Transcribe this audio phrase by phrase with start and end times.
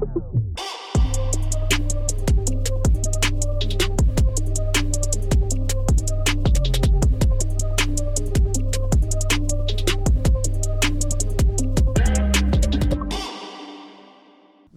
[0.00, 0.67] Yeah.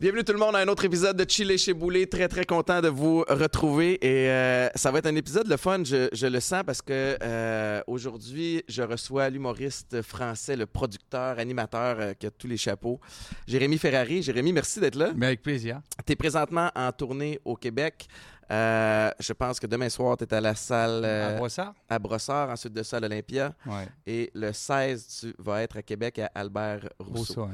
[0.02, 2.08] Bienvenue tout le monde à un autre épisode de Chile chez Boulet.
[2.08, 5.84] Très très content de vous retrouver et euh, ça va être un épisode le fun,
[5.84, 11.98] je, je le sens parce que euh, aujourd'hui je reçois l'humoriste français, le producteur, animateur
[12.00, 13.00] euh, qui a tous les chapeaux,
[13.46, 14.24] Jérémy Ferrari.
[14.24, 15.12] Jérémy, merci d'être là.
[15.16, 15.82] Mais avec plaisir.
[16.04, 18.08] Tu es présentement en tournée au Québec.
[18.52, 21.74] Euh, je pense que demain soir, tu es à la salle à euh, Brossard?
[21.90, 23.54] à Brossard, ensuite de ça à l'Olympia.
[23.66, 23.88] Ouais.
[24.06, 27.48] Et le 16, tu vas être à Québec à Albert Rousseau.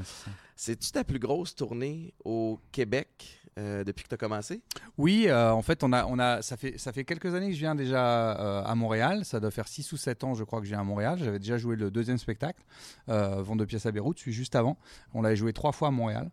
[0.56, 4.60] C'est-tu ta plus grosse tournée au Québec euh, depuis que tu as commencé?
[4.96, 7.54] Oui, euh, en fait, on a, on a, ça, fait, ça fait quelques années que
[7.54, 9.24] je viens déjà euh, à Montréal.
[9.24, 11.18] Ça doit faire 6 ou 7 ans, je crois, que je viens à Montréal.
[11.18, 12.62] J'avais déjà joué le deuxième spectacle,
[13.08, 14.76] Vente de pièces à Beyrouth, juste avant.
[15.12, 16.30] On l'avait joué trois fois à Montréal.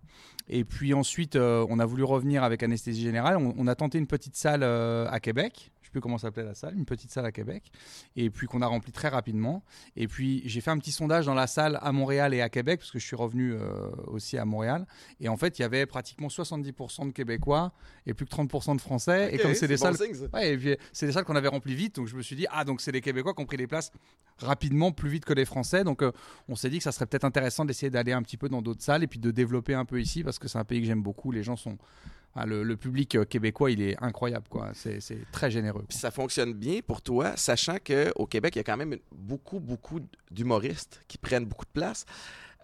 [0.48, 3.38] Et puis ensuite, euh, on a voulu revenir avec Anesthésie Générale.
[3.38, 5.72] On, a tenté une petite salle euh, à Québec.
[5.96, 7.72] Plus comment s'appelait la salle, une petite salle à Québec.
[8.18, 9.64] Et puis qu'on a rempli très rapidement.
[9.96, 12.82] Et puis j'ai fait un petit sondage dans la salle à Montréal et à Québec,
[12.82, 14.86] parce que je suis revenu euh, aussi à Montréal.
[15.22, 17.72] Et en fait, il y avait pratiquement 70% de Québécois
[18.06, 19.34] et plus que 30% de Français.
[19.34, 20.30] et comme c'est des bon salles.
[20.34, 22.46] Ouais, et puis c'est des salles qu'on avait remplies vite, donc je me suis dit,
[22.52, 23.94] ah, donc c'est les Québécois qui ont pris les places
[24.40, 25.86] rapidement, plus vite que les Français.
[25.86, 26.12] Donc euh,
[26.50, 28.84] on s'est dit que ça serait peut-être intéressant d'essayer d'aller un petit peu dans d'autres
[28.84, 31.04] salles et puis de développer un peu ici parce que c'est un pays que j'aime
[31.04, 31.32] beaucoup.
[31.32, 31.78] Les gens sont.
[32.36, 34.72] Enfin, le, public euh, québécois, il est incroyable, quoi.
[34.74, 35.00] C'est
[35.32, 35.86] très généreux.
[35.88, 39.60] Puis ça fonctionne bien pour toi, sachant qu'au Québec, il y a quand même beaucoup,
[39.60, 40.00] beaucoup
[40.32, 42.06] d'humoristes qui prennent beaucoup de place.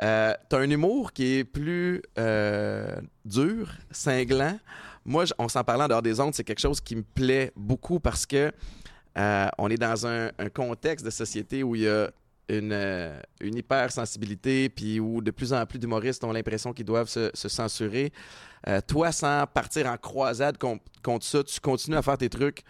[0.02, 4.60] Euh, T'as un humour qui est plus euh, dur, cinglant.
[5.06, 8.00] Moi, on s'en parlait en dehors des ondes, c'est quelque chose qui me plaît beaucoup
[8.00, 8.52] parce que
[9.18, 12.12] euh, on est dans un contexte de société où il y a
[12.50, 17.10] une, euh, une hypersensibilité, puis où de plus en plus d'humoristes ont l'impression qu'ils doivent
[17.10, 18.12] se, censurer.
[18.68, 22.64] Euh, toi, sans partir en croisade con- contre ça, tu continues à faire tes trucs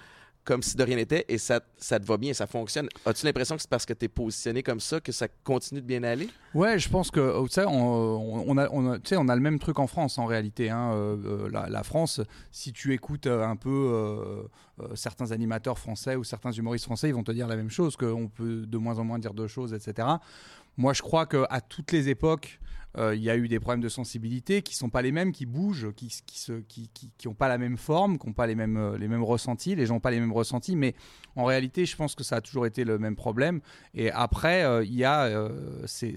[0.44, 2.88] comme si de rien n'était et ça, ça te va bien, ça fonctionne.
[3.06, 5.86] As-tu l'impression que c'est parce que tu es positionné comme ça que ça continue de
[5.86, 6.30] bien aller?
[6.54, 9.80] Ouais, je pense que oh, on, on a, on a, on a le même truc
[9.80, 10.70] en France en réalité.
[10.70, 10.92] hein.
[10.94, 14.50] Euh, euh, la, France, si tu écoutes euh, un peu
[14.96, 18.28] certains animateurs français ou certains humoristes français, ils vont te dire la même chose, qu'on
[18.28, 20.08] peut de moins en moins dire de choses, etc.
[20.78, 22.60] Moi, je crois qu'à toutes les époques,
[22.98, 25.94] il y a eu des problèmes de sensibilité qui sont pas les mêmes, qui bougent,
[25.96, 26.10] qui
[26.68, 29.24] qui qui, ont pas la même forme, qui ont pas les mêmes euh, les mêmes
[29.24, 29.76] ressentis.
[29.76, 30.96] Les gens ont pas les mêmes ressentis, mais
[31.36, 33.62] en réalité, je pense que ça a toujours été le même problème.
[33.94, 36.16] Et après, euh, il y a, euh, c'est,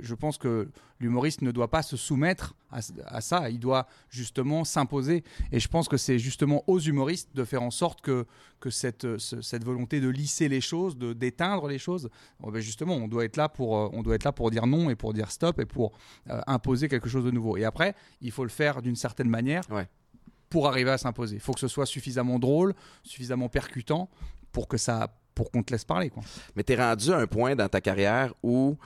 [0.00, 0.68] je pense que
[1.00, 3.50] l'humoriste ne doit pas se soumettre à, à ça.
[3.50, 5.22] Il doit justement s'imposer.
[5.52, 8.26] Et je pense que c'est justement aux humoristes de faire en sorte que
[8.60, 12.10] que cette ce- cette volonté de lisser les choses, de d'éteindre les choses,
[12.42, 14.66] oh ben justement, on doit être là pour euh, on doit être là pour dire
[14.66, 15.92] non et pour dire stop et pour
[16.30, 17.56] euh, imposer quelque chose de nouveau.
[17.56, 19.86] Et après, il faut le faire d'une certaine manière Ouais.
[20.50, 21.36] pour arriver à s'imposer.
[21.36, 24.08] Il faut que ce soit suffisamment drôle, suffisamment percutant
[24.50, 26.24] pour que ça pour qu'on te laisse parler quoi.
[26.56, 28.76] Mais tu es rendu à un point dans ta carrière où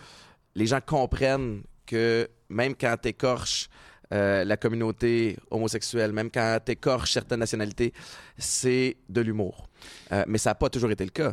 [0.55, 3.69] les gens comprennent que même quand tu écorches
[4.11, 7.95] la communauté homosexuelle, même quand tu écorches certaines nationalités,
[8.37, 9.71] c'est de l'humour.
[10.13, 11.33] Euh, mais ça n'a pas toujours été le cas.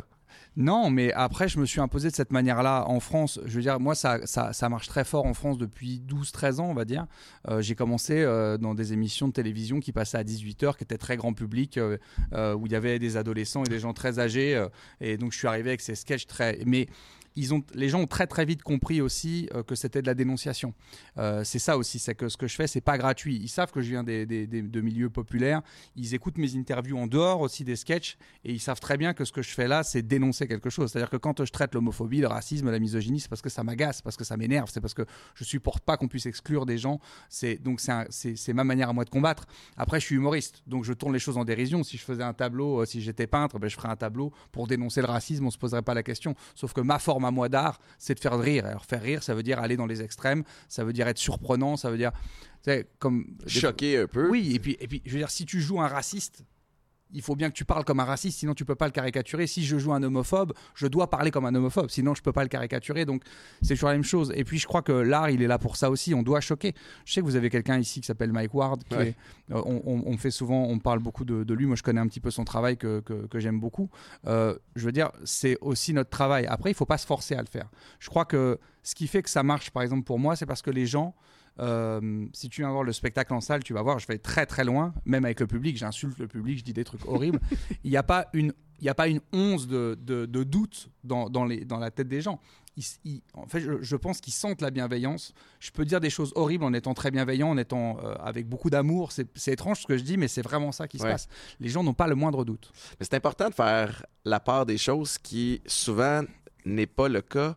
[0.56, 3.40] Non, mais après, je me suis imposé de cette manière-là en France.
[3.44, 6.74] Je veux dire, moi, ça, ça, marche très fort en France depuis 12-13 ans, on
[6.74, 7.06] va dire.
[7.48, 10.98] Euh, j'ai commencé euh, dans des émissions de télévision qui passaient à 18h, qui étaient
[10.98, 11.98] très grand public, euh,
[12.32, 14.56] euh, où il y avait des adolescents et des gens très âgés.
[14.56, 14.68] euh,
[15.00, 16.58] et donc, je suis arrivé avec ces sketchs très.
[16.66, 16.88] Mais
[17.40, 20.14] ils ont, les gens ont très très vite compris aussi euh, que c'était de la
[20.14, 20.74] dénonciation.
[21.16, 23.36] Euh, c'est ça aussi, c'est que ce que je fais, c'est pas gratuit.
[23.36, 25.62] Ils savent que je viens des, de milieux populaires.
[25.96, 29.24] Ils écoutent mes interviews en dehors aussi des sketchs et ils savent très bien que
[29.24, 30.90] ce que je fais là, c'est dénoncer quelque chose.
[30.90, 34.02] C'est-à-dire que quand je traite l'homophobie, le racisme, la misogynie, c'est parce que ça m'agace,
[34.02, 37.00] parce que ça m'énerve, c'est parce que je supporte pas qu'on puisse exclure des gens.
[37.30, 39.46] C'est donc c'est ma manière à moi de combattre.
[39.78, 41.82] Après, je suis humoriste, donc je tourne les choses en dérision.
[41.82, 44.66] Si je faisais un tableau, euh, si j'étais peintre, ben, je ferais un tableau pour
[44.66, 46.34] dénoncer le racisme, on se poserait pas la question.
[46.54, 48.66] Sauf que ma forme à moi d'art, c'est de faire rire.
[48.66, 51.76] Alors faire rire, ça veut dire aller dans les extrêmes, ça veut dire être surprenant,
[51.76, 52.12] ça veut dire,
[52.62, 54.28] tu sais, comme Choqué un peu.
[54.28, 56.44] oui, et puis, et puis, je veux dire, si tu joues un raciste,
[57.12, 59.46] il faut bien que tu parles comme un raciste, sinon tu peux pas le caricaturer.
[59.46, 62.42] Si je joue un homophobe, je dois parler comme un homophobe, sinon je peux pas
[62.42, 63.04] le caricaturer.
[63.04, 63.22] Donc
[63.62, 64.32] c'est toujours la même chose.
[64.36, 66.14] Et puis je crois que l'art, il est là pour ça aussi.
[66.14, 66.74] On doit choquer.
[67.04, 68.84] Je sais que vous avez quelqu'un ici qui s'appelle Mike Ward.
[68.84, 69.08] Qui Ouais.
[69.08, 71.66] est- euh, on, on- on fait souvent, on parle beaucoup de, de lui.
[71.66, 73.90] Moi, je connais un petit peu son travail que, que, que j'aime beaucoup.
[74.26, 76.46] Euh, je veux dire, c'est aussi notre travail.
[76.46, 77.68] Après, il faut pas se forcer à le faire.
[77.98, 80.62] Je crois que ce qui fait que ça marche, par exemple pour moi, c'est parce
[80.62, 81.14] que les gens
[81.58, 84.46] euh, si tu viens voir le spectacle en salle, tu vas voir, je vais très
[84.46, 87.40] très loin, même avec le public, j'insulte le public, je dis des trucs horribles.
[87.84, 90.88] Il n'y a pas une, il n'y a pas une once de, de, de doute
[91.04, 92.40] dans, dans, les, dans la tête des gens.
[93.34, 95.34] en fait, je, pense qu'ils sentent la bienveillance.
[95.58, 98.70] Je peux dire des choses horribles en étant très bienveillant, en étant euh, avec beaucoup
[98.70, 99.12] d'amour.
[99.12, 101.28] C'est étrange ce que je dis, mais c'est vraiment ça qui se passe.
[101.60, 102.72] Les gens n'ont pas le moindre doute.
[102.98, 106.22] Mais c'est important de faire la part des choses qui souvent
[106.64, 107.56] n'est pas le cas,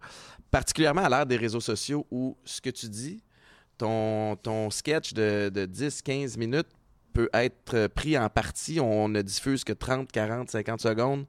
[0.51, 3.23] particulièrement à l'ère des réseaux sociaux où ce que tu dis,
[3.77, 6.67] ton, ton sketch de, de 10-15 minutes
[7.13, 8.79] peut être pris en partie.
[8.79, 11.25] On ne diffuse que 30, 40, 50 secondes,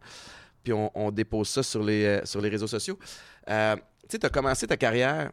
[0.63, 2.99] puis on, dépose ça sur les, euh, sur les réseaux sociaux.
[3.51, 5.31] Euh, tu sais, tu as commencé ta carrière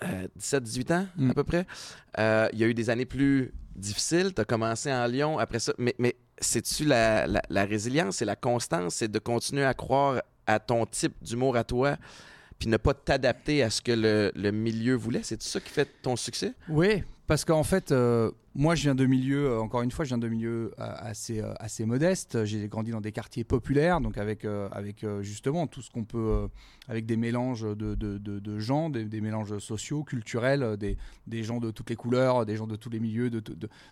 [0.00, 1.34] 17-18 euh, ans à mm.
[1.34, 1.66] peu près.
[2.52, 4.32] Il y a eu des années plus difficiles.
[4.32, 5.72] Tu as commencé en Lyon après ça.
[5.76, 8.94] Mais, mais c'est-tu la, la, résilience et la constance?
[8.94, 11.96] C'est de continuer à croire à ton type d'humour à toi
[12.58, 15.22] puis ne pas t'adapter à ce que le, le milieu voulait.
[15.22, 16.54] C'est ça qui fait ton succès?
[16.68, 20.08] Oui, parce qu'en fait, euh, moi, je viens de milieux, euh, encore une fois, je
[20.08, 22.46] viens de milieux euh, assez, assez modestes.
[22.46, 24.46] J'ai grandi dans des quartiers populaires, donc avec,
[25.20, 26.48] justement tout ce qu'on peut,
[26.88, 32.46] avec des mélanges de, gens, des, mélanges sociaux, culturels, des, gens de toutes les couleurs,
[32.46, 33.28] des gens de tous les milieux.
[33.28, 33.42] De,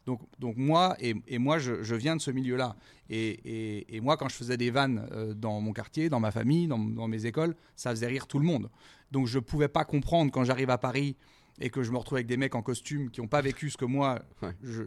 [0.06, 2.74] donc, moi, et, moi, je, viens de ce milieu-là.
[3.10, 5.06] Et, moi, quand je faisais des vannes
[5.36, 8.70] dans mon quartier, dans ma famille, dans mes écoles, ça faisait rire tout le monde.
[9.10, 11.16] Donc je ne pouvais pas comprendre quand j'arrive à Paris
[11.60, 13.76] et que je me retrouve avec des mecs en costume qui n'ont pas vécu ce
[13.76, 14.20] que moi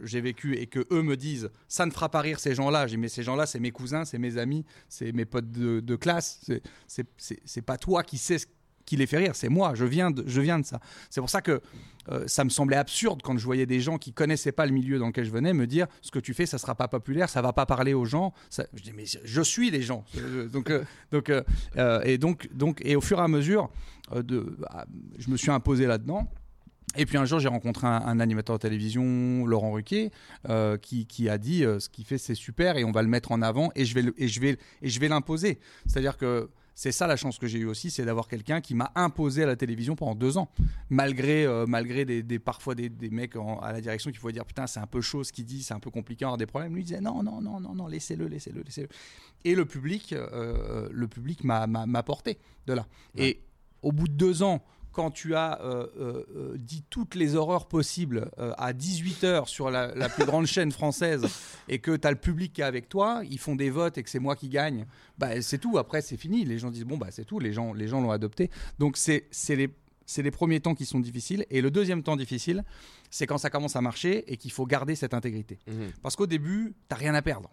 [0.04, 2.86] j'ai vécu et que eux me disent ça ne fera pas rire ces gens-là.
[2.86, 5.96] J'ai mais ces gens-là, c'est mes cousins, c'est mes amis, c'est mes potes de, de
[5.96, 6.50] classe.
[6.86, 8.46] C'est pas toi qui sais ce
[8.90, 9.74] qui les fait rire, c'est moi.
[9.74, 10.80] Je viens de, je viens de ça.
[11.10, 11.60] C'est pour ça que
[12.08, 14.98] euh, ça me semblait absurde quand je voyais des gens qui connaissaient pas le milieu
[14.98, 17.40] dans lequel je venais me dire ce que tu fais, ça sera pas populaire, ça
[17.40, 18.32] va pas parler aux gens.
[18.48, 20.04] Ça, je dis mais je suis les gens.
[20.16, 20.82] Euh, donc euh,
[21.12, 21.30] donc
[22.04, 23.70] et donc donc et au fur et à mesure
[24.12, 24.86] de, bah,
[25.18, 26.28] je me suis imposé là-dedans.
[26.96, 30.10] Et puis un jour, j'ai rencontré un, animateur de télévision, Laurent Ruquier,
[30.48, 33.08] euh, qui, qui, a dit euh, ce qu'il fait, c'est super et on va le
[33.08, 35.60] mettre en avant et je vais, et je vais, et je vais l'imposer.
[35.86, 38.90] C'est-à-dire que c'est ça la chance que j'ai eue aussi, c'est d'avoir quelqu'un qui m'a
[38.96, 40.50] imposé à la télévision pendant deux ans,
[40.88, 44.46] malgré, euh, malgré des, des, parfois des, des mecs à la direction qui pouvaient dire
[44.46, 46.74] putain c'est un peu chaud ce qu'il dit, c'est un peu compliqué, avoir des problèmes.
[46.74, 48.88] Lui il disait non non non non non laissez-le laissez-le laissez-le.
[49.44, 52.86] Et le public, le public m'a porté de là.
[53.16, 53.42] Et
[53.82, 57.66] au bout de deux ans quand tu as euh, euh, euh, dit toutes les horreurs
[57.66, 61.26] possibles à 18h sur la, plus grande chaîne française
[61.68, 64.02] et que tu as le public qui est avec toi, ils font des votes et
[64.02, 64.86] que c'est moi qui gagne,
[65.18, 65.78] bah, c'est tout.
[65.78, 66.44] Après, c'est fini.
[66.44, 67.38] Les gens disent bon, bah, c'est tout.
[67.38, 68.50] Les gens les gens l'ont adopté.
[68.78, 69.70] Donc, c'est les,
[70.16, 71.46] les premiers temps qui sont difficiles.
[71.50, 72.64] Et le deuxième temps difficile,
[73.10, 75.58] c'est quand ça commence à marcher et qu'il faut garder cette intégrité.
[75.66, 75.72] Mmh.
[76.02, 77.50] Parce qu'au début, tu rien à perdre.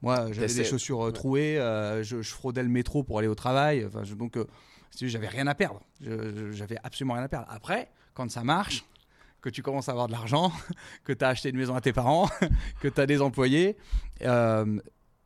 [0.00, 1.56] Moi, j'avais des chaussures trouées,
[2.02, 3.84] je, fraudais le métro pour aller au travail.
[3.84, 4.38] Enfin, donc,
[4.96, 5.80] j'avais rien à perdre.
[6.00, 7.46] J'avais absolument rien à perdre.
[7.50, 8.84] Après, quand ça marche,
[9.40, 10.52] que tu commences à avoir de l'argent,
[11.04, 12.28] que tu as acheté une maison à tes parents,
[12.80, 13.76] que tu as des employés,
[14.22, 14.80] euh,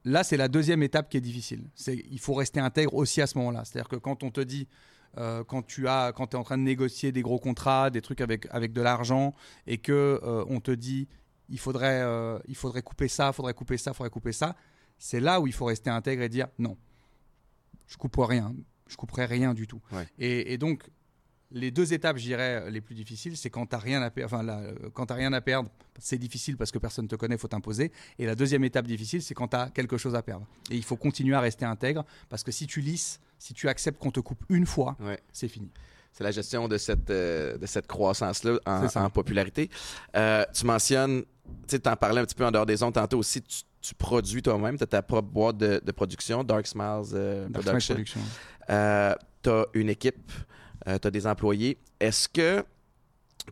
[0.05, 1.71] là, c'est la deuxième étape qui est difficile.
[1.89, 3.65] Il faut rester intègre aussi à ce moment-là.
[3.65, 4.69] C'est-à-dire que quand on te dit,
[5.19, 8.21] euh, quand tu as, quand es en train de négocier des gros contrats, des trucs
[8.21, 9.35] avec, avec de l'argent,
[9.67, 11.09] et que euh, on te dit,
[11.49, 12.03] il faudrait,
[12.47, 14.57] il faudrait couper ça, il faudrait couper ça, il faudrait couper ça,
[14.97, 16.79] c'est là où il faut rester intègre et dire non,
[17.87, 18.55] je coupe rien
[18.93, 19.81] je couperais rien du tout.
[20.19, 20.85] Et, donc,
[21.51, 24.35] les deux étapes, je dirais, les plus difficiles, c'est quand tu n'as rien à perdre.
[24.35, 25.69] Enfin, quand as rien à perdre,
[25.99, 27.93] c'est difficile parce que personne ne te connaît, il faut t'imposer.
[28.19, 30.47] Et la deuxième étape difficile, c'est quand tu as quelque chose à perdre.
[30.71, 33.99] Et il faut continuer à rester intègre parce que si tu lisses, si tu acceptes
[33.99, 34.97] qu'on te coupe une fois,
[35.33, 35.71] c'est fini.
[36.13, 39.71] C'est la gestion de cette, euh, de cette croissance-là en, popularité.
[40.15, 41.25] Euh, tu mentionnes,
[41.67, 43.63] tu en parlais un petit peu en dehors des ondes tantôt aussi, tu,
[43.99, 47.97] produis toi-même, tu as ta propre boîte de, production, Dark Smiles euh, Production.
[48.71, 50.31] Euh, tu as une équipe,
[50.87, 51.79] euh, tu as des employés.
[52.01, 52.65] Est-ce que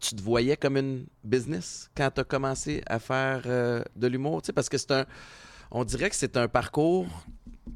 [0.01, 4.43] tu te voyais comme une business quand tu as commencé à faire euh, de l'humour?
[4.55, 5.05] Parce que c'est un.
[5.71, 7.07] On dirait que c'est un parcours.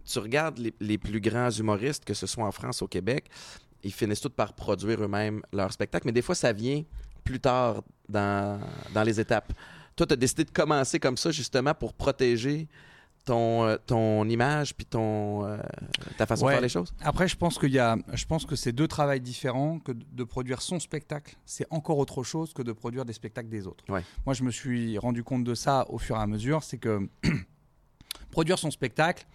[0.04, 3.28] Tu regardes les, plus grands humoristes, que ce soit en France ou au Québec,
[3.84, 6.82] ils finissent tous par produire eux-mêmes leur spectacle, mais des fois, ça vient
[7.22, 8.60] plus tard dans,
[8.92, 9.52] dans les étapes.
[9.96, 12.68] Toi, tu as décidé de commencer comme ça justement pour protéger
[13.24, 15.56] ton, euh, ton image puis ton euh,
[16.18, 16.94] ta façon de faire les choses?
[17.00, 20.24] Après, je pense qu'il y a, je pense que c'est deux travails différents que de
[20.24, 23.84] produire son spectacle, c'est encore autre chose que de produire des spectacles des autres.
[23.88, 27.08] Moi, je me suis rendu compte de ça au fur et à mesure, c'est que
[28.30, 29.26] produire son spectacle,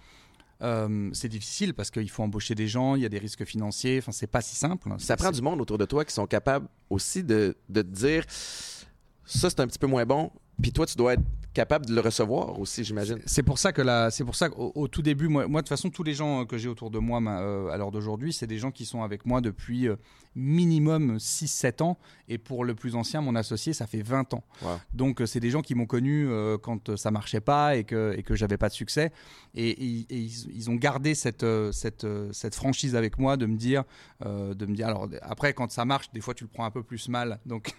[0.61, 3.99] euh, c'est difficile parce qu'il faut embaucher des gens, il y a des risques financiers,
[3.99, 4.89] enfin c'est pas si simple.
[4.97, 8.25] Ça prend du monde autour de toi qui sont capables aussi de, de te dire
[8.27, 11.23] ça c'est un petit peu moins bon, puis toi tu dois être
[11.53, 13.19] capable de le recevoir aussi, j'imagine.
[13.25, 15.65] C'est pour ça que là, c'est pour ça qu'au au tout début, moi, moi, de
[15.65, 18.47] toute façon, tous les gens que j'ai autour de moi euh, à l'heure d'aujourd'hui, c'est
[18.47, 19.95] des gens qui sont avec moi depuis euh,
[20.35, 21.97] minimum 6-7 ans.
[22.27, 24.43] Et pour le plus ancien, mon associé, ça fait 20 ans.
[24.61, 24.79] Wow.
[24.93, 27.83] Donc, euh, c'est des gens qui m'ont connu euh, quand euh, ça marchait pas et
[27.83, 29.11] que, et que j'avais pas de succès.
[29.55, 33.55] Et, et- et ils, ils ont gardé cette, cette, cette franchise avec moi de me
[33.57, 33.83] dire,
[34.25, 34.87] euh, de me dire.
[34.87, 37.39] Alors, après, quand ça marche, des fois, tu le prends un peu plus mal.
[37.47, 37.73] Donc,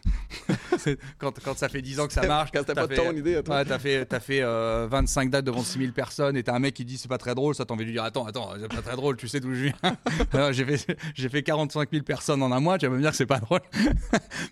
[1.19, 3.37] quand, quand ça fait 10 ans que ça marche, Quand t'as pas fait- ton idée
[3.37, 3.57] à toi.
[3.59, 6.75] Ouais, t'as fait, t'as fait euh, 25 dates devant 6000 personnes et t'as un mec
[6.75, 8.69] qui dit c'est pas très drôle, ça t'as envie de lui dire attends, attends, c'est
[8.69, 10.51] pas très drôle, tu sais d'où je viens.
[10.53, 13.17] J'ai fait, j'ai fait 45 000 personnes en un mois, tu vas me dire que
[13.17, 13.61] c'est pas drôle.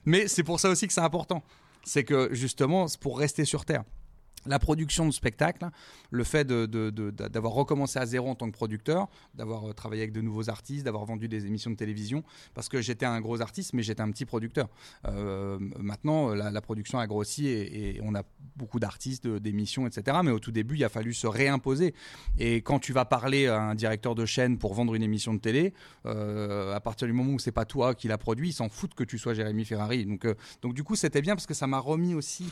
[0.04, 1.42] Mais c'est pour ça aussi que c'est important.
[1.84, 3.84] C'est que justement, c'est pour rester sur Terre.
[4.48, 5.68] La production de spectacle,
[6.10, 10.22] le fait d'avoir recommencé à zéro en tant que producteur, d'avoir euh, travaillé avec de
[10.22, 12.24] nouveaux artistes, d'avoir vendu des émissions de télévision,
[12.54, 14.68] parce que j'étais un gros artiste, mais j'étais un petit producteur.
[15.06, 18.22] Euh, maintenant, la, la production a grossi et, on a
[18.56, 20.16] beaucoup d'artistes, d'émissions, etc.
[20.24, 21.94] Mais au tout début, il a fallu se réimposer.
[22.38, 25.40] Et quand tu vas parler à un directeur de chaîne pour vendre une émission de
[25.40, 25.74] télé,
[26.06, 28.94] euh, à partir du moment où c'est pas toi qui l'a produit, ils s'en foutent
[28.94, 30.06] que tu sois Jérémy Ferrari.
[30.06, 30.26] Donc,
[30.62, 32.48] donc du coup, c'était bien parce que ça m'a remis aussi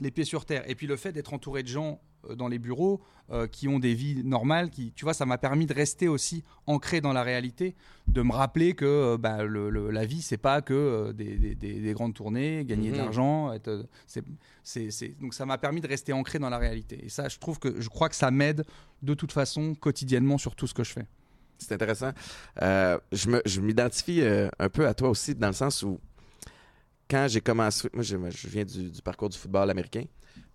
[0.00, 0.68] les pieds sur terre.
[0.68, 3.78] Et puis le fait d'être entouré de gens euh, dans les bureaux euh, qui ont
[3.78, 7.22] des vies normales, qui, tu vois, ça m'a permis de rester aussi ancré dans la
[7.22, 7.76] réalité,
[8.08, 11.36] de me rappeler que euh, bah, le- le- la vie, c'est pas que euh, des,
[11.36, 13.02] des- des- des grandes tournées, gagner de Mhm.
[13.02, 13.52] l'argent.
[13.52, 14.24] être, c'est-
[14.64, 16.98] c'est- c'est- Donc ça m'a permis de rester ancré dans la réalité.
[17.04, 18.64] Et ça, je trouve que je crois que ça m'aide
[19.02, 21.06] de toute façon quotidiennement sur tout ce que je fais.
[21.58, 22.12] C'est intéressant.
[22.58, 24.22] Je me- je m'identifie
[24.58, 26.00] un peu à toi aussi, dans le sens où,
[27.10, 30.04] quand j'ai commencé, moi je, viens du, parcours du football américain,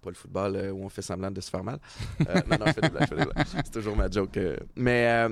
[0.02, 1.80] pas le football euh, où on fait semblant de se faire mal.
[2.22, 2.82] Euh, non, non, fais.
[3.66, 4.38] C'est toujours ma joke.
[4.38, 4.56] euh.
[4.76, 5.28] Mais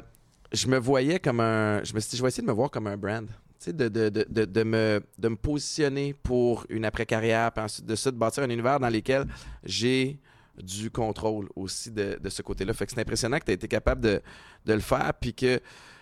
[0.51, 1.83] je me voyais comme un.
[1.83, 3.27] Je me suis dit, je vais essayer de me voir comme un brand.
[3.65, 8.11] De, de, de, de, me, de me positionner pour une après-carrière, puis ensuite de ça,
[8.11, 9.25] de bâtir un univers dans lequel
[9.63, 10.19] j'ai
[10.61, 12.73] du contrôle aussi de, de ce côté-là.
[12.73, 14.21] Fait que c'est impressionnant que tu aies été capable de,
[14.65, 15.61] de le faire, puis que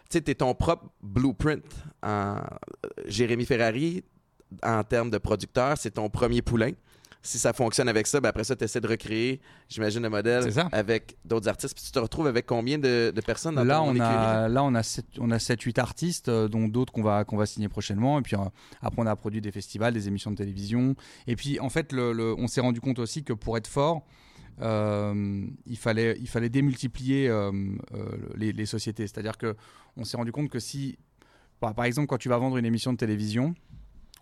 [0.09, 1.63] tu es ton propre blueprint.
[3.05, 4.03] Jérémy Ferrari,
[4.63, 6.71] en termes de producteur, c'est ton premier poulain.
[7.23, 10.43] Si ça fonctionne avec ça, ben après ça, tu essaies de recréer, j'imagine, le modèle
[10.71, 11.75] avec d'autres artistes.
[11.75, 14.09] Puis tu te retrouves avec combien de, de personnes dans Là, ton on écurie?
[14.09, 17.23] a, là, on a 7, on a 7 8 artistes, euh, dont d'autres qu'on va,
[17.23, 18.17] qu'on va signer prochainement.
[18.17, 18.39] Et puis euh,
[18.81, 20.95] après, on a produit des festivals, des émissions de télévision.
[21.27, 24.01] Et puis, en fait, le, le- on s'est rendu compte aussi que pour être fort,
[24.61, 27.51] euh, il, fallait, il fallait démultiplier euh,
[27.93, 28.05] euh,
[28.35, 29.05] les, les sociétés.
[29.07, 29.55] C'est-à-dire que
[29.95, 30.97] on s'est rendu compte que si,
[31.59, 33.53] par exemple, quand tu vas vendre une émission de télévision,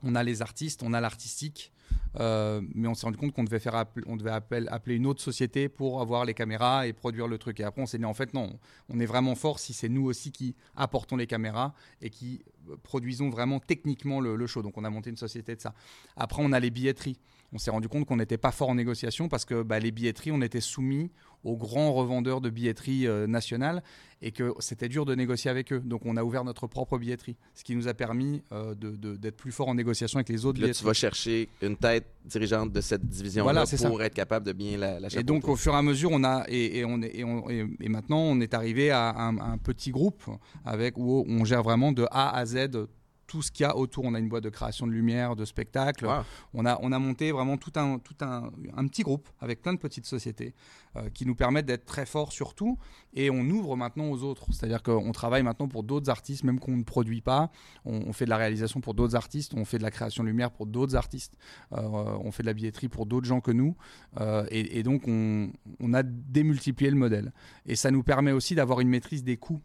[0.03, 1.71] on a les artistes, on a l'artistique,
[2.19, 5.21] euh, mais on s'est rendu compte qu'on devait faire on devait appel- appeler une autre
[5.21, 7.59] société pour avoir les caméras et produire le truc.
[7.59, 8.57] Et après, on s'est dit en fait non,
[8.89, 12.41] on est vraiment fort si c'est nous aussi qui apportons les caméras et qui
[12.83, 14.61] produisons vraiment techniquement le, le show.
[14.61, 15.73] Donc on a monté une société de ça.
[16.15, 17.17] Après, on a les billetteries.
[17.51, 20.31] On s'est rendu compte qu'on n'était pas fort en négociation parce que bah, les billetteries,
[20.31, 21.09] on était soumis
[21.43, 23.81] aux grands revendeurs de billetterie euh, nationale
[24.21, 25.79] et que c'était dur de négocier avec eux.
[25.79, 29.15] Donc on a ouvert notre propre billetterie, ce qui nous a permis euh, de- de-
[29.15, 30.85] d'être plus fort en négociation avec les autres là, tu billetteries.
[30.85, 33.87] vas chercher une tête dirigeante de cette division-là Voilà, ça.
[33.89, 36.23] pour être capable de bien la, la Et donc, au fur et à mesure, on
[36.25, 39.37] a et, et on est- et, on- et- et maintenant, on est arrivé à un,
[39.39, 40.21] un petit groupe
[40.65, 42.58] avec où on gère vraiment de A à Z
[43.29, 44.05] tout ce qu'il y a autour.
[44.05, 46.07] On a une boîte de création de lumière, de spectacle.
[46.07, 46.23] Wow.
[46.55, 49.71] On a on a monté vraiment tout un tout un, un petit groupe avec plein
[49.71, 50.55] de petites sociétés
[50.95, 52.79] euh, qui nous permettent d'être très forts sur tout.
[53.13, 54.47] Et on ouvre maintenant aux autres.
[54.51, 57.51] C'est-à-dire qu'on travaille maintenant pour d'autres artistes, même qu'on ne produit pas.
[57.85, 59.53] On, on fait de la réalisation pour d'autres artistes.
[59.55, 61.37] On fait de la création de lumière pour d'autres artistes.
[61.73, 63.75] Euh, on fait de la billetterie pour d'autres gens que nous.
[64.19, 67.31] Euh, et, et donc, on, on a démultiplié le modèle.
[67.67, 69.61] Et ça nous permet aussi d'avoir une maîtrise des coûts.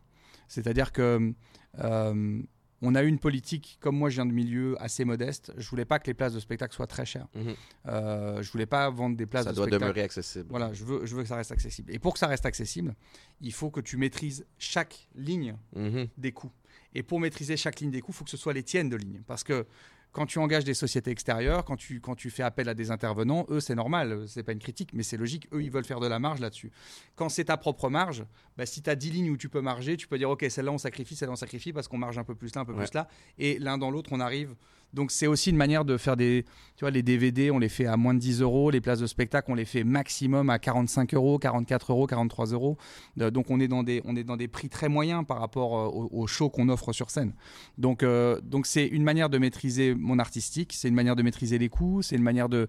[0.49, 1.33] C'est-à-dire que
[1.81, 2.43] euh,
[2.87, 5.85] on a eu une politique, comme moi je viens de milieu assez modeste, je voulais
[5.85, 7.27] pas que les places de spectacle soient très chères.
[7.35, 7.55] Mhm.
[7.87, 9.83] Euh, je voulais pas vendre des places Ça de doit spectacle.
[9.85, 10.47] demeurer accessible.
[10.51, 11.93] Voilà, je veux, je veux que ça reste accessible.
[11.95, 12.95] Et pour que ça reste accessible,
[13.41, 16.09] il faut que tu maîtrises chaque ligne Mhm.
[16.19, 16.53] des coûts.
[16.95, 18.97] Et pour maîtriser chaque ligne des coûts, il faut que ce soit les tiennes de
[18.97, 19.23] ligne.
[19.27, 19.67] Parce que
[20.15, 23.45] quand tu engages des sociétés extérieures, quand tu, quand tu fais appel à des intervenants,
[23.51, 26.07] eux, c'est normal, c'est pas une critique, mais c'est logique, eux, ils veulent faire de
[26.07, 26.71] la marge là-dessus.
[27.17, 28.25] Quand c'est ta propre marge,
[28.57, 30.71] bah, si tu as 10 lignes où tu peux marger, tu peux dire, OK, celle-là,
[30.73, 32.85] on sacrifie, celle-là, on sacrifie, parce qu'on marge un peu plus là, un peu Ouais.
[32.87, 34.55] plus là, et l'un dans l'autre, on arrive.
[34.95, 36.45] Donc c'est aussi une manière de faire des...
[36.77, 39.07] Tu vois, les DVD, on les fait à moins de 10 euros, les places de
[39.07, 42.79] spectacle, on les fait maximum à 45 euros, 44 euros, 43 euros.
[43.21, 45.77] Euh, donc on est, dans des, on est dans des prix très moyens par rapport
[45.77, 47.33] euh, au, au show qu'on offre sur scène.
[47.79, 51.59] Donc euh, donc c'est une manière de maîtriser mon artistique, c'est une manière de maîtriser
[51.59, 52.69] les coûts, c'est une manière de...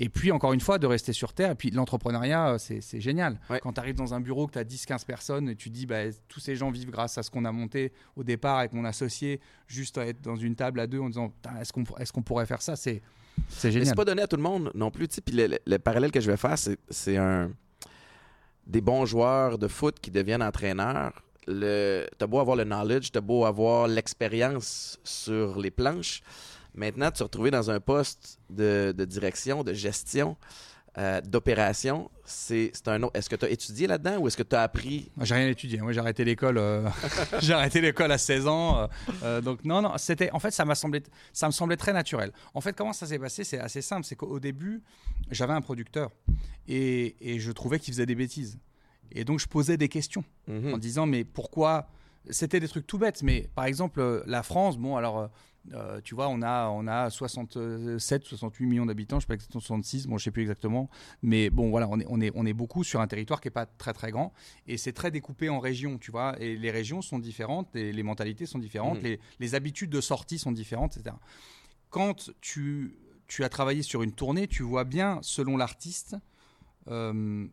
[0.00, 1.50] Et puis encore une fois, de rester sur Terre.
[1.50, 3.40] Et puis l'entrepreneuriat, euh, c'est génial.
[3.50, 3.58] Ouais.
[3.60, 6.02] Quand tu arrives dans un bureau, que tu as 10-15 personnes, et tu dis, bah,
[6.28, 9.40] tous ces gens vivent grâce à ce qu'on a monté au départ avec mon associé,
[9.66, 12.46] juste à être dans une table à deux en disant, est-ce qu'on est qu'on pourrait
[12.46, 12.76] faire ça?
[12.76, 13.02] C'est
[13.62, 13.86] génial.
[13.86, 15.08] c'est pas donné à tout le monde non plus.
[15.08, 17.50] Puis le, le- le parallèle que je vais faire, c'est- un
[18.66, 21.22] des bons joueurs de foot qui deviennent entraîneurs.
[21.46, 26.20] T'as beau avoir le knowledge, t'as beau avoir l'expérience sur les planches.
[26.74, 30.36] Maintenant, te retrouver dans un poste de, de direction, de gestion,
[30.96, 33.16] euh, d'opération, c'est c'est un autre.
[33.16, 35.80] Est-ce que tu as étudié là-dedans ou est-ce que tu as appris J'ai rien étudié.
[35.80, 36.58] Moi, j'ai arrêté l'école.
[36.58, 36.88] euh,
[37.40, 38.88] j'ai arrêté l'école à 16 ans.
[39.22, 39.92] euh, donc non, non.
[39.98, 40.30] C'était.
[40.32, 41.02] En fait, ça m'a semblé.
[41.32, 42.32] Ça me semblait très naturel.
[42.54, 43.44] En fait, comment ça s'est passé?
[43.44, 44.04] C'est assez simple.
[44.04, 44.82] C'est qu'au début,
[45.30, 46.10] j'avais un producteur
[46.66, 48.58] et, et je trouvais qu'il faisait des bêtises.
[49.12, 50.74] Et donc, je posais des questions Mhm.
[50.74, 51.88] en disant mais pourquoi
[52.30, 53.22] C'était des trucs tout bêtes.
[53.22, 54.76] Mais par exemple, euh, la France.
[54.78, 55.18] Bon, alors.
[55.18, 55.28] euh,
[55.74, 59.60] euh, tu vois, on a, on a 67, 68 millions d'habitants, je sais pas exactement
[59.60, 60.88] 66, bon, je sais plus exactement,
[61.20, 63.50] mais bon, voilà, on est, on est, on est beaucoup sur un territoire qui est
[63.50, 64.32] pas très très grand
[64.66, 68.02] et c'est très découpé en régions, tu vois, et les régions sont différentes, et les
[68.02, 69.04] mentalités sont différentes, Mhm.
[69.04, 71.14] les, les habitudes de sortie sont différentes, etc.
[71.90, 72.96] Quand tu,
[73.26, 76.16] tu as travaillé sur une tournée, tu vois bien, selon l'artiste,
[76.86, 77.46] euh,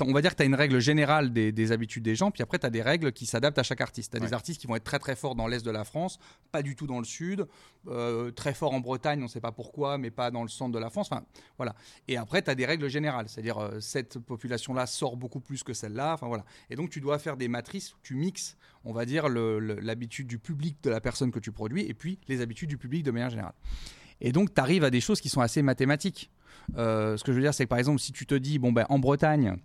[0.00, 2.42] on va dire que tu as une règle générale des, des habitudes des gens, puis
[2.42, 4.12] après tu as des règles qui s'adaptent à chaque artiste.
[4.12, 6.18] Tu as des artistes qui vont être très très forts dans l'est de la France,
[6.50, 7.46] pas du tout dans le sud,
[7.88, 10.72] euh, très forts en Bretagne, on ne sait pas pourquoi, mais pas dans le centre
[10.72, 11.08] de la France.
[11.10, 11.24] Enfin,
[11.56, 11.74] voilà.
[12.08, 15.72] Et après, tu as des règles générales, c'est-à-dire euh, cette population-là sort beaucoup plus que
[15.72, 16.14] celle-là.
[16.14, 16.44] Enfin, voilà.
[16.70, 20.38] Et donc, tu dois faire des matrices où tu mixes, on va dire, l'habitude du
[20.38, 23.30] public de la personne que tu produis et puis les habitudes du public de manière
[23.30, 23.54] générale.
[24.20, 26.30] Et donc, tu arrives à des choses qui sont assez mathématiques.
[26.76, 28.72] Euh, ce que je veux dire, c'est que par exemple, si tu te dis, bon,
[28.72, 29.56] ben, en Bretagne,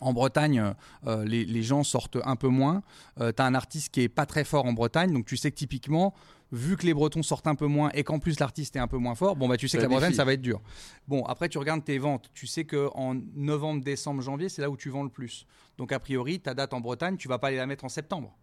[0.00, 0.74] en Bretagne,
[1.06, 2.82] euh, les, les gens sortent un peu moins.
[3.18, 5.56] tu as un artiste qui est pas très fort en Bretagne, donc tu sais que
[5.56, 6.14] typiquement,
[6.54, 8.96] vu que les Bretons sortent un peu moins et qu'en plus l'artiste est un peu
[8.96, 10.60] moins fort, bon bah tu sais que la Bretagne ça va être dur.
[11.08, 14.70] Bon après tu regardes tes ventes, tu sais que en novembre, décembre, janvier c'est là
[14.70, 15.46] où tu vends le plus.
[15.76, 18.36] Donc a priori ta date en Bretagne tu vas pas aller la mettre en septembre.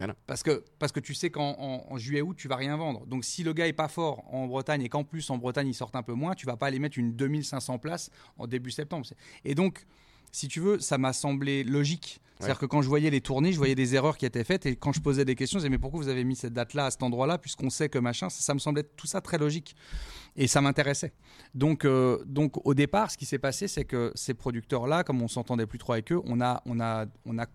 [0.00, 0.06] Ah.
[0.28, 3.04] Parce que, parce que tu sais qu'en en, en juillet août tu vas rien vendre.
[3.06, 5.74] Donc si le gars est pas fort en Bretagne et qu'en plus en Bretagne il
[5.74, 9.06] sort un peu moins, tu vas pas aller mettre une 2500 places en début septembre.
[9.44, 9.86] Et donc
[10.32, 12.20] si tu veux, ça m'a semblé logique.
[12.38, 14.76] C'est-à-dire que quand je voyais les tournées, je voyais des erreurs qui étaient faites et
[14.76, 16.90] quand je posais des questions, je disais mais pourquoi vous avez mis cette date-là à
[16.92, 19.74] cet endroit-là puisqu'on sait que machin, ça, ça me semblait tout ça très logique
[20.36, 21.12] et ça m'intéressait.
[21.56, 25.26] Donc, euh, donc au départ, ce qui s'est passé, c'est que ces producteurs-là, comme on
[25.26, 27.46] s'entendait plus trop avec eux, on a, on a, on a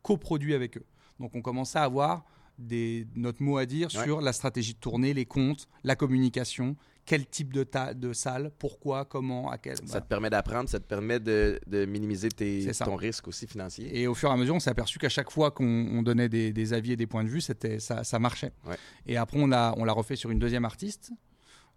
[0.00, 0.86] coproduit avec eux.
[1.20, 2.24] Donc on commençait à avoir
[2.58, 4.04] des, notre mot à dire Ouais.
[4.04, 6.74] sur la stratégie de tournée, les comptes, la communication,
[7.06, 9.76] quel type de, ta- de salle, pourquoi, comment, à quel.
[9.76, 10.00] Ça voilà.
[10.02, 12.84] te permet d'apprendre, ça te permet de, de minimiser tes- ça.
[12.84, 13.98] ton risque aussi financier.
[13.98, 16.28] Et au fur et à mesure, on s'est aperçu qu'à chaque fois qu'on on donnait
[16.28, 18.52] des, des avis et des points de vue, c'était ça, ça marchait.
[18.66, 18.76] Ouais.
[19.06, 21.12] Et après, on l'a on l'a refait sur une deuxième artiste.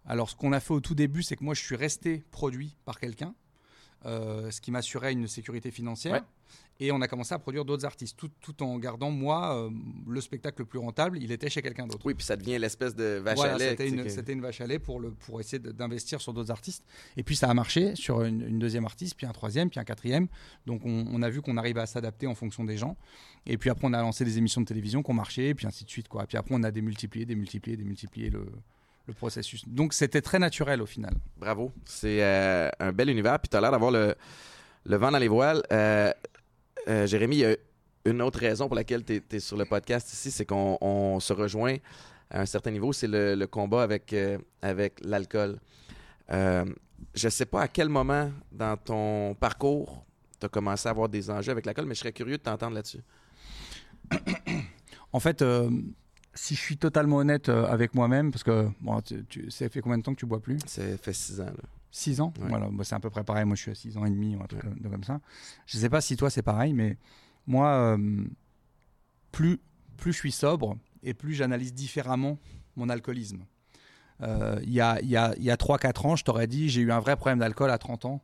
[0.04, 2.76] Alors, ce qu'on a fait au tout début, c'est que moi, je suis resté produit
[2.84, 3.34] par quelqu'un,
[4.06, 6.14] euh, ce qui m'assurait une sécurité financière.
[6.14, 6.22] Ouais.
[6.80, 9.70] Et on a commencé à produire d'autres artistes, tout, tout en gardant, moi, euh,
[10.08, 12.00] le spectacle le plus rentable, il était chez quelqu'un d'autre.
[12.06, 13.68] Oui, puis ça devient l'espèce de vache Voilà, à lait.
[13.70, 16.50] c'était une, que- c'était une vache à lait pour, le, pour essayer d'investir sur d'autres
[16.50, 16.82] artistes.
[17.18, 19.84] Et puis ça a marché sur une, une deuxième artiste, puis un troisième, puis un
[19.84, 20.26] quatrième.
[20.66, 22.96] Donc on, on a vu qu'on arrivait à s'adapter en fonction des gens.
[23.46, 25.66] Et puis après on a lancé des émissions de télévision qui ont marché, et puis
[25.66, 26.08] ainsi de suite.
[26.08, 26.24] Quoi.
[26.24, 28.46] Et puis après on a démultiplié, démultiplié, démultiplié le,
[29.06, 29.68] le processus.
[29.68, 31.12] Donc c'était très naturel au final.
[31.36, 31.72] Bravo.
[31.84, 33.38] C'est euh, un bel univers.
[33.38, 34.14] Puis tu as l'air d'avoir le,
[34.86, 35.62] le vent dans les voiles.
[35.72, 36.10] Euh,
[36.90, 37.56] euh, Jérémy, il y a
[38.04, 41.32] une autre raison pour laquelle tu es, sur le podcast ici, c'est qu'on on se
[41.32, 41.76] rejoint
[42.30, 42.92] à un certain niveau.
[42.92, 45.58] C'est le, le combat avec, euh, avec l'alcool.
[46.32, 46.64] Euh,
[47.14, 50.04] je sais pas à quel moment dans ton parcours
[50.38, 52.74] tu as commencé à avoir des enjeux avec l'alcool, mais je serais curieux de t'entendre
[52.74, 53.00] là-dessus.
[55.12, 55.44] En fait,
[56.34, 59.98] si je suis totalement honnête avec moi-même, parce que bon, tu, tu- ça fait combien
[59.98, 60.58] de temps que tu bois plus?
[60.66, 61.46] Ça fait six ans.
[61.46, 61.64] Là.
[61.90, 62.48] 6 ans Ouais.
[62.48, 63.44] Voilà, c'est à peu près pareil.
[63.44, 65.20] Moi, je suis à 6 ans et demi ou un truc comme- comme ça.
[65.66, 66.96] Je sais pas si toi, c'est pareil, mais
[67.46, 68.24] moi, euh,
[69.32, 69.58] plus,
[69.96, 72.38] plus je suis sobre et plus j'analyse différemment
[72.76, 73.44] mon alcoolisme.
[74.22, 76.92] Euh, Il y a, y a, y a 3-4 ans, je t'aurais dit, j'ai eu
[76.92, 78.20] un vrai problème d'alcool à 30 ans.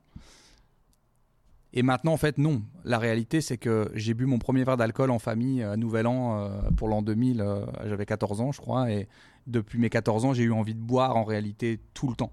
[1.73, 2.63] Et maintenant, en fait, non.
[2.85, 6.39] La réalité, c'est que j'ai bu mon premier verre d'alcool en famille à Nouvel An
[6.39, 7.41] euh, pour l'an 2000.
[7.41, 8.91] euh, J'avais 14 ans, je crois.
[8.91, 9.09] Et
[9.47, 12.33] depuis mes 14 ans, j'ai eu envie de boire en réalité tout le temps.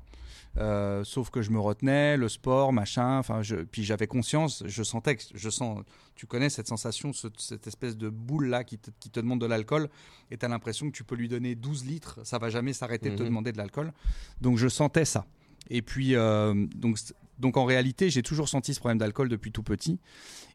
[0.58, 3.18] Euh, sauf que je me retenais, le sport, machin.
[3.18, 5.84] Enfin, puis j'avais conscience, je sentais que je sens.
[6.16, 9.42] Tu connais cette sensation, ce- cette espèce de boule là qui te, qui te demande
[9.42, 9.90] de l'alcool,
[10.30, 13.10] et tu as l'impression que tu peux lui donner 12 litres, ça va jamais s'arrêter
[13.10, 13.30] de te Mhm.
[13.30, 13.94] demander de l'alcool.
[14.42, 15.26] Donc je sentais ça.
[15.72, 17.00] Et puis euh, donc
[17.40, 20.00] donc en réalité, j'ai toujours senti ce problème d'alcool depuis tout petit.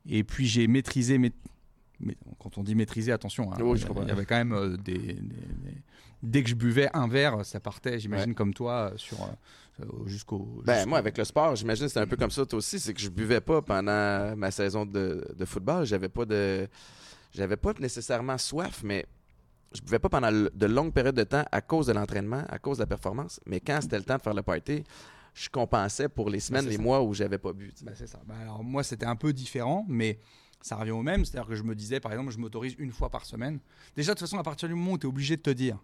[0.08, 1.32] Et puis j'ai maîtrisé mes
[2.00, 4.96] mais quand on dit maîtriser, attention, hein, je il y- avait quand même euh, des,
[4.96, 5.82] des- des-
[6.22, 9.18] Dès que je buvais un verre, ça partait, j'imagine, comme toi, sur
[10.07, 10.62] jusqu'au.
[10.64, 12.79] Ben, moi, avec le sport, j'imagine que c'est un peu comme ça, toi aussi.
[12.81, 15.85] C'est que je buvais pas pendant ma saison de, de football.
[15.87, 16.69] J'avais pas de.
[17.33, 19.05] J'avais pas nécessairement soif, mais
[19.73, 22.79] je buvais pas pendant de longues périodes de temps à cause de l'entraînement, à cause
[22.79, 23.38] de la performance.
[23.47, 24.83] Mais quand c'était le temps de faire le party,
[25.35, 26.83] je compensais pour les semaines, c'est les ça.
[26.83, 27.73] mois où j'avais pas bu.
[27.83, 28.19] Bah, c'est ça.
[28.27, 30.19] Bah, alors moi, c'était un peu différent, mais
[30.62, 31.25] ça revient au même.
[31.25, 33.61] C'est-à-dire que je me disais, par exemple, je m'autorise une fois par semaine.
[33.95, 35.77] Déjà, de toute façon, à partir du moment où tu es obligé de te dire,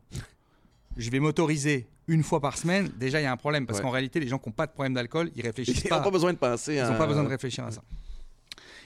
[0.96, 3.66] je vais m'autoriser une fois par semaine, déjà, il y a un problème.
[3.66, 3.84] Parce Ouais.
[3.84, 5.98] qu'en réalité, les gens qui n'ont pas de problème d'alcool, ils réfléchissent Ils pas.
[5.98, 6.74] n'ont pas besoin de penser.
[6.76, 7.82] Ils n'ont pas besoin de réfléchir à ça.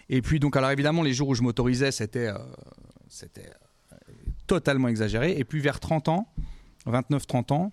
[0.09, 2.39] Et puis, donc, alors évidemment, les jours où je m'autorisais, c'était euh,
[3.09, 3.51] c'était
[3.93, 3.97] euh,
[4.47, 5.37] totalement exagéré.
[5.39, 6.29] Et puis, vers 30 ans,
[6.87, 7.73] 29-30 ans,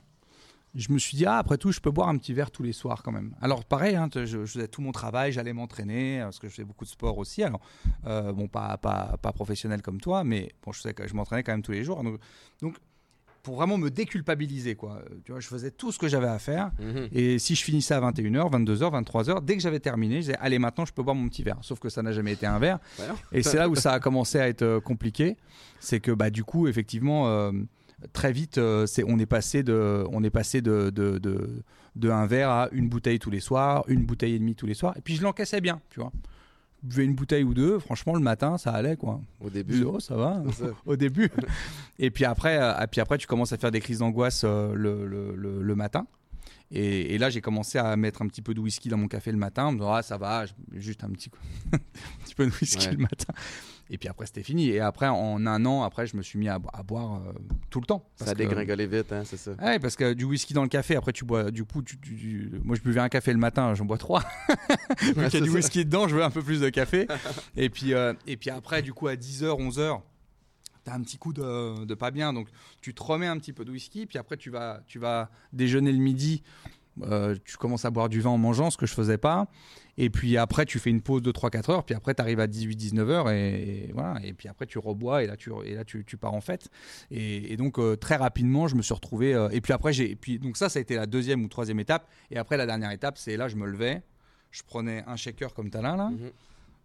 [0.74, 2.74] je me suis dit, ah, après tout, je peux boire un petit verre tous les
[2.74, 3.34] soirs quand même.
[3.42, 6.54] Alors, pareil, hein, je, je faisais tout mon travail, j'allais m'entraîner, euh, parce que je
[6.54, 7.44] faisais beaucoup de sport aussi.
[7.44, 7.62] Alors,
[8.08, 11.54] euh, bon, pas, pas, pas professionnel comme toi, mais bon, je, faisais je m'entraînais quand
[11.54, 12.04] même tous les jours.
[12.04, 12.20] Donc,
[12.62, 12.76] donc,
[13.46, 15.04] pour vraiment me déculpabiliser, quoi.
[15.06, 16.72] Euh, Tu vois, je faisais tout ce que j'avais à faire.
[16.80, 17.10] Mhm.
[17.14, 20.58] Et si je finissais à 21h, 22h, 23h, dès que j'avais terminé, je disais allez
[20.58, 21.60] maintenant je peux boire mon petit verre.
[21.62, 22.80] Sauf que ça n'a jamais été un verre.
[23.32, 25.38] Et c'est là où ça a commencé à être euh, compliqué.
[25.80, 27.52] C'est que bah du coup effectivement euh,
[28.14, 31.64] très vite euh, c'est on est passé de on est passé de de, de
[31.96, 34.74] de un verre à une bouteille tous les soirs, une bouteille et demie tous les
[34.74, 34.96] soirs.
[34.98, 36.12] Et puis je l'encaissais bien, tu vois.
[36.86, 39.20] Buvais une bouteille ou deux, franchement le matin ça allait quoi.
[39.44, 39.84] Au début.
[39.84, 40.66] oh, ça va ça.
[40.86, 41.30] au début.
[42.00, 44.74] et puis après, euh, et puis après, tu commences à faire des crises d'angoisse euh,
[44.76, 46.06] le- le- le matin.
[46.72, 49.32] Et, et là, j'ai commencé à mettre un petit peu de whisky dans mon café
[49.32, 51.30] le matin, en me disant ah ça va, juste un petit,
[51.74, 51.78] un
[52.26, 52.94] petit peu de whisky Ouais.
[52.94, 53.34] le matin.
[53.92, 54.70] Et puis après, c'était fini.
[54.70, 57.34] Et après, en un an, après, je me suis mis à, bo- à boire euh,
[57.70, 58.10] tout le temps.
[58.16, 59.52] Ça a que- dégringolé vite, hein, c'est ça.
[59.62, 62.16] Ouais, parce que du whisky dans le café, après tu bois, du coup, tu, tu-
[62.16, 64.24] tu- moi je buvais un café le matin, j'en bois trois.
[65.02, 65.56] Ouais, Vu qu'il y a du ça.
[65.56, 67.08] whisky dedans, je veux un peu plus de café.
[67.56, 70.02] et, puis, euh, et puis après, du coup, à 10h, 11h,
[70.86, 72.32] t'as un petit coup de, de pas bien.
[72.32, 72.48] Donc,
[72.82, 74.06] tu te remets un petit peu de whisky.
[74.06, 76.42] Puis après, tu vas, tu vas déjeuner le midi.
[77.02, 79.48] Euh, tu commences à boire du vin en mangeant, ce que je faisais pas.
[79.98, 81.84] Et puis après, tu fais une pause de 3-4 heures.
[81.84, 83.30] Puis après, tu arrives à 18-19 heures.
[83.30, 84.24] Et, et voilà.
[84.24, 85.24] Et puis après, tu rebois.
[85.24, 86.70] Et là, tu, et là, tu, tu pars en fête.
[87.12, 89.34] Et, et donc, euh, très rapidement, je me suis retrouvé.
[89.34, 90.16] euh, et puis après, j'ai.
[90.16, 92.10] Puis, donc, ça, ça a été la deuxième ou troisième étape.
[92.32, 94.02] Et après, la dernière étape, c'est là, je me levais.
[94.52, 96.10] Je prenais un shaker comme talin là.
[96.12, 96.32] Mhm.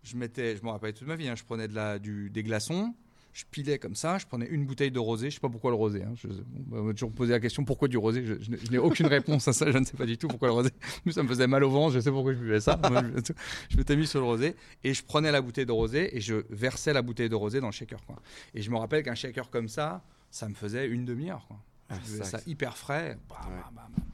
[0.02, 2.42] Je mettais, je me rappelle toute ma vie, hein, je prenais de la, du, des
[2.42, 2.94] glaçons,
[3.32, 5.30] je pilais comme ça, je prenais une bouteille de rosé.
[5.30, 6.02] Je sais pas pourquoi le rosé.
[6.02, 8.24] hein, je, bah, on m'a toujours posé la question pourquoi du rosé.
[8.24, 9.70] Je, je n'ai- je n'ai aucune réponse à ça.
[9.70, 10.70] Je ne sais pas du tout pourquoi le rosé.
[11.04, 11.94] Mais ça me faisait mal au ventre.
[11.94, 12.80] Je sais pourquoi je buvais ça.
[13.68, 16.44] Je, m'étais mis sur le rosé et je prenais la bouteille de rosé et je
[16.50, 18.04] versais la bouteille de rosé dans le shaker.
[18.04, 18.16] Quoi.
[18.54, 21.44] Et je me rappelle qu'un shaker comme ça, ça me faisait une demi-heure.
[21.46, 21.58] quoi.
[21.88, 22.26] Ah, sac.
[22.26, 23.10] ça hyper frais.
[23.10, 23.16] Ouais.
[23.28, 24.04] bam, bam, bam.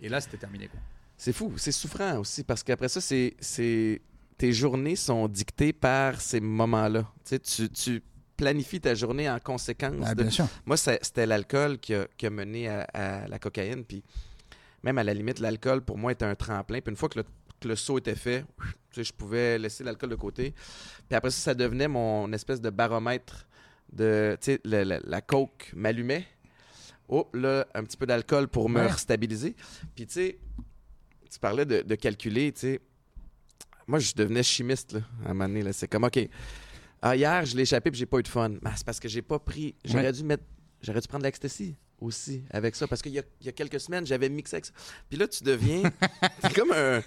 [0.00, 0.68] Et là, c'était terminé.
[0.68, 0.80] Quoi.
[1.16, 4.02] C'est fou, c'est souffrant aussi parce qu'après ça, c'est, c'est
[4.36, 7.10] tes journées sont dictées par ces moments-là.
[7.24, 8.02] Tu, sais, tu, tu
[8.36, 10.04] planifies ta journée en conséquence.
[10.04, 10.46] Ah, de- bien sûr.
[10.64, 13.84] Moi, c'était l'alcool qui a, qui a mené à, à la cocaïne.
[13.84, 14.02] Puis
[14.82, 16.80] même à la limite, l'alcool pour moi était un tremplin.
[16.80, 17.24] Puis une fois que le,
[17.60, 18.44] que le saut était fait,
[18.90, 20.54] tu sais, je pouvais laisser l'alcool de côté.
[21.08, 23.46] Puis après ça, ça devenait mon espèce de baromètre
[23.92, 26.26] de, tu sais, la coke m'allumait.
[27.08, 28.92] Oh, là, un petit peu d'alcool pour me Ouais.
[28.96, 29.54] stabiliser.
[29.94, 30.38] Puis tu sais,
[31.30, 32.80] tu parlais de, de calculer, tu sais.
[33.86, 35.72] Moi, je devenais chimiste, là, à un moment donné.
[35.72, 36.18] C'est comme, OK,
[37.02, 38.52] ah, hier, je l'ai échappé puis j'ai pas eu de fun.
[38.76, 39.74] C'est parce que j'ai pas pris...
[39.84, 40.12] J'aurais Ouais.
[40.12, 40.44] dû mettre...
[40.82, 42.86] J'aurais dû prendre l'ecstasy aussi avec ça.
[42.86, 44.72] Parce qu'il y y a quelques semaines, j'avais mixé avec ça.
[45.08, 45.82] Puis là, tu deviens...
[46.42, 47.02] T'es comme un,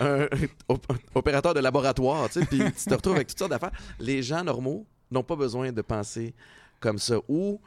[0.00, 0.26] un
[0.68, 2.46] op- opérateur de laboratoire, tu sais.
[2.46, 3.72] Puis tu te retrouves avec toutes sortes d'affaires.
[3.98, 6.34] Les gens normaux n'ont pas besoin de penser
[6.80, 7.16] comme ça.
[7.28, 7.60] Ou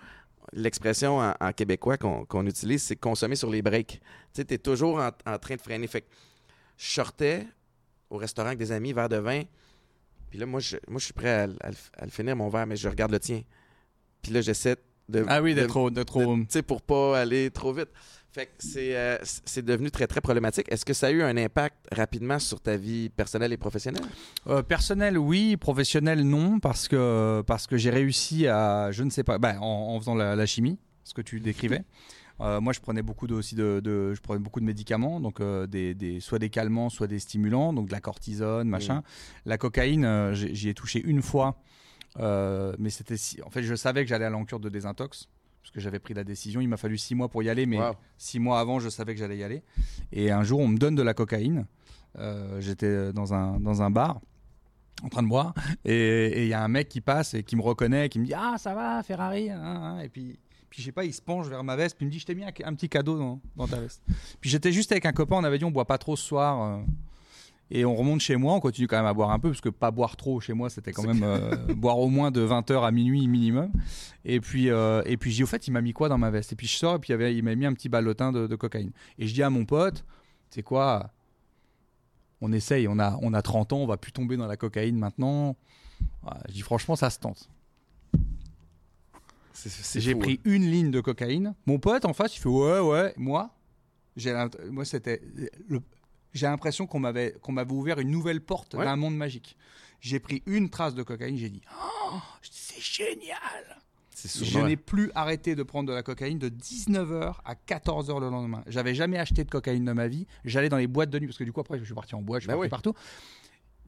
[0.53, 3.99] l'expression en, en québécois qu'on utilise, c'est consommer sur les breaks.
[3.99, 3.99] Tu
[4.33, 5.87] sais, t'es toujours en, en train de freiner.
[5.87, 6.07] Fait que
[6.77, 7.45] je sortais
[8.09, 9.43] au restaurant avec des amis, verre de vin.
[10.29, 12.49] Puis là, moi, je, moi, je suis prêt à, le- à à le finir, mon
[12.49, 13.41] verre, mais je regarde le tien.
[14.21, 14.75] Puis là, j'essaie
[15.07, 15.25] de...
[15.27, 15.89] Ah oui, de- d'être trop.
[15.89, 17.89] d'être trop- de- tu sais, pour pas aller trop vite.
[18.31, 20.67] Fait que c'est euh, c'est devenu très, très problématique.
[20.71, 24.03] Est-ce que ça a eu un impact rapidement sur ta vie personnelle et professionnelle?
[24.45, 25.57] Euh, personnel, oui.
[25.57, 29.95] Professionnel, non, parce que, parce que j'ai réussi à, je ne sais pas, bah, en,
[29.95, 31.81] en faisant la, la chimie, ce que tu décrivais.
[32.41, 35.39] Euh, moi, je prenais beaucoup de, aussi de, de- je prenais beaucoup de médicaments, donc
[35.41, 39.03] euh, des, des- soit des calmants, soit des stimulants, donc de la cortisone, machin.
[39.45, 41.57] La cocaïne, euh, j'y ai touché une fois,
[42.17, 45.27] mais c'était, si- en fait, je savais que j'allais à l'encure de désintox,
[45.61, 46.61] parce que j'avais pris la décision.
[46.61, 47.91] Il m'a fallu six mois pour y aller, mais Wow.
[48.17, 49.61] six mois avant, je savais que j'allais y aller.
[50.13, 51.65] Et un jour, on me donne de la cocaïne.
[52.59, 54.19] J'étais dans un, dans un bar
[55.03, 55.53] en train de boire
[55.85, 58.25] et et il y a un mec qui passe et qui me reconnaît qui me
[58.25, 59.99] dit ah ça va Ferrari hein, hein.
[60.01, 60.37] et puis
[60.69, 62.25] puis je sais pas il se penche vers ma veste puis il me dit je
[62.25, 64.01] t'ai mis un, un petit cadeau dans, dans ta veste
[64.39, 66.61] puis j'étais juste avec un copain on avait dit on boit pas trop ce soir
[66.61, 66.81] euh,
[67.71, 69.69] et on remonte chez moi on continue quand même à boire un peu parce que
[69.69, 72.91] pas boire trop chez moi c'était quand même euh, boire au moins de 20h à
[72.91, 73.71] minuit minimum
[74.25, 76.29] et puis euh, et puis j'ai dit, au fait il m'a mis quoi dans ma
[76.31, 76.51] veste?
[76.53, 78.31] Et puis je sors et puis il, y avait- il m'a mis un petit ballotin
[78.31, 80.03] de, de cocaïne et je dis à mon pote
[80.49, 81.11] c'est quoi
[82.41, 84.97] on essaye, on a, on a 30 ans, on va plus tomber dans la cocaïne
[84.97, 85.57] maintenant.
[86.47, 87.49] Je dis franchement, ça se tente.
[89.95, 91.55] J'ai pris une ligne de cocaïne.
[91.65, 93.13] Mon pote en face, il fait ouais, ouais.
[93.17, 93.49] Moi,
[94.15, 94.33] j'ai
[94.69, 95.21] moi c'était
[96.33, 98.85] j'ai l'impression qu'on m'avait qu'on m'avait ouvert une nouvelle porte Ouais.
[98.85, 99.57] d'un monde magique.
[100.01, 101.61] J'ai pris une trace de cocaïne, j'ai dit
[102.11, 103.37] oh, c'est génial.
[103.71, 103.75] hein.
[104.41, 108.63] Je n'ai plus arrêté de prendre de la cocaïne de 19h à 14h le lendemain.
[108.67, 110.27] J'avais jamais acheté de cocaïne de ma vie.
[110.43, 112.21] J'allais dans les boîtes de nuit parce que du coup après je suis parti en
[112.21, 112.93] boîte, je suis Ben parti partout.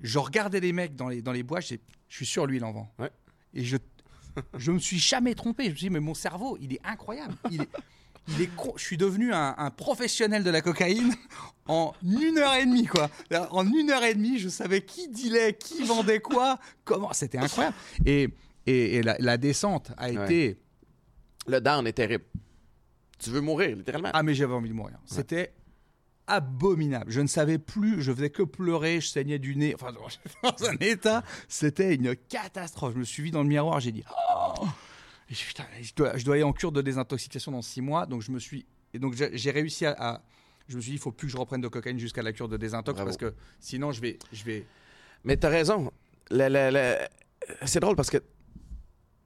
[0.02, 1.76] Je regardais les mecs dans les dans les boîtes, je
[2.10, 2.90] suis sûr lui il en vend.
[2.98, 3.12] Ouais.
[3.54, 3.76] Et je
[4.58, 5.66] je me suis jamais trompé.
[5.66, 7.36] Je me suis dit mais mon cerveau, il est incroyable.
[7.50, 7.70] Il est
[8.28, 11.12] il est con- Je suis devenu un, un professionnel de la cocaïne
[11.68, 13.10] en une heure et demie, quoi.
[13.50, 17.12] En une heure et demie, je savais qui dealait, qui vendait quoi, comment.
[17.14, 17.76] C'était incroyable.
[18.06, 18.30] Et,
[18.68, 20.24] et, et la, la descente a Ouais.
[20.26, 20.60] été.
[21.48, 22.26] Le down est terrible.
[23.18, 24.10] Tu veux mourir, littéralement.
[24.14, 25.00] Ah, mais j'avais envie de mourir.
[25.06, 25.54] C'était
[26.28, 27.12] abominable.
[27.12, 29.74] Je ne savais plus, je faisais que pleurer, je saignais du nez.
[29.76, 29.92] Enfin,
[30.44, 32.94] dans un état, c'était une catastrophe.
[32.94, 34.04] Je me suis vu dans le miroir, j'ai dit
[34.36, 34.66] Oh
[35.30, 38.06] Et je, putain, je, dois, je dois aller en cure de désintoxication dans six mois.
[38.06, 38.66] Donc, je me suis.
[38.94, 40.22] Et donc, j'ai réussi à, à-
[40.68, 42.48] Je me suis dit, il faut plus que je reprenne de cocaïne jusqu'à la cure
[42.50, 43.06] de désintox Bravo.
[43.06, 44.20] parce que sinon, je vais.
[44.34, 44.66] Je vais...
[45.24, 45.92] Mais t'as raison.
[47.66, 48.18] C'est drôle parce que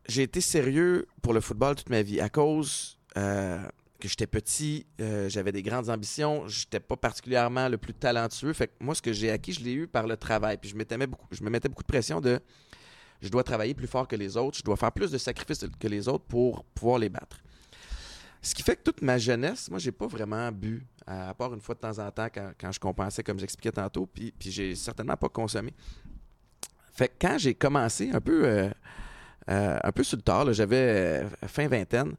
[0.08, 3.64] j'ai été sérieux pour le football toute ma vie à cause euh,
[4.00, 8.54] que j'étais petit, euh, j'avais des grandes ambitions, j'étais pas particulièrement le plus talentueux.
[8.54, 10.58] Fait que moi, ce que j'ai acquis, je l'ai eu par le travail.
[10.58, 12.40] Puis je, beaucoup, je me mettais beaucoup de pression de
[13.22, 15.88] je dois travailler plus fort que les autres, je dois faire plus de sacrifices que
[15.88, 17.40] les autres pour pouvoir les battre.
[18.42, 21.62] Ce qui fait que toute ma jeunesse, moi, j'ai pas vraiment bu, à part une
[21.62, 24.76] fois de temps en temps quand, quand je compensais, comme j'expliquais tantôt, puis, puis j'ai
[24.76, 25.74] certainement pas consommé.
[26.94, 28.70] Fait que quand j'ai commencé un peu, euh,
[29.50, 32.14] euh, un peu sur le tard, j'avais euh, fin vingtaine,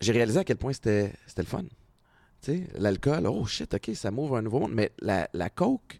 [0.00, 1.64] j'ai réalisé à quel point c'était le fun.
[2.74, 4.72] L'alcool, oh shit, ok, ça m'ouvre un nouveau monde.
[4.72, 5.98] Mais la, la coke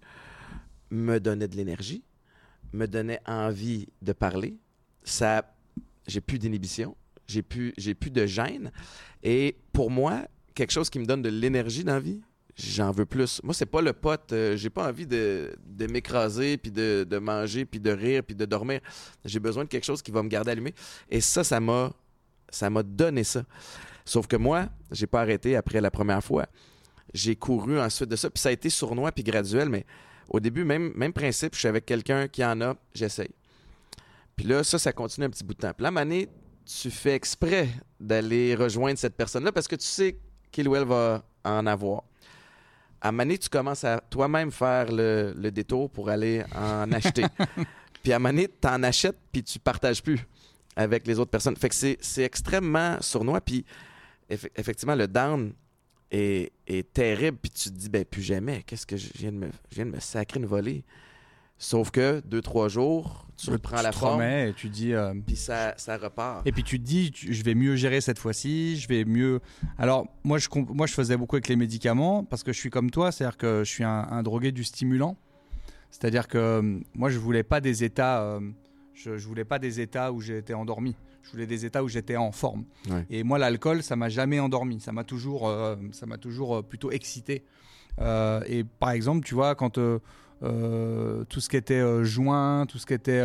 [0.90, 2.04] me donnait de l'énergie,
[2.72, 4.56] me donnait envie de parler.
[5.02, 5.56] Ça,
[6.06, 8.70] j'ai plus d'inhibition, j'ai plus, j'ai plus de gêne.
[9.22, 12.20] Et pour moi, quelque chose qui me donne de l'énergie dans la vie,
[12.56, 13.40] j'en veux plus.
[13.42, 14.32] Moi, c'est pas le pote.
[14.32, 18.36] euh, j'ai pas envie de, de m'écraser, puis de, de manger, puis de rire, puis
[18.36, 18.80] de dormir.
[19.24, 20.74] J'ai besoin de quelque chose qui va me garder allumé.
[21.10, 21.92] Et ça, ça m'a,
[22.50, 23.44] ça m'a donné ça.
[24.04, 26.46] Sauf que moi, j'ai pas arrêté après la première fois.
[27.12, 29.84] J'ai couru ensuite de ça, puis ça a été sournois puis graduel, mais
[30.28, 33.30] au début, même, même principe, je suis avec quelqu'un qui en a, j'essaye.
[34.36, 35.72] Puis là, ça, ça continue un petit bout de temps.
[35.72, 36.28] Puis là, donné,
[36.64, 40.18] tu fais exprès d'aller rejoindre cette personne-là parce que tu sais
[40.50, 42.02] qu'il ou elle va en avoir.
[43.00, 47.24] À donné, tu commences à toi-même faire le, le détour pour aller en acheter.
[48.02, 50.20] puis à donné, tu en achètes puis tu partages plus
[50.76, 51.56] avec les autres personnes.
[51.56, 53.40] Fait que c'est extrêmement sournois.
[53.40, 53.64] Puis
[54.30, 55.52] eff- effectivement, le down
[56.10, 57.38] est, est terrible.
[57.40, 58.62] Puis tu te dis, ben plus jamais.
[58.66, 60.84] Qu'est-ce que je viens de me, je viens de me sacrer une volée?
[61.58, 64.92] Sauf que deux, trois jours, tu reprends la te forme, et tu dis.
[64.92, 66.46] euh, puis ça, ça repart.
[66.46, 69.40] Et puis tu te dis, tu- je vais mieux gérer cette fois-ci, je vais mieux.
[69.78, 72.68] Alors moi je, comp- moi je faisais beaucoup avec les médicaments parce que je suis
[72.68, 75.16] comme toi, c'est-à-dire que je suis un, un drogué du stimulant.
[75.90, 78.40] C'est-à-dire que euh, moi je voulais pas des états, euh,
[78.96, 80.96] je, je voulais pas des états où j'étais endormi.
[81.22, 82.64] Je voulais des états où j'étais en forme.
[82.88, 83.04] Ouais.
[83.10, 86.62] Et moi l'alcool ça m'a jamais endormi, ça m'a toujours, euh, ça m'a toujours euh,
[86.62, 87.44] plutôt excité.
[88.00, 89.78] Euh, et par exemple tu vois quand
[90.42, 93.22] euh, tout ce qui était joint, tout ce qui était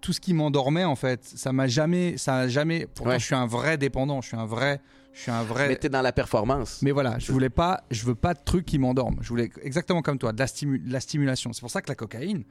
[0.00, 2.86] tout ce qui m'endormait en fait, ça m'a jamais, ça a jamais.
[2.86, 3.18] Pourtant, Ouais.
[3.18, 4.80] je suis un vrai dépendant, je suis un vrai,
[5.12, 5.66] je suis un vrai.
[5.68, 6.82] Mais t'es dans la performance.
[6.82, 9.16] Mais voilà, je voulais pas, je veux pas de trucs qui m'endorment.
[9.22, 11.52] Je voulais exactement comme toi, de la, stimu- de la stimulation.
[11.52, 12.44] C'est pour ça que la cocaïne,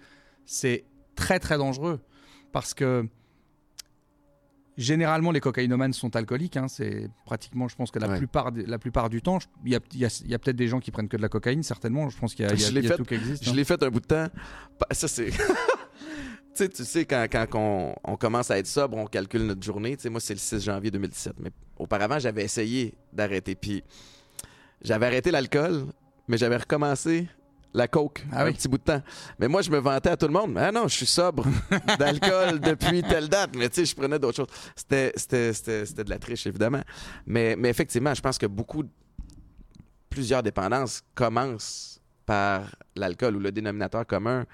[0.45, 0.83] c'est
[1.15, 1.99] très très dangereux
[2.51, 3.07] parce que
[4.77, 6.57] généralement les cocaïnomanes sont alcooliques.
[6.57, 6.67] hein.
[6.67, 8.17] c'est pratiquement, je pense que la Ouais.
[8.17, 10.55] plupart, la plupart du temps, il y a, il y a- il y a peut-être
[10.55, 12.09] des gens qui prennent que de la cocaïne, certainement.
[12.09, 13.43] Je pense qu'il y a, y a- fait- tout qui existe.
[13.43, 13.53] Je hein.
[13.53, 14.27] l'ai fait un bout de temps.
[14.79, 15.29] Pa- Ça, c'est.
[15.31, 15.37] tu
[16.53, 19.95] sais, tu sais, quand, quand on, on commence à être sobre, on calcule notre journée.
[19.97, 21.33] Tu sais, moi, c'est le 6 janvier 2017.
[21.39, 23.55] Mais auparavant, j'avais essayé d'arrêter.
[23.55, 23.83] Puis
[24.81, 25.85] j'avais arrêté l'alcool,
[26.27, 27.27] mais j'avais recommencé
[27.73, 28.53] la coke Ah un oui.
[28.53, 29.01] petit bout de temps.
[29.39, 30.57] Mais moi, je me vantais à tout le monde.
[30.57, 31.45] Ah non, je suis sobre
[31.99, 33.51] d'alcool depuis telle date.
[33.55, 34.47] Mais tu sais, je prenais d'autres choses.
[34.75, 36.81] C'était, c'était, c'était, c'était de la triche, évidemment.
[37.25, 38.83] Mais, mais effectivement, je pense que beaucoup,
[40.09, 44.45] plusieurs dépendances commencent par l'alcool ou le dénominateur commun,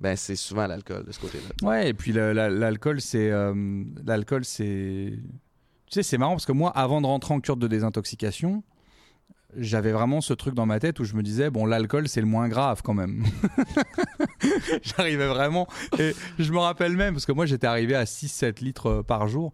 [0.00, 1.68] ben c'est souvent l'alcool de ce côté-là.
[1.68, 3.30] Ouais, et puis le- la- l'alcool, c'est.
[3.30, 5.12] euh, l'alcool, c'est.
[5.86, 8.62] Tu sais, c'est marrant parce que moi, avant de rentrer en cure de désintoxication,
[9.56, 12.26] j'avais vraiment ce truc dans ma tête où je me disais, bon, l'alcool, c'est le
[12.26, 13.24] moins grave quand même.
[14.82, 15.66] J'arrivais vraiment.
[15.98, 19.28] Et je me rappelle même, parce que moi, j'étais arrivé à 6-7 litres euh, par
[19.28, 19.52] jour.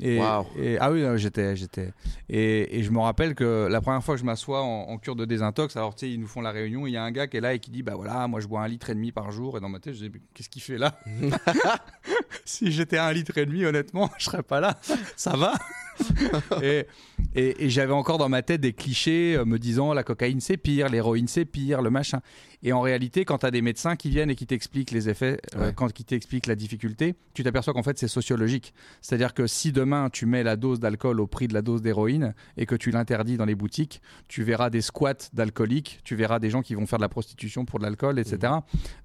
[0.00, 0.44] Et, Wow.
[0.58, 1.92] et- ah oui, non, j'étais, j'étais.
[2.28, 5.14] Et, et je me rappelle que la première fois que je m'assois en, en cure
[5.14, 7.28] de désintox, alors tu sais, ils nous font la réunion, il y a un gars
[7.28, 9.12] qui est là et qui dit, bah voilà, moi je bois un litre et demi
[9.12, 9.56] par jour.
[9.56, 10.98] Et dans ma tête, je dis, qu'est-ce qu'il fait là?
[12.44, 14.76] Si j'étais un litre et demi, honnêtement, je serais pas là.
[15.16, 15.54] Ça va?
[16.62, 16.86] et,
[17.34, 20.56] et, et j'avais encore dans ma tête des clichés euh, me disant la cocaïne c'est
[20.56, 22.20] pire, l'héroïne c'est pire, le machin.
[22.62, 25.38] Et en réalité, quand tu as des médecins qui viennent et qui t'expliquent les effets,
[25.56, 28.72] euh, quand qui t'expliquent la difficulté, tu t'aperçois qu'en fait c'est sociologique.
[29.02, 32.34] C'est-à-dire que si demain tu mets la dose d'alcool au prix de la dose d'héroïne
[32.56, 36.50] et que tu l'interdis dans les boutiques, tu verras des squats d'alcooliques, tu verras des
[36.50, 38.52] gens qui vont faire de la prostitution pour de l'alcool, etc.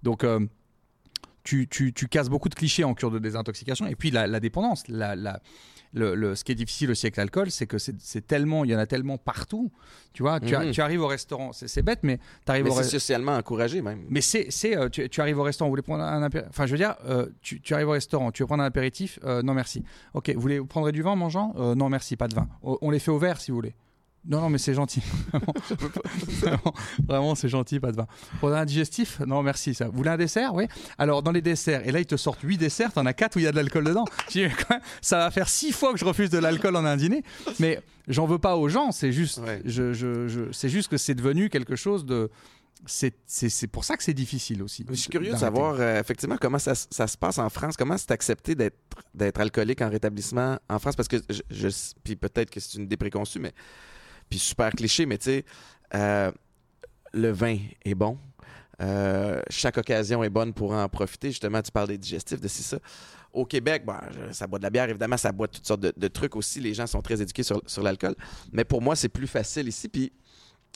[0.04, 0.39] Donc euh,
[1.43, 3.88] tu, tu, tu casses beaucoup de clichés en cure de désintoxication.
[3.88, 5.41] Et puis la, la dépendance, la, la-
[5.93, 8.75] le, le- ce qui est difficile aussi avec l'alcool, c'est que c'est tellement, il y
[8.75, 9.71] en a tellement partout.
[10.13, 10.71] Tu vois, tu, a- Mhm.
[10.71, 14.06] tu arrives au restaurant, c'est bête, mais tu arrives Mais au c'est socialement encouragé même.
[14.10, 16.65] Mais c'est, c'est, euh, tu, tu arrives au restaurant, vous voulez prendre un apéritif Enfin,
[16.67, 19.41] je veux dire, euh, tu, tu arrives au restaurant, tu veux prendre un apéritif Euh,
[19.41, 19.84] Non, merci.
[20.13, 21.54] Ok, vous voulez vous prendrez du vin en mangeant?
[21.58, 22.47] Euh, Non, merci, pas de vin.
[22.62, 23.73] O- On les fait au verre si vous voulez.
[24.25, 25.01] Non, non, mais c'est gentil.
[27.08, 28.08] Vraiment, c'est gentil, pas de vin.
[28.39, 29.19] Prenez un digestif?
[29.21, 29.73] Non, merci.
[29.73, 29.86] Ça.
[29.88, 30.53] Vous voulez un dessert?
[30.53, 30.65] Oui.
[30.97, 33.39] Alors, dans les desserts, et là, ils te sortent 8 desserts, t'en as 4 où
[33.39, 34.05] il y a de l'alcool dedans.
[35.01, 37.23] Ça va faire 6 fois que je refuse de l'alcool en un dîner.
[37.60, 39.62] Mais j'en veux pas aux gens, c'est juste, Ouais.
[39.65, 42.29] je, je, je- c'est juste que c'est devenu quelque chose de.
[42.86, 43.12] C'est,
[43.69, 44.86] pour ça que c'est difficile aussi.
[44.89, 47.75] Je suis curieux de savoir euh, effectivement comment ça, se passe en France.
[47.75, 48.77] Comment c'est accepté d'être
[49.13, 50.95] d'être alcoolique en rétablissement en France?
[50.95, 51.67] Parce que je, je-
[52.05, 53.51] puis peut-être que c'est une idée préconçue, mais
[54.29, 55.45] puis super cliché, mais tu sais,
[55.95, 56.31] euh,
[57.13, 58.17] le vin est bon.
[58.81, 61.29] Euh, chaque occasion est bonne pour en profiter.
[61.29, 62.77] Justement, tu parles des digestifs, de ci, ça.
[63.33, 63.95] Au Québec, bon,
[64.31, 66.59] ça boit de la bière, évidemment, ça boit toutes sortes de, trucs aussi.
[66.59, 68.15] Les gens sont très éduqués sur, sur l'alcool.
[68.51, 69.87] Mais pour moi, c'est plus facile ici.
[69.87, 70.11] Puis,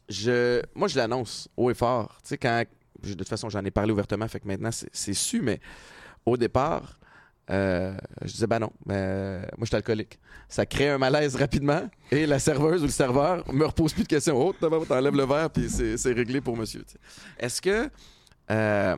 [0.09, 2.17] je, moi, je l'annonce haut et fort.
[2.23, 2.63] Tu sais, quand.
[3.01, 5.59] De toute façon, j'en ai parlé ouvertement, fait que maintenant, c'est c'est su, mais
[6.25, 6.97] au départ,
[7.49, 10.19] euh, je disais, ben non, euh, moi, je suis alcoolique.
[10.47, 14.07] Ça crée un malaise rapidement et la serveuse ou le serveur me repose plus de
[14.07, 14.37] questions.
[14.39, 16.83] Oh, t'en- t'enlèves le verre, puis c'est réglé pour monsieur.
[17.39, 17.89] Est-ce que
[18.51, 18.95] euh,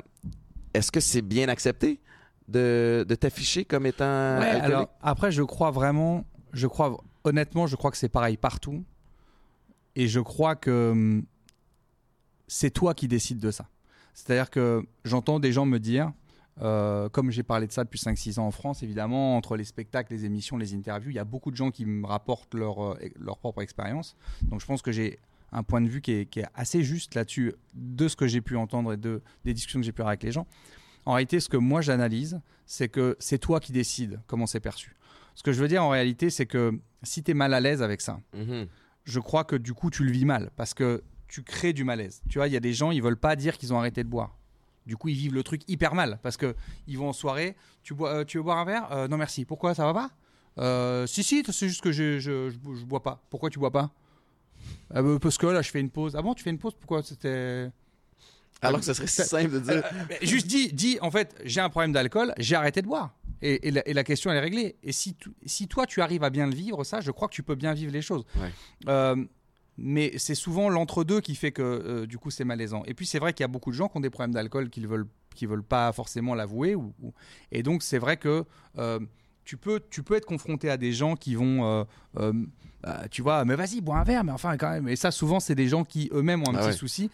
[0.74, 2.00] est-ce que c'est bien accepté
[2.48, 4.06] de, de t'afficher comme étant
[4.40, 4.64] Ouais, alcoolique?
[4.66, 8.84] alors après, je crois vraiment, je crois honnêtement, je crois que c'est pareil partout.
[9.96, 11.24] Et je crois que hum,
[12.48, 13.68] c'est toi qui décides de ça.
[14.14, 16.12] C'est-à-dire que j'entends des gens me dire,
[16.62, 20.14] euh, comme j'ai parlé de ça depuis 5-6 ans en France, évidemment, entre les spectacles,
[20.14, 22.98] les émissions, les interviews, il y a beaucoup de gens qui me rapportent leur, euh,
[23.20, 24.16] leur propre expérience.
[24.44, 25.20] Donc je pense que j'ai
[25.52, 28.42] un point de vue qui est, qui est assez juste là-dessus, de ce que j'ai
[28.42, 30.48] pu entendre et de, des discussions que j'ai pu avoir avec les gens.
[31.06, 34.96] En réalité, ce que moi j'analyse, c'est que c'est toi qui décides comment c'est perçu.
[35.36, 37.82] Ce que je veux dire en réalité, c'est que si tu es mal à l'aise
[37.84, 38.68] avec ça, Mhm.
[39.04, 42.22] je crois que du coup tu le vis mal parce que tu crées du malaise.
[42.30, 44.10] Tu vois, il y a des gens, ils veulent pas dire qu'ils ont arrêté de
[44.10, 44.38] boire.
[44.86, 46.56] Du coup, ils vivent le truc hyper mal parce que
[46.88, 47.56] ils vont en soirée.
[47.84, 48.92] Tu bois, euh, tu veux boire un verre?
[48.92, 49.46] Euh, Non merci.
[49.46, 49.74] Pourquoi?
[49.74, 50.12] Ça va pas?
[50.58, 53.22] Euh, Si si, c'est juste que je, je, je, je bois pas.
[53.30, 53.92] Pourquoi tu bois pas?
[54.94, 56.16] Ah bah, Parce que là, je fais une pause.
[56.16, 56.74] Ah bon, tu fais une pause?
[56.80, 57.70] Pourquoi C'était?
[58.62, 59.84] Alors que ce serait si simple de dire.
[60.22, 63.14] juste dis, dis, en fait, j'ai un problème d'alcool, j'ai arrêté de boire.
[63.42, 64.76] Et, et la, et la question, elle est réglée.
[64.82, 67.34] Et si, tu- si toi, tu arrives à bien le vivre, ça, je crois que
[67.34, 68.24] tu peux bien vivre les choses.
[68.38, 68.52] Ouais.
[69.78, 72.84] Mais c'est souvent l'entre-deux qui fait que, euh, du coup, c'est malaisant.
[72.86, 74.70] Et puis, c'est vrai qu'il y a beaucoup de gens qui ont des problèmes d'alcool
[74.70, 76.76] qu'ils veulent, qui veulent pas forcément l'avouer.
[76.76, 77.14] Ou, ou-
[77.52, 78.46] Et donc, c'est vrai que
[78.78, 79.00] euh,
[79.44, 81.86] tu, peux, tu peux être confronté à des gens qui vont...
[82.16, 82.34] euh,
[82.84, 84.88] bah, tu vois, mais vas-y, bois un verre, mais enfin quand même.
[84.88, 86.74] Et ça, souvent, c'est des gens qui eux-mêmes ont un Ah petit ouais.
[86.74, 87.10] souci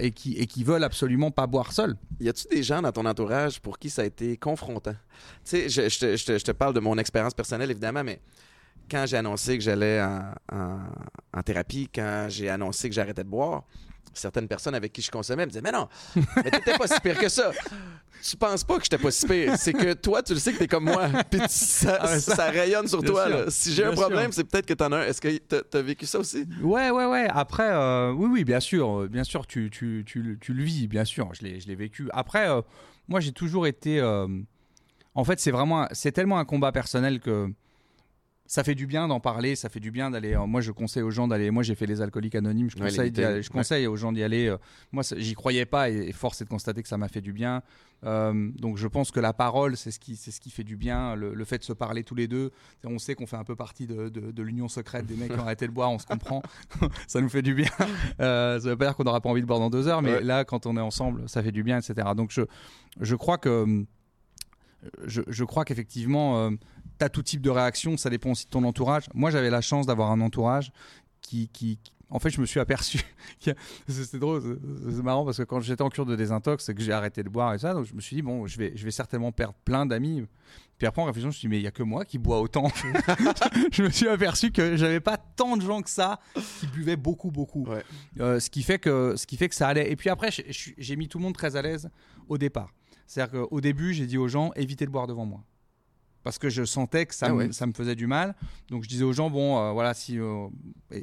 [0.00, 1.96] et, qui, et qui veulent absolument pas boire seuls.
[2.20, 4.92] Y a-tu des gens dans ton entourage pour qui ça a été confrontant?
[4.92, 4.98] Tu
[5.44, 8.20] sais, je, je te- je te, je te parle de mon expérience personnelle, évidemment, mais
[8.92, 10.78] quand j'ai annoncé que j'allais en, en-
[11.32, 13.64] en thérapie, quand j'ai annoncé que j'arrêtais de boire,
[14.14, 15.88] certaines personnes avec qui je consommais me disaient Mais non,
[16.36, 17.50] mais t'étais pas si pire que ça.
[18.22, 19.54] Tu penses pas que j'étais pas si pire.
[19.56, 21.08] C'est que toi, tu le sais que t'es comme moi.
[21.30, 23.28] Puis tu- ça, Ah ça- ça rayonne sur toi.
[23.28, 23.44] là.
[23.48, 25.02] Si j'ai un problème, c'est peut-être que t'en as un.
[25.06, 26.44] Est-ce que t'as vécu ça aussi?
[26.62, 27.26] Ouais, ouais, ouais.
[27.30, 30.62] Après, euh, oui, oui, bien sûr, euh, bien sûr, tu, tu, tu, le- tu le
[30.62, 31.30] vis, bien sûr.
[31.32, 32.08] Je l'ai, vécu.
[32.12, 32.60] Après, euh,
[33.08, 33.98] moi, j'ai toujours été.
[33.98, 34.28] euh,
[35.14, 37.48] en fait, c'est vraiment, c'est tellement un combat personnel que
[38.52, 39.56] ça fait du bien d'en parler.
[39.56, 40.34] Ça fait du bien d'aller.
[40.34, 41.50] euh, moi, je conseille aux gens d'aller.
[41.50, 42.68] Moi, j'ai fait les alcooliques anonymes.
[42.68, 43.42] Je conseille, d'y aller- meetings.
[43.44, 44.48] je conseille aux gens d'y aller.
[44.48, 44.58] euh,
[44.92, 47.32] moi, j'y croyais pas et, et force est de constater que ça m'a fait du
[47.32, 47.62] bien.
[48.04, 50.76] Euh, donc, je pense que la parole, c'est ce qui, c'est ce qui fait du
[50.76, 51.14] bien.
[51.16, 52.50] Le, le fait de se parler tous les deux.
[52.84, 55.38] On sait qu'on fait un peu partie de, de- de l'union secrète des mecs qui
[55.38, 55.90] ont arrêté de boire.
[55.90, 56.42] On se comprend.
[57.08, 57.70] ça nous fait du bien.
[58.20, 60.12] Euh, ça veut pas dire qu'on n'aura pas envie de boire dans deux heures, mais
[60.16, 60.22] Ouais.
[60.22, 62.06] là, quand on est ensemble, ça fait du bien, etc.
[62.14, 62.42] Donc, je,
[63.00, 63.84] je crois que.
[65.06, 66.50] Je, je crois qu'effectivement,
[66.98, 69.04] tu as tout type de réaction, ça dépend aussi de ton entourage.
[69.14, 70.72] Moi, j'avais la chance d'avoir un entourage
[71.20, 73.00] qui, qui, qui- en fait, je me suis aperçu.
[73.88, 76.92] C'était drôle, c'est marrant parce que quand j'étais en cure de désintox et que j'ai
[76.92, 78.90] arrêté de boire et ça, donc je me suis dit, bon, je vais, je vais
[78.90, 80.26] certainement perdre plein d'amis.
[80.76, 82.18] Puis après, en réfléchissant, je me suis dit, mais il n'y a que moi qui
[82.18, 82.68] bois autant.
[83.72, 86.20] je me suis aperçu que j'avais pas tant de gens que ça
[86.60, 87.66] qui buvaient beaucoup, beaucoup.
[88.20, 89.90] Euh, ce, qui fait que, ce qui fait que ça allait.
[89.90, 91.88] Et puis après, j'ai mis tout le monde très à l'aise
[92.28, 92.74] au départ.
[93.06, 95.42] C'est-à-dire qu'au début, j'ai dit aux gens, évitez de boire devant moi
[96.22, 98.34] parce que je sentais que ça, ah me, ça me faisait du mal.
[98.68, 100.48] Donc je disais aux gens, bon, euh, voilà, si euh,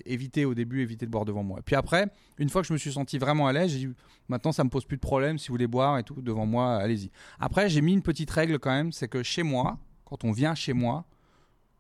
[0.06, 1.60] évitez au début, évitez de boire devant moi.
[1.64, 2.08] Puis après,
[2.38, 3.94] une fois que je me suis senti vraiment à l'aise, j'ai dit,
[4.28, 6.78] maintenant ça me pose plus de problème, si vous voulez boire et tout, devant moi,
[6.78, 7.12] allez-y.
[7.40, 10.56] Après, j'ai mis une petite règle quand même, c'est que chez moi, quand on vient
[10.56, 11.06] chez moi,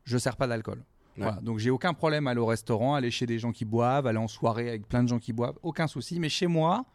[0.04, 0.84] je ne sers pas d'alcool.
[1.18, 4.08] Voilà, donc j'ai aucun problème à aller au restaurant, aller chez des gens qui boivent,
[4.08, 6.18] aller en soirée avec plein de gens qui boivent, aucun souci.
[6.18, 6.86] Mais chez moi,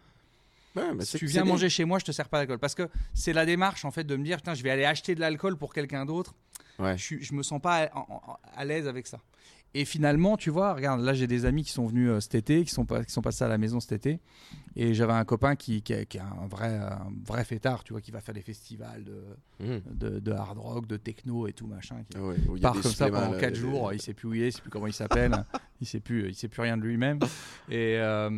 [1.00, 2.58] si tu viens manger chez moi, je te sers pas d'alcool.
[2.58, 5.20] Parce que c'est la démarche en fait de me dire, je vais aller acheter de
[5.20, 6.34] l'alcool pour quelqu'un d'autre.
[6.78, 6.98] Ouais.
[6.98, 7.90] Je, je me sens pas
[8.56, 9.18] à, l'aise avec ça.
[9.76, 12.64] Et finalement, tu vois, regarde, là j'ai des amis qui sont venus euh, cet été,
[12.64, 14.20] qui sont, qui sont passés à la maison cet été,
[14.76, 18.12] et j'avais un copain qui, qui, est un vrai, un vrai fêtard, tu vois, qui
[18.12, 19.24] va faire des festivals de,
[19.58, 20.20] mmh.
[20.20, 23.92] de, hard rock, de techno et tout machin, qui part comme ça pendant 4 jours,
[23.92, 25.44] il sait plus où il est, il sait plus comment il s'appelle,
[25.80, 27.18] il sait plus, il sait plus rien de lui-même.
[27.68, 28.30] Et euh,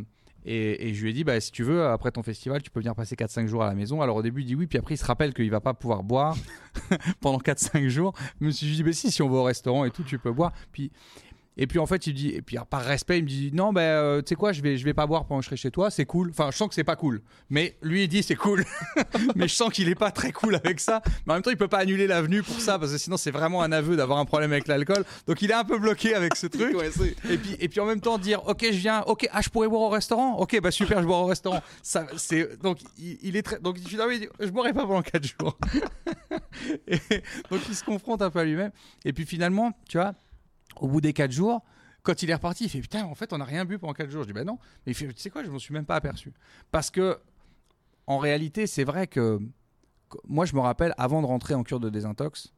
[0.48, 2.94] et, je lui ai dit, bah, si tu veux, après ton festival, tu peux venir
[2.94, 4.00] passer 4-5 jours à la maison.
[4.00, 6.04] Alors au début, il dit oui, puis après, il se rappelle qu'il va pas pouvoir
[6.04, 6.36] boire
[7.20, 8.14] pendant 4-5 jours.
[8.40, 10.32] Je lui ai dit, bah, si, si on va au restaurant et tout, tu peux
[10.32, 10.52] boire.
[10.70, 10.92] Puis
[11.56, 13.80] et puis en fait, il dit, et puis par respect, il me dit non, ben
[13.80, 15.70] euh, tu sais quoi, je vais, je vais pas boire pendant que je serai chez
[15.70, 16.30] toi, c'est cool.
[16.30, 18.64] Enfin, je sens que c'est pas cool, mais lui il dit c'est cool,
[19.36, 21.00] mais je sens qu'il est pas très cool avec ça.
[21.26, 23.30] Mais en même temps, il peut pas annuler l'avenue pour ça parce que sinon c'est
[23.30, 25.04] vraiment un aveu d'avoir un problème avec l'alcool.
[25.26, 26.76] Donc il est un peu bloqué avec ce truc.
[27.30, 29.68] et puis et puis en même temps dire ok je viens, ok ah je pourrais
[29.68, 31.62] boire au restaurant, ok bah super je bois au restaurant.
[31.82, 33.96] Ça c'est donc il, est très donc il dit
[34.40, 35.58] je boirai pas pendant 4 jours.
[37.50, 38.72] donc il se confronte un peu à lui-même.
[39.04, 40.14] Et puis finalement, tu vois
[40.80, 41.62] au bout des 4 jours,
[42.02, 44.10] quand il est reparti, il fait putain, en fait, on n'a rien bu pendant 4
[44.10, 44.22] jours.
[44.22, 44.58] Je dis ben non.
[44.84, 46.32] Mais il fait, tu sais quoi, je m'en suis même pas aperçu.
[46.70, 47.18] Parce que,
[48.06, 49.40] en réalité, c'est vrai que,
[50.28, 52.52] moi, je me rappelle, avant de rentrer en cure de désintox,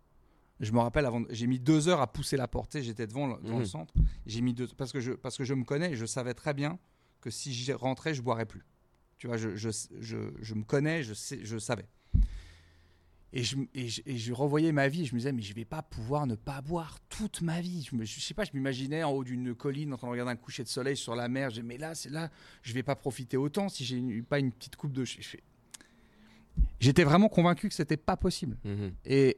[0.60, 2.78] je me rappelle, avant, j'ai mis deux heures à pousser la porte.
[2.80, 3.64] J'étais devant, le, le mmh.
[3.64, 3.94] centre.
[4.26, 6.78] J'ai mis deux, parce que je, parce que je me connais, je savais très bien
[7.20, 8.66] que si j'y rentrais, je boirais plus.
[9.18, 11.88] Tu vois, je, je, je, je me connais, je, sais, je savais.
[13.32, 16.26] Et je, et, je, revoyais ma vie, je me disais, mais je vais pas pouvoir
[16.26, 17.86] ne pas boire toute ma vie.
[17.90, 20.36] Je, me, sais pas, je m'imaginais en haut d'une colline en train de regarder un
[20.36, 21.50] coucher de soleil sur la mer.
[21.50, 22.30] Je mais là, c'est là,
[22.62, 25.04] je vais pas profiter autant si j'ai pas une petite coupe de.
[26.80, 28.56] J'étais vraiment convaincu que c'était pas possible.
[28.64, 28.92] Mhm.
[29.04, 29.36] Et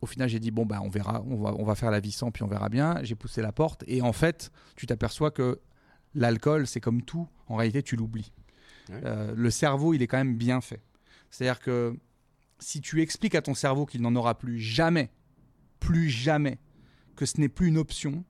[0.00, 2.12] au final, j'ai dit, bon, bah, on verra, on va, on va faire la vie
[2.12, 2.98] sans, puis on verra bien.
[3.02, 3.84] J'ai poussé la porte.
[3.86, 5.60] Et en fait, tu t'aperçois que
[6.14, 7.28] l'alcool, c'est comme tout.
[7.46, 8.32] En réalité, tu l'oublies.
[8.90, 10.82] Euh, le cerveau, il est quand même bien fait.
[11.30, 11.96] C'est-à-dire que
[12.60, 15.10] si tu expliques à ton cerveau qu'il n'en aura plus jamais,
[15.80, 16.58] plus jamais,
[17.16, 18.24] que ce n'est plus une option,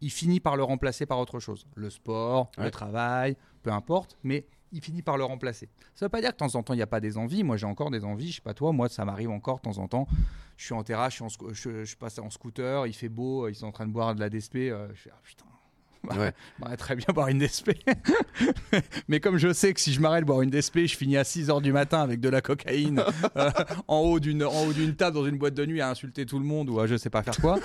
[0.00, 1.66] il finit par le remplacer par autre chose.
[1.76, 5.68] Le sport, le travail, peu importe, mais il finit par le remplacer.
[5.94, 7.16] Ça ne veut pas dire que de temps en temps, il n'y a pas des
[7.16, 7.44] envies.
[7.44, 8.30] Moi, j'ai encore des envies.
[8.30, 10.08] Je sais pas toi, moi, ça m'arrive encore de temps en temps.
[10.56, 13.86] Je suis en terrasse, je, passe en scooter, il fait beau, ils sont en train
[13.86, 14.56] de boire de la DSP.
[14.56, 15.46] Euh, je fais, ah, putain,
[16.14, 16.32] Ouais.
[16.58, 17.72] Bah, très bien boire une DSP.
[19.08, 21.24] Mais comme je sais que si je m'arrête de boire une DSP, je finis à
[21.24, 23.02] 6 h du matin avec de la cocaïne
[23.36, 23.50] euh,
[23.88, 26.38] en haut d'une en haut d'une table dans une boîte de nuit à insulter tout
[26.38, 27.58] le monde ou à je sais pas faire quoi.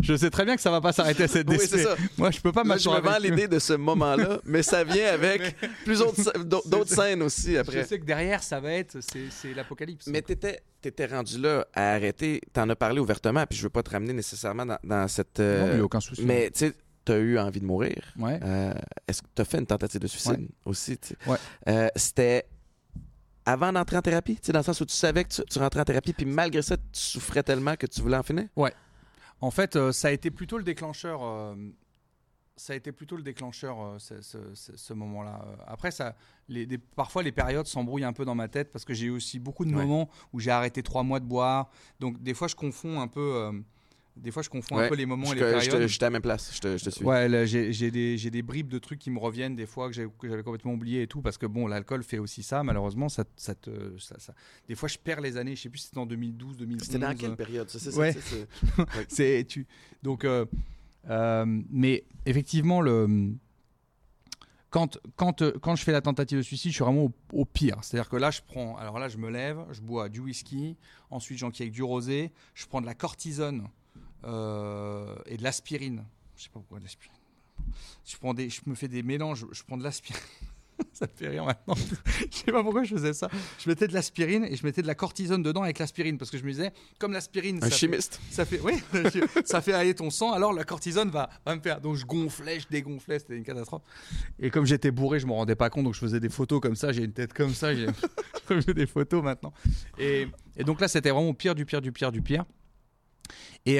[0.00, 1.86] je sais très bien que ça va pas s'arrêter à cette DSP.
[2.18, 3.00] Moi, je peux pas m'assurer.
[3.02, 6.02] Me l'idée de ce moment-là, mais ça vient avec plus
[6.44, 7.82] d'autres scènes aussi après.
[7.82, 10.06] Je sais que derrière, ça va être c'est l'apocalypse.
[10.06, 13.82] Mais t'étais étais rendu là à arrêter, t'en as parlé ouvertement, puis je veux pas
[13.82, 15.40] te ramener nécessairement dans, cette.
[15.40, 16.24] Non, mais aucun souci.
[16.24, 16.74] Mais tu sais,
[17.06, 18.02] tu as eu envie de mourir.
[18.20, 18.74] Euh,
[19.06, 20.98] est-ce que tu as fait une tentative de suicide aussi?
[21.68, 22.46] Euh, c'était
[23.44, 26.12] avant d'entrer en thérapie, dans le sens où tu savais que tu, rentrais en thérapie,
[26.12, 28.48] puis malgré ça, tu souffrais tellement que tu voulais en finir?
[28.56, 28.72] Ouais.
[29.40, 31.20] En fait, euh, ça a été plutôt le déclencheur.
[32.56, 35.40] ça a été plutôt le déclencheur, ce, moment-là.
[35.66, 36.16] Après, ça,
[36.48, 39.38] les, parfois, les périodes s'embrouillent un peu dans ma tête parce que j'ai eu aussi
[39.38, 41.70] beaucoup de moments où j'ai arrêté trois mois de boire.
[42.00, 43.62] Donc, des fois, je confonds un peu
[44.16, 45.86] des fois, je confonds un peu les moments et les périodes.
[45.86, 47.04] J'étais à ma place, je te, suis.
[47.04, 50.72] Ouais, j'ai des, des, bribes de trucs qui me reviennent des fois que j'avais complètement
[50.72, 53.08] oublié et tout, parce que bon, l'alcool fait aussi ça, malheureusement.
[53.08, 54.16] Ça, ça, te, ça,
[54.68, 56.82] Des fois, je perds les années, je sais plus si c'était en 2012, 2011.
[56.82, 58.14] C'était dans quelle période ça, ouais.
[59.08, 59.66] C'est tu.
[60.02, 60.46] Donc, euh,
[61.10, 63.34] euh, mais effectivement, le.
[64.70, 67.78] Quand, quand, quand je fais la tentative de suicide, je suis vraiment au, pire.
[67.82, 68.76] C'est-à-dire que là, je prends.
[68.76, 70.76] Alors là, je me lève, je bois du whisky,
[71.10, 73.68] ensuite j'enquille avec du rosé, je prends de la cortisone
[74.24, 76.04] euh, et de l'aspirine.
[76.36, 77.12] Je sais pas pourquoi l'aspirine.
[78.04, 80.22] Je, prends des, je me fais des mélanges, je prends de l'aspirine.
[80.92, 81.74] ça me fait rire maintenant.
[82.30, 83.28] je sais pas pourquoi je faisais ça.
[83.58, 86.38] Je mettais de l'aspirine et je mettais de la cortisone dedans avec l'aspirine parce que
[86.38, 87.58] je me disais, comme l'aspirine.
[87.62, 88.20] Un chimiste.
[88.30, 88.74] ça fait, oui,
[89.44, 91.80] ça fait aller ton sang, alors la cortisone va, va me faire.
[91.80, 93.82] Donc je gonflais, je dégonflais, c'était une catastrophe.
[94.38, 96.76] Et comme j'étais bourré, je me rendais pas compte, donc je faisais des photos comme
[96.76, 97.86] ça, j'ai une tête comme ça, j'ai
[98.46, 99.52] fais des photos maintenant.
[99.98, 102.44] Et, et donc là, c'était vraiment pire, du pire, du pire, du pire.
[103.64, 103.78] Et,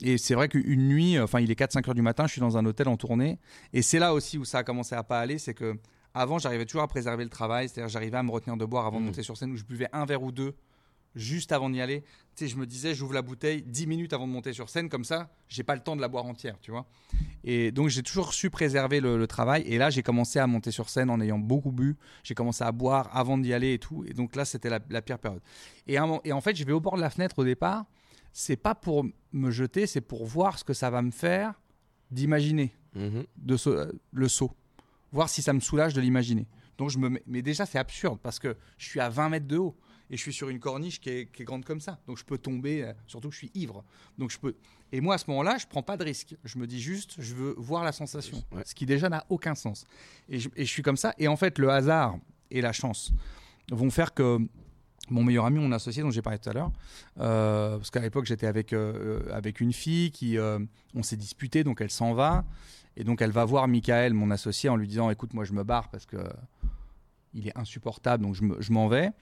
[0.00, 2.56] et c'est vrai qu'une nuit, enfin il est 4-5 heures du matin, je suis dans
[2.56, 3.38] un hôtel en tournée.
[3.72, 5.76] Et c'est là aussi où ça a commencé à pas aller, c'est que
[6.14, 8.98] avant j'arrivais toujours à préserver le travail, c'est-à-dire j'arrivais à me retenir de boire avant
[8.98, 9.06] de mm.
[9.06, 10.54] monter sur scène où je buvais un verre ou deux
[11.14, 12.02] juste avant d'y aller.
[12.36, 14.88] Tu sais, je me disais, j'ouvre la bouteille 10 minutes avant de monter sur scène,
[14.88, 16.86] comme ça, j'ai pas le temps de la boire entière, tu vois.
[17.44, 19.62] Et donc, j'ai toujours su préserver le, travail.
[19.66, 21.96] Et là, j'ai commencé à monter sur scène en ayant beaucoup bu.
[22.22, 24.04] J'ai commencé à boire avant d'y aller et tout.
[24.06, 25.42] Et donc là, c'était la, pire période.
[25.86, 27.86] Et, et en fait, je vais au bord de la fenêtre au départ.
[28.32, 31.60] C'est pas pour me jeter, c'est pour voir ce que ça va me faire
[32.10, 33.26] d'imaginer mm-hmm.
[33.36, 34.52] de le saut.
[35.12, 36.46] Voir si ça me soulage de l'imaginer.
[36.78, 39.58] Donc je me mais déjà c'est absurde parce que je suis à 20 mètres de
[39.58, 39.76] haut
[40.10, 42.00] et je suis sur une corniche qui est, grande comme ça.
[42.06, 43.84] Donc je peux tomber, euh, surtout que je suis ivre.
[44.18, 44.56] Donc je peux.
[44.90, 46.34] Et moi à ce moment-là, je prends pas de risque.
[46.42, 49.84] Je me dis juste, je veux voir la sensation, ce qui déjà n'a aucun sens.
[50.28, 51.14] Et je, suis comme ça.
[51.18, 52.16] Et en fait, le hasard
[52.50, 53.12] et la chance
[53.70, 54.38] vont faire que
[55.10, 56.72] mon meilleur ami, mon associé dont j'ai parlé tout à l'heure,
[57.18, 59.20] euh, parce qu'à l'époque j'étais avec, euh,
[59.60, 62.44] une fille qui, on s'est disputé, donc elle s'en va,
[62.96, 65.64] et donc elle va voir Michael, mon associé, en lui disant, écoute, moi je me
[65.64, 66.18] barre parce que
[67.34, 69.12] il est insupportable, donc je m'en vais.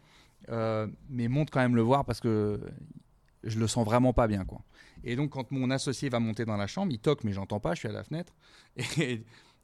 [0.51, 2.61] Euh, mais monte quand même le voir parce que
[3.45, 4.45] je le sens vraiment pas bien.
[4.45, 4.61] Quoi.
[5.05, 7.74] Et donc, quand mon associé va monter dans la chambre, il toque, mais j'entends pas,
[7.74, 8.32] je suis à la fenêtre.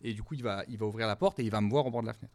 [0.04, 1.86] et, du coup, il va, il va ouvrir la porte et il va me voir
[1.86, 2.34] au bord de la fenêtre.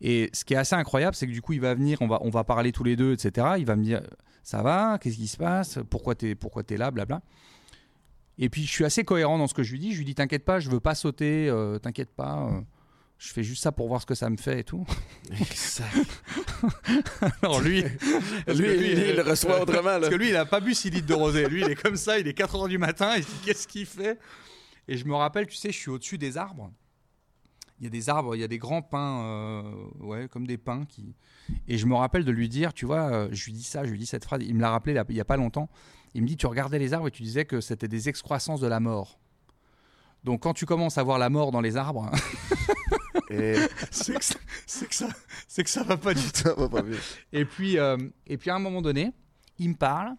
[0.00, 2.18] Et ce qui est assez incroyable, c'est que du coup, il va venir, on va,
[2.22, 3.54] on va parler tous les deux, etc.
[3.58, 4.00] Il va me dire
[4.42, 7.20] Ça va Qu'est-ce qui se passe Pourquoi tu es, pourquoi es là Blabla.
[8.38, 9.92] Et puis, je suis assez cohérent dans ce que je lui dis.
[9.92, 12.48] Je lui dis T'inquiète pas, je veux pas sauter, euh, t'inquiète pas.
[12.48, 12.60] Euh,
[13.18, 14.86] je fais juste ça pour voir ce que ça me fait et tout.
[15.30, 16.22] Exact.
[17.42, 17.88] Alors lui, lui,
[18.46, 19.82] il le reçoit autrement.
[19.90, 20.00] Là.
[20.00, 21.46] Parce que lui, il n'a pas bu 6 litres de rosé.
[21.46, 23.68] Lui, il est comme ça, il est 4 heures du matin, il se dit qu'est-ce
[23.68, 24.18] qu'il fait?
[24.88, 26.72] Et je me rappelle, tu sais, je suis au-dessus des arbres.
[27.80, 29.62] Il y a des arbres, il y a des grands pins, euh,
[30.00, 30.84] ouais, comme des pins.
[30.84, 31.14] Qui...
[31.66, 33.90] Et je me rappelle de lui dire, tu vois, euh, je lui dis ça, je
[33.90, 35.70] lui dis cette phrase, il me l'a rappelé il n'y a pas longtemps.
[36.14, 38.66] Il me dit, tu regardais les arbres et tu disais que c'était des excroissances de
[38.66, 39.18] la mort.
[40.24, 42.10] Donc quand tu commences à voir la mort dans les arbres,
[43.90, 45.08] c'est que, ça,
[45.46, 46.30] c'est que ça va pas du tout.
[46.42, 46.98] Ça va pas bien.
[47.32, 49.12] Et puis, euh, et puis à un moment donné,
[49.58, 50.16] il me parle,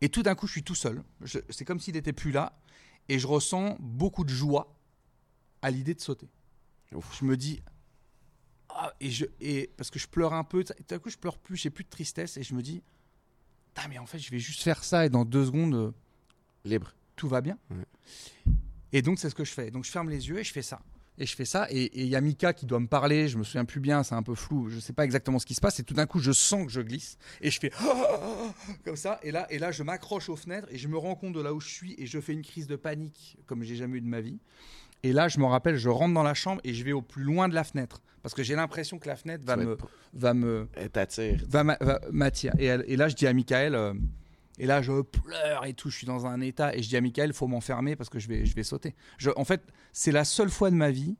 [0.00, 1.02] et tout d'un coup, je suis tout seul.
[1.50, 2.52] c'est comme s'il n'était plus là,
[3.08, 4.76] et je ressens beaucoup de joie
[5.64, 6.28] à l'idée de sauter.
[6.92, 7.62] Je me dis,
[8.68, 11.38] ah, et je, et parce que je pleure un peu, tout d'un coup, je pleure
[11.38, 12.82] plus, j'ai plus de tristesse, et je me dis,
[13.76, 15.92] ah, mais en fait, je vais juste faire ça, et dans deux secondes, euh,
[16.64, 17.58] libre tout va bien.
[18.92, 19.70] Et donc, c'est ce que je fais.
[19.70, 20.80] Donc, je ferme les yeux et je fais ça.
[21.16, 21.68] Et je fais ça.
[21.70, 23.28] Et il y a Mika qui doit me parler.
[23.28, 24.02] Je me souviens plus bien.
[24.02, 24.68] C'est un peu flou.
[24.68, 25.78] Je sais pas exactement ce qui se passe.
[25.78, 27.18] Et tout d'un coup, je sens que je glisse.
[27.40, 27.70] Et je fais
[28.84, 29.20] comme ça.
[29.22, 31.54] Et là, et là je m'accroche aux fenêtres et je me rends compte de là
[31.54, 31.94] où je suis.
[31.98, 34.40] Et je fais une crise de panique comme j'ai jamais eu de ma vie.
[35.04, 37.24] Et là, je me rappelle, je rentre dans la chambre et je vais au plus
[37.24, 38.00] loin de la fenêtre.
[38.22, 39.76] Parce que j'ai l'impression que la fenêtre va me,
[40.14, 40.66] va me.
[41.46, 41.62] Va
[42.10, 42.54] m'attirer.
[42.58, 43.74] Et, et, là, je dis à Michael.
[43.74, 43.92] Euh,
[44.58, 46.74] et là, je pleure et tout, je suis dans un état.
[46.74, 48.94] Et je dis à Michael, il faut m'enfermer parce que je vais, je vais sauter.
[49.18, 49.60] Je, en fait,
[49.92, 51.18] c'est la seule fois de ma vie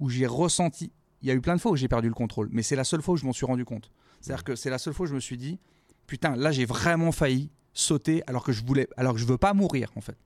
[0.00, 0.90] où j'ai ressenti.
[1.20, 2.84] Il y a eu plein de fois où j'ai perdu le contrôle, mais c'est la
[2.84, 3.90] seule fois où je m'en suis rendu compte.
[4.22, 5.58] C'est-à-dire que c'est la seule fois où je me suis dit,
[6.06, 9.52] putain, là, j'ai vraiment failli sauter alors que je voulais, alors que je veux pas
[9.52, 10.16] mourir, en fait.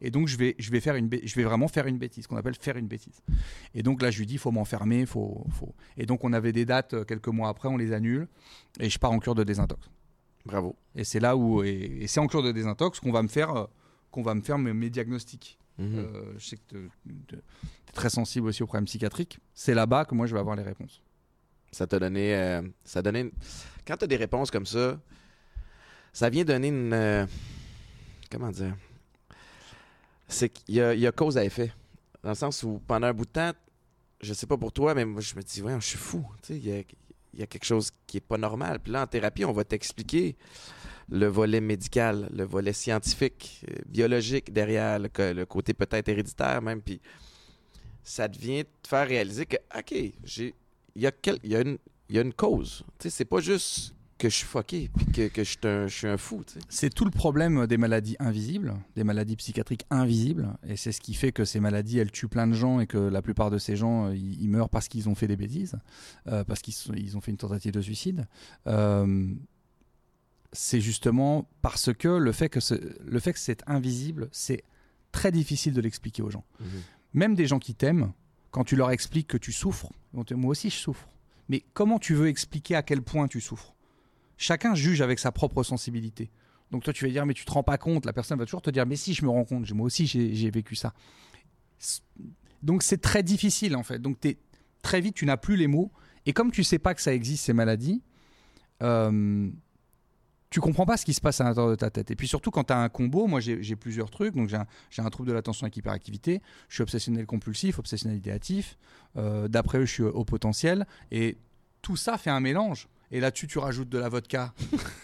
[0.00, 2.36] Et donc, je vais, je vais, faire une, je vais vraiment faire une bêtise, qu'on
[2.36, 3.22] appelle faire une bêtise.
[3.74, 5.74] Et donc là, je lui dis, il faut m'enfermer, faut, faut.
[5.96, 8.28] Et donc, on avait des dates euh, quelques mois après, on les annule,
[8.80, 9.88] et je pars en cure de désintox.
[10.44, 10.76] Bravo.
[10.94, 13.66] Et c'est là où, et, c'est en cours de désintox qu'on va me faire, euh,
[14.10, 15.58] qu'on va me faire mes, diagnostics.
[15.78, 15.98] Mhm.
[15.98, 19.38] Euh, je sais que tu es très sensible aussi aux problèmes psychiatriques.
[19.54, 21.02] C'est là-bas que moi je vais avoir les réponses.
[21.72, 23.32] Ça t'a donné, euh, ça donné
[23.86, 25.00] quand tu as des réponses comme ça,
[26.12, 27.26] ça vient donner une,
[28.30, 28.76] comment dire,
[30.28, 31.72] c'est qu'il y, a cause à effet.
[32.22, 33.52] Dans le sens où pendant un bout de temps,
[34.20, 36.26] je sais pas pour toi, mais moi je me dis, ouais, je suis fou.
[36.48, 36.82] Il y a,
[37.34, 38.80] y a quelque chose qui est pas normal.
[38.80, 40.36] Puis là, en thérapie, on va t'expliquer
[41.10, 46.80] le volet médical, le volet scientifique, euh, biologique derrière, le, côté peut-être héréditaire même.
[46.80, 47.00] Puis
[48.02, 50.12] ça devient te faire réaliser que, OK, il
[50.96, 51.12] y, a
[51.44, 52.32] y, a une, y a une
[52.98, 56.42] c'est pas juste que je suis fucké, puis que, que je, suis un, fou.
[56.68, 61.14] C'est tout le problème des maladies invisibles, des maladies psychiatriques invisibles, et c'est ce qui
[61.14, 63.76] fait que ces maladies, elles tuent plein de gens et que la plupart de ces
[63.76, 65.76] gens, ils, meurent parce qu'ils ont fait des bêtises,
[66.28, 68.26] euh, parce qu'ils ils ont fait une tentative de suicide.
[68.66, 69.34] Euh,
[70.52, 74.62] c'est justement parce que le fait que, c'est invisible, c'est
[75.10, 76.44] très difficile de l'expliquer aux gens.
[76.60, 76.66] Mhm.
[77.14, 78.12] Même des gens qui t'aiment,
[78.52, 81.08] quand tu leur expliques que tu souffres, moi aussi je souffre.
[81.48, 83.73] Mais comment tu veux expliquer à quel point tu souffres?
[84.36, 86.30] Chacun juge avec sa propre sensibilité.
[86.70, 88.06] Donc toi, tu vas dire, mais tu te rends pas compte.
[88.06, 89.70] La personne va toujours te dire, mais si, je me rends compte.
[89.72, 90.92] Moi aussi, j'ai vécu ça.
[92.62, 93.98] Donc c'est très difficile en fait.
[93.98, 94.18] Donc
[94.82, 95.92] très vite, tu n'as plus les mots.
[96.26, 98.02] Et comme tu sais pas que ça existe ces maladies,
[98.82, 99.50] euh,
[100.48, 102.10] tu comprends pas ce qui se passe à l'intérieur de ta tête.
[102.10, 104.34] Et puis surtout quand tu as un combo, moi j'ai plusieurs trucs.
[104.34, 108.78] Donc j'ai un, trouble de l'attention avec hyperactivité, je suis obsessionnel compulsif, obsessionnel idéatif.
[109.16, 110.86] Euh, d'après eux, je suis au potentiel.
[111.10, 111.36] Et
[111.82, 112.88] tout ça fait un mélange.
[113.14, 114.52] Et là-dessus, tu rajoutes de la vodka,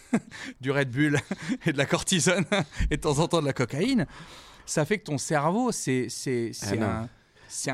[0.60, 1.16] du Red Bull
[1.66, 2.44] et de la cortisone
[2.90, 4.04] et de temps en temps de la cocaïne.
[4.66, 6.08] Ça fait que ton cerveau, c'est
[6.62, 7.08] ah un
[7.48, 7.70] c'est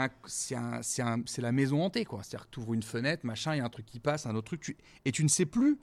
[0.55, 2.20] un, c'est la maison hantée quoi.
[2.22, 4.34] C'est-à-dire que tu ouvres une fenêtre, machin, il y a un truc qui passe, un
[4.34, 4.76] autre truc,
[5.07, 5.78] et tu ne sais plus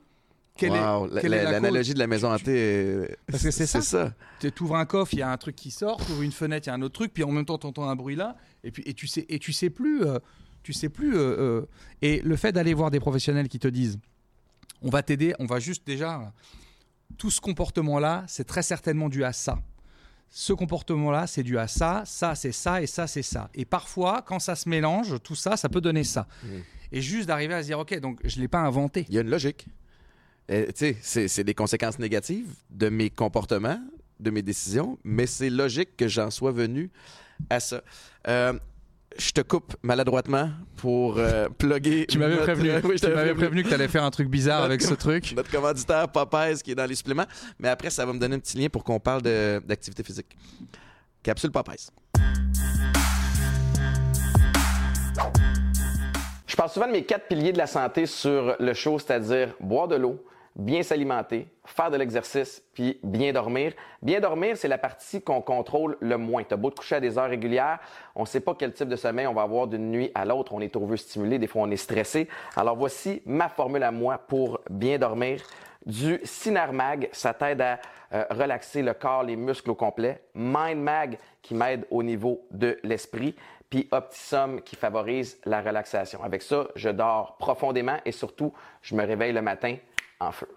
[0.56, 3.08] quelle est, l'analogie de la maison hantée.
[3.26, 4.14] Parce que c'est ça.
[4.38, 6.68] Tu ouvres un coffre, il y a un truc qui sort, tu ouvres une fenêtre,
[6.68, 8.36] il y a un autre truc, puis en même temps tu entends un bruit là,
[8.62, 10.20] et puis et tu sais et tu sais plus, euh,
[10.62, 11.16] tu sais plus.
[11.16, 11.66] Euh, euh,
[12.02, 13.98] et le fait d'aller voir des professionnels qui te disent,
[14.82, 16.32] on va t'aider, on va juste déjà
[17.18, 19.58] tout ce comportement là, c'est très certainement dû à ça
[20.36, 23.48] ce comportement-là, c'est dû à ça, ça, c'est ça, et ça, c'est ça.
[23.54, 26.26] Et parfois, quand ça se mélange, tout ça, ça peut donner ça.
[26.42, 26.48] Mmh.
[26.90, 29.06] Et juste d'arriver à se dire, OK, donc je ne l'ai pas inventé.
[29.08, 29.64] Il y a une logique.
[30.50, 33.80] Euh, tu sais, c'est des conséquences négatives de mes comportements,
[34.18, 36.90] de mes décisions, mais c'est logique que j'en sois venu
[37.48, 37.84] à ça.
[38.26, 38.58] Euh,
[39.18, 42.06] je te coupe maladroitement pour euh, plugger.
[42.06, 42.70] Tu m'avais prévenu.
[43.00, 45.34] tu m'avais prévenu que tu allais faire un truc bizarre avec ce truc.
[45.36, 47.26] Notre commanditaire Popeyes qui est dans les suppléments.
[47.58, 50.36] Mais après, ça va me donner un petit lien pour qu'on parle d'activité physique.
[51.22, 51.88] Capsule Popeyes.
[56.46, 59.88] Je parle souvent de mes quatre piliers de la santé sur le show, c'est-à-dire boire
[59.88, 60.24] de l'eau,
[60.56, 63.72] bien s'alimenter, faire de l'exercice, puis bien dormir.
[64.02, 66.44] Bien dormir, c'est la partie qu'on contrôle le moins.
[66.44, 67.78] T'as beau te coucher à des heures régulières,
[68.14, 70.52] on ne sait pas quel type de sommeil on va avoir d'une nuit à l'autre.
[70.54, 72.28] On est trop stimulé, des fois on est stressé.
[72.56, 75.42] Alors voici ma formule à moi pour bien dormir.
[75.86, 76.22] Du
[76.72, 77.78] Mag, ça t'aide à
[78.14, 80.22] euh, relaxer le corps, les muscles au complet.
[80.34, 83.34] Mind Mag, qui m'aide au niveau de l'esprit
[83.68, 86.22] puis Optisum qui favorise la relaxation.
[86.22, 88.52] Avec ça, je dors profondément et surtout,
[88.82, 89.76] je me réveille le matin
[90.24, 90.48] en feu.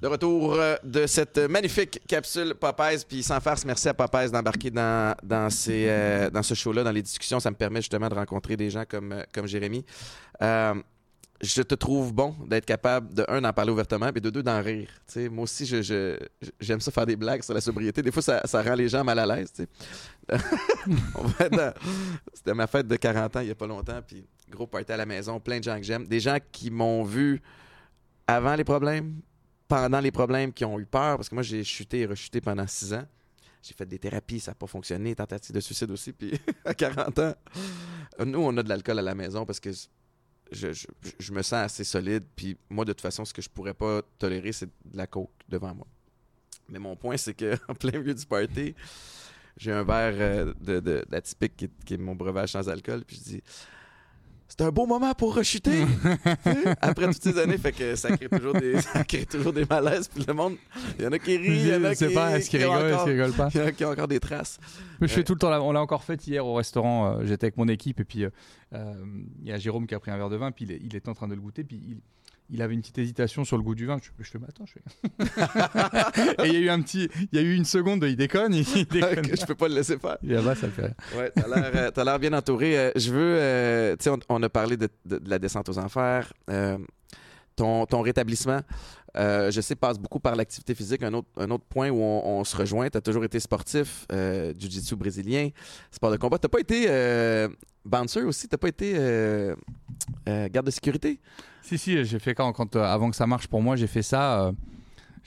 [0.00, 4.70] De retour euh, de cette magnifique capsule Popeyes, puis sans farce, merci à Popeyes d'embarquer
[4.70, 7.38] dans, dans, euh, dans ce show-là, dans les discussions.
[7.38, 9.84] Ça me permet justement de rencontrer des gens comme, euh, comme Jérémy.
[10.40, 14.62] je te trouve bon d'être capable, de un, d'en parler ouvertement, et de deux, d'en
[14.62, 14.88] rire.
[15.30, 16.18] moi aussi, je,
[16.58, 18.00] j'aime ça faire des blagues sur la sobriété.
[18.00, 19.52] Des fois, ça, ça rend les gens mal à l'aise.
[22.32, 24.96] C'était ma fête de 40 ans il n'y a pas longtemps, puis gros party à
[24.96, 26.06] la maison, plein de gens que j'aime.
[26.06, 27.40] Des gens qui m'ont vu
[28.26, 29.20] avant les problèmes,
[29.68, 32.66] pendant les problèmes, qui ont eu peur, parce que moi, j'ai chuté et rechuté pendant
[32.66, 33.06] six ans.
[33.62, 36.32] J'ai fait des thérapies, ça n'a pas fonctionné, tentative de suicide aussi, puis
[36.64, 37.34] à 40 ans,
[38.24, 39.70] nous, on a de l'alcool à la maison parce que
[40.50, 44.02] je, me sens assez solide, puis moi, de toute façon, ce que je pourrais pas
[44.18, 45.86] tolérer, c'est de la coke devant moi.
[46.68, 48.74] Mais mon point, c'est qu'en plein milieu du party,
[49.56, 53.42] j'ai un verre euh, d'atypique qui, qui, est mon breuvage sans alcool, puis je dis
[54.50, 55.86] c'est un beau moment pour rechuter.
[56.80, 60.08] Après toutes ces années, fait que ça crée toujours des, ça crée toujours des malaises.
[60.08, 60.56] Puis le monde,
[60.98, 62.86] il y en a qui rient, il y en a qui, pas, est-ce qu'ils rigolent,
[62.86, 63.48] est-ce qu'ils rigolent pas?
[63.54, 64.58] Il y en a qui ont encore des traces.
[65.00, 65.52] je fais tout le temps.
[65.64, 67.20] On l'a encore fait hier au restaurant.
[67.20, 68.30] Euh, j'étais avec mon équipe et puis euh,
[69.40, 70.50] il y a Jérôme qui a pris un verre de vin.
[70.50, 71.62] Puis il, il était en train de le goûter.
[71.62, 72.00] Puis il,
[72.52, 73.98] il avait une petite hésitation sur le goût du vin.
[74.02, 76.44] Je, je fais, attends, je fais.
[76.44, 78.54] et il y a eu un petit, il y a eu une seconde, il déconne,
[78.54, 79.24] il, déconne.
[79.40, 80.18] je peux pas le laisser faire.
[80.22, 80.94] Et là ça le fait rire.
[81.16, 82.78] Ouais, t'as l'air, euh, as l'air bien entouré.
[82.78, 84.88] Euh, je veux, euh, tu sais, on, a parlé de,
[85.26, 86.32] la descente aux enfers,
[87.86, 88.60] ton, rétablissement.
[89.14, 91.02] je sais, passe beaucoup par l'activité physique.
[91.02, 94.96] Un autre, un autre point où on, se rejoint, tu as toujours été sportif, jiu-jitsu
[94.96, 95.50] brésilien,
[95.90, 96.38] sport de combat.
[96.38, 97.48] Tu pas été
[97.84, 98.94] bouncer aussi, tu pas été
[100.26, 101.20] garde de sécurité?
[101.62, 104.02] Si, si, j'ai fait quand, quand euh, avant que ça marche pour moi, j'ai fait
[104.02, 104.52] ça.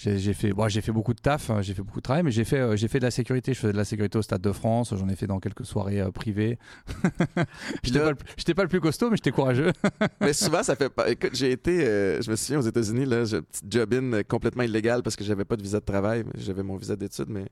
[0.07, 2.23] Euh, j'ai fait, bon, j'ai fait beaucoup de taf, hein, j'ai fait beaucoup de travail,
[2.23, 3.53] mais j'ai fait, euh, j'ai fait de la sécurité.
[3.53, 4.93] Je faisais de la sécurité au Stade de France.
[4.95, 6.57] J'en ai fait dans quelques soirées privées.
[7.83, 9.71] j'étais, pas, le, pas le plus costaud, mais j'étais courageux.
[10.21, 11.09] mais souvent, ça fait pas.
[11.09, 11.81] Écoute, j'ai été,
[12.21, 15.55] je me souviens aux États-Unis, là, j'ai petite job-in complètement illégal parce que j'avais pas
[15.55, 16.23] de visa de travail.
[16.37, 17.45] J'avais mon visa d'études, mais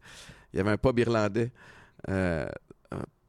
[0.53, 1.51] il y avait un pub irlandais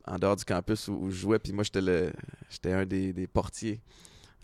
[0.06, 2.12] en dehors du campus où, je jouais, puis moi, j'étais, le,
[2.50, 3.80] j'étais un des, des portiers.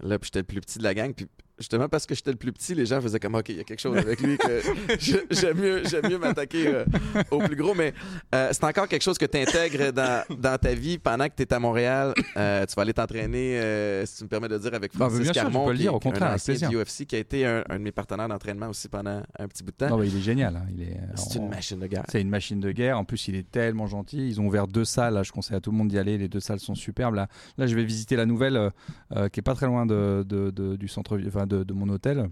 [0.00, 1.12] Là, puis j'étais le plus petit de la gang.
[1.12, 1.26] Puis
[1.58, 3.64] justement parce que j'étais le plus petit, les gens faisaient comme OK, il y a
[3.64, 4.60] quelque chose avec lui que
[4.98, 6.84] je- j'aime mieux, mieux m'attaquer euh,
[7.30, 7.74] au plus gros.
[7.74, 7.92] Mais
[8.34, 11.42] euh, c'est encore quelque chose que tu intègres dans, dans ta vie pendant que tu
[11.42, 12.14] es à Montréal.
[12.36, 15.32] Euh, tu vas aller t'entraîner, euh, si tu me permets de dire, avec Francis bien
[15.32, 17.46] sûr, tu Carmon, peux le dire, au contraire, un ancien du UFC, qui a été
[17.46, 19.88] un, un de mes partenaires d'entraînement aussi pendant un petit bout de temps.
[19.90, 20.56] Non, bah, il est génial.
[20.56, 20.66] hein.
[20.74, 22.04] Il est, c'est en- une machine de guerre.
[22.08, 22.98] C'est une machine de guerre.
[22.98, 24.28] En plus, il est tellement gentil.
[24.28, 25.14] Ils ont ouvert deux salles.
[25.14, 26.18] Là, je conseille à tout le monde d'y aller.
[26.18, 27.14] Les deux salles sont superbes.
[27.14, 28.70] Là, là je vais visiter la nouvelle euh,
[29.16, 31.88] euh, qui est pas très loin de, de- de- du centre, enfin, de, de mon
[31.88, 32.28] hôtel.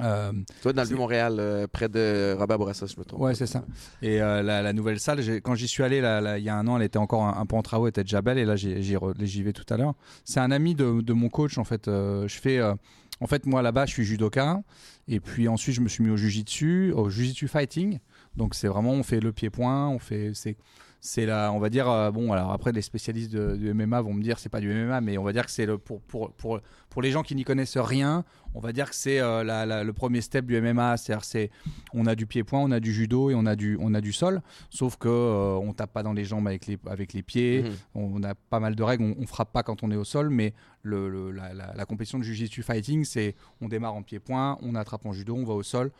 [0.00, 0.32] Euh,
[0.64, 3.20] vas dans le Vieux-Montréal, euh, près de Robert Bourassa, je me trompe.
[3.20, 3.62] ouais, c'est ça.
[4.00, 6.56] Et euh, la, la nouvelle salle, quand j'y suis allé là, là, il y a
[6.56, 8.38] un an, elle était encore un, un peu en travaux, elle était déjà belle.
[8.38, 9.94] Et là, j'y vais tout à l'heure.
[10.24, 11.58] C'est un ami de, de mon coach.
[11.58, 12.62] En fait, Euh, je fais.
[12.62, 14.62] en fait, moi là-bas, je suis judoka.
[15.08, 17.98] Et puis ensuite, je me suis mis au jujitsu, au jujitsu fighting.
[18.34, 20.56] Donc c'est vraiment, on fait le pied-point, on fait, c'est,
[21.04, 24.14] c'est là, on va dire, euh, bon, alors après les spécialistes de, du MMA vont
[24.14, 26.32] me dire c'est pas du MMA, mais on va dire que c'est le pour pour
[26.34, 28.24] pour pour les gens qui n'y connaissent rien,
[28.54, 31.50] on va dire que c'est euh, la- la- le premier step du MMA, c'est-à-dire c'est,
[31.92, 34.12] on a du pied-point, on a du judo et on a du on a du
[34.12, 37.64] sol, sauf que euh, on tape pas dans les jambes avec les avec les pieds,
[37.64, 37.72] Mhm.
[37.96, 40.30] on a pas mal de règles, on, on frappe pas quand on est au sol,
[40.30, 44.58] mais le, le- la, la- la compétition de Jiu-Jitsu Fighting, c'est on démarre en pied-point,
[44.62, 45.90] on attrape en judo, on va au sol.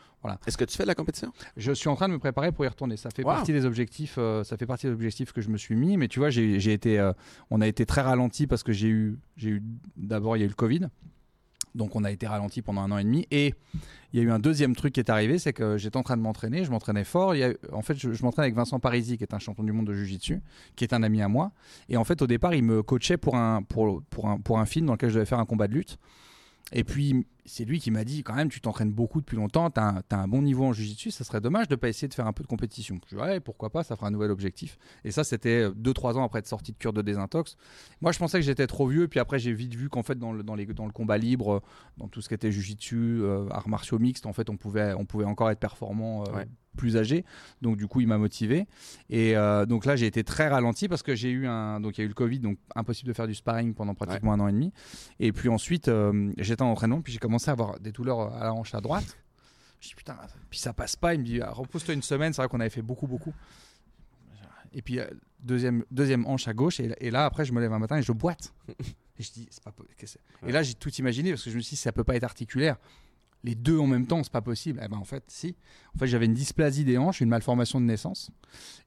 [0.47, 1.33] Est-ce que tu fais de la compétition?
[1.57, 2.97] Je suis en train de me préparer pour y retourner.
[2.97, 3.33] Ça fait Wow.
[3.33, 4.17] partie des objectifs.
[4.19, 5.97] euh, ça fait partie des objectifs que je me suis mis.
[5.97, 7.13] Mais tu vois, j'ai j'ai été, euh,
[7.51, 9.63] on a été très ralenti parce que j'ai eu, j'ai eu
[9.97, 10.89] d'abord il y a eu le Covid.
[11.75, 13.27] Donc on a été ralenti pendant un an et demi.
[13.31, 13.55] Et
[14.13, 16.17] il y a eu un deuxième truc qui est arrivé, c'est que j'étais en train
[16.17, 17.35] de m'entraîner, je m'entraînais fort.
[17.73, 19.95] En fait, je, je m'entraîne avec Vincent Parisi, qui est un champion du monde de
[19.95, 20.41] Jiu-Jitsu,
[20.77, 21.53] qui est un ami à moi.
[21.89, 24.87] Et en fait, au départ, il me coachait pour un, pour un, pour un film
[24.87, 25.99] dans lequel je devais faire un combat de lutte.
[26.73, 29.81] Et puis, c'est lui qui m'a dit quand même, tu t'entraînes beaucoup depuis longtemps, tu
[29.81, 32.33] as, un bon niveau en jiu-jitsu, ça serait dommage de pas essayer de faire un
[32.33, 32.99] peu de compétition.
[33.11, 34.79] Je dis, ouais, pourquoi pas, ça fera un nouvel objectif.
[35.05, 37.57] Et ça, c'était 2-3 ans après être sorti de cure de désintox.
[38.01, 40.33] Moi, je pensais que j'étais trop vieux, puis après, j'ai vite vu qu'en fait, dans
[40.33, 41.61] le, dans, les, dans le combat libre, euh,
[41.99, 45.05] dans tout ce qui était jiu-jitsu, euh, arts martiaux mixtes, en fait, on pouvait, on
[45.05, 46.25] pouvait encore être performant.
[46.29, 46.45] euh.
[46.77, 47.25] Plus âgé.
[47.61, 48.67] Donc du coup il m'a motivé.
[49.11, 52.01] Et euh, donc là j'ai été très ralenti parce que j'ai eu un donc il
[52.01, 54.49] y a eu le covid donc impossible de faire du sparring pendant pratiquement un an
[54.49, 54.73] et demi.
[55.21, 58.45] Et puis ensuite euh, j'étais en entraînement puis j'ai commencé à avoir des douleurs à
[58.45, 59.17] la hanche à droite.
[59.81, 60.17] Je dis putain
[60.51, 61.15] puis ça passe pas.
[61.15, 62.33] Il me dit ah, repose-toi une semaine.
[62.33, 63.35] C'est vrai qu'on avait fait beaucoup beaucoup.
[64.75, 65.07] Et puis euh,
[65.41, 66.81] deuxième deuxième hanche à gauche.
[66.81, 68.53] Et, et là après je me lève un matin et je boite.
[69.19, 69.75] Et je dis c'est pas
[70.47, 72.25] et là j'ai tout imaginé parce que je me suis dit ça peut pas être
[72.25, 72.79] articulaire
[73.45, 74.81] les deux en même temps, c'est pas possible.
[74.85, 75.57] Eh ben en fait, si.
[75.95, 78.31] En fait, j'avais une dysplasie des hanches, une malformation de naissance.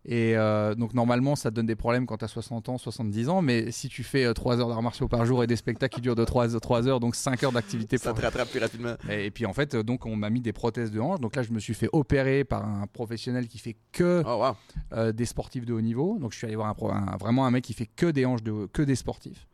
[0.06, 3.30] Et euh, donc normalement, ça te donne des problèmes quand tu as 60 ans, 70
[3.30, 3.42] ans.
[3.42, 6.16] Mais si tu fais 3 heures d'arts martiaux par jour et des spectacles qui durent
[6.16, 8.20] de 3, 3 heures, donc 5 heures d'activité Ça pour...
[8.20, 8.96] te rattrape plus rapidement.
[9.10, 11.20] Et, et puis en fait, euh, donc on m'a mis des prothèses de hanches.
[11.20, 14.56] Donc là, je me suis fait opérer par un professionnel qui fait que Oh, wow.
[14.94, 16.18] euh, des sportifs de haut niveau.
[16.20, 18.26] Donc je suis allé voir un, pro- un- vraiment un mec qui fait que des
[18.26, 19.48] hanches de que des sportifs.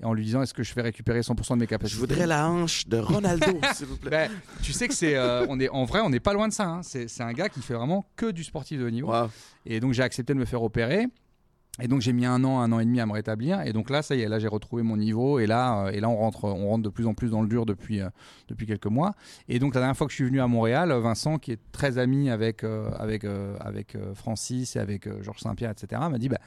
[0.00, 1.94] Et en lui disant, est-ce que je fais récupérer 100% de mes capacités?
[1.96, 4.10] Je voudrais la hanche de Ronaldo, s'il vous plaît.
[4.10, 4.30] Ben,
[4.62, 6.66] tu sais que c'est, euh, on est en vrai, on n'est pas loin de ça.
[6.66, 6.80] hein.
[6.84, 9.10] C'est, c'est un gars qui fait vraiment que du sportif de haut niveau.
[9.12, 9.28] Wow.
[9.66, 11.06] Et donc j'ai accepté de me faire opérer.
[11.80, 13.60] Et donc j'ai mis un an, un an et demi à me rétablir.
[13.62, 15.38] Et donc là, ça y est, là j'ai retrouvé mon niveau.
[15.38, 17.48] Et là, euh, et là on rentre, on rentre de plus en plus dans le
[17.48, 18.08] dur depuis euh,
[18.48, 19.14] depuis quelques mois.
[19.48, 21.60] Et donc la dernière fois que je suis venu à Montréal, euh, Vincent, qui est
[21.72, 23.24] très ami avec avec
[23.60, 26.40] avec Francis et avec Georges Saint-Pierre, etc., m'a dit bah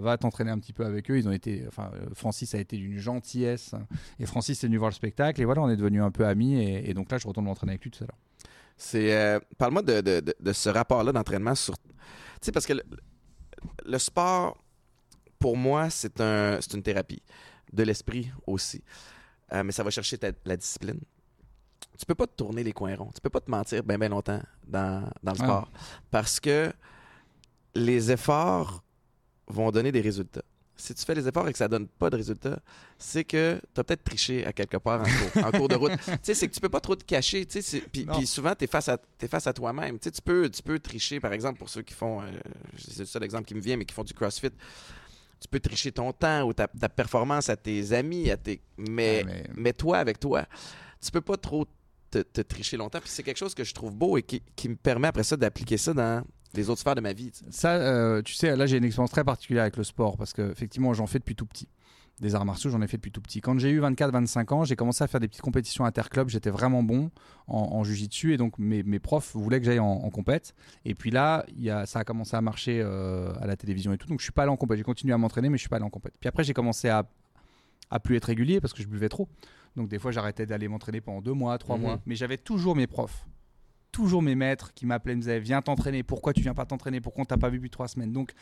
[0.00, 1.18] va t'entraîner un petit peu avec eux.
[1.18, 3.74] Ils ont été, enfin Francis a été d'une gentillesse.
[4.18, 5.40] Et Francis est venu voir le spectacle.
[5.40, 6.60] Et voilà, on est devenus un peu amis.
[6.62, 8.18] Et, donc là, je retourne m'entraîner avec lui tout à l'heure.
[8.78, 12.72] C'est parle-moi de, de- de- ce rapport-là d'entraînement sur tu sais parce que
[13.84, 14.56] le sport
[15.38, 17.22] pour moi c'est un une thérapie.
[17.72, 18.82] De l'esprit aussi.
[19.52, 21.00] Euh, mais ça va chercher ta- la discipline.
[21.98, 23.10] Tu peux pas te tourner les coins ronds.
[23.14, 25.44] Tu peux pas te mentir bien bien longtemps dans, dans le Ah.
[25.44, 25.70] sport.
[26.10, 26.72] Parce que
[27.74, 28.82] les efforts
[29.48, 30.42] vont donner des résultats
[30.80, 32.60] si tu fais les efforts et que ça donne pas de résultats,
[32.98, 35.90] c'est que tu as peut-être triché à quelque part en cours, en cours de route.
[36.06, 37.44] tu sais, c'est que tu peux pas trop te cacher.
[37.44, 39.98] tu sais, c'est- Puis souvent, tu es face à, t'es face à toi-même.
[39.98, 42.26] Tu sais, tu peux, tu peux tricher, par exemple, pour ceux qui font, euh,
[42.78, 44.50] c'est le seul exemple qui me vient, mais qui font du CrossFit.
[45.40, 48.60] Tu peux tricher ton temps ou ta, ta performance à tes amis, à tes...
[48.76, 50.46] Mais, Ouais, mais- mais toi, avec toi,
[51.00, 51.66] tu peux pas trop
[52.10, 53.00] te, te tricher longtemps.
[53.00, 55.36] Puis c'est quelque chose que je trouve beau et qui, qui me permet après ça
[55.36, 56.24] d'appliquer ça dans
[56.54, 57.30] les autres sphères de ma vie.
[57.50, 60.50] Ça, euh, tu sais, là j'ai une expérience très particulière avec le sport parce que
[60.50, 61.68] effectivement j'en fais depuis tout petit.
[62.20, 63.40] Des arts martiaux, j'en ai fait depuis tout petit.
[63.40, 66.28] Quand j'ai eu 24-25 ans, j'ai commencé à faire des petites compétitions interclubs.
[66.28, 67.12] J'étais vraiment bon
[67.46, 70.52] en, en jujitsu et donc mes, mes profs voulaient que j'aille en, en compète.
[70.84, 73.92] Et puis là, il y a, ça a commencé à marcher euh, à la télévision
[73.92, 74.08] et tout.
[74.08, 74.78] Donc je suis pas allé en compète.
[74.78, 76.14] J'ai continué à m'entraîner, mais je suis pas allé en compète.
[76.18, 77.08] Puis après, j'ai commencé à,
[77.88, 79.28] à plus être régulier parce que je buvais trop.
[79.76, 81.82] Donc des fois, j'arrêtais d'aller m'entraîner pendant deux mois, trois Mhm.
[81.82, 82.00] mois.
[82.04, 83.28] Mais j'avais toujours mes profs
[83.92, 87.22] toujours mes maîtres qui m'appelaient, me disaient Viens t'entraîner, pourquoi tu viens pas t'entraîner Pourquoi
[87.22, 88.12] on t'a pas vu depuis trois semaines?
[88.12, 88.32] Donc,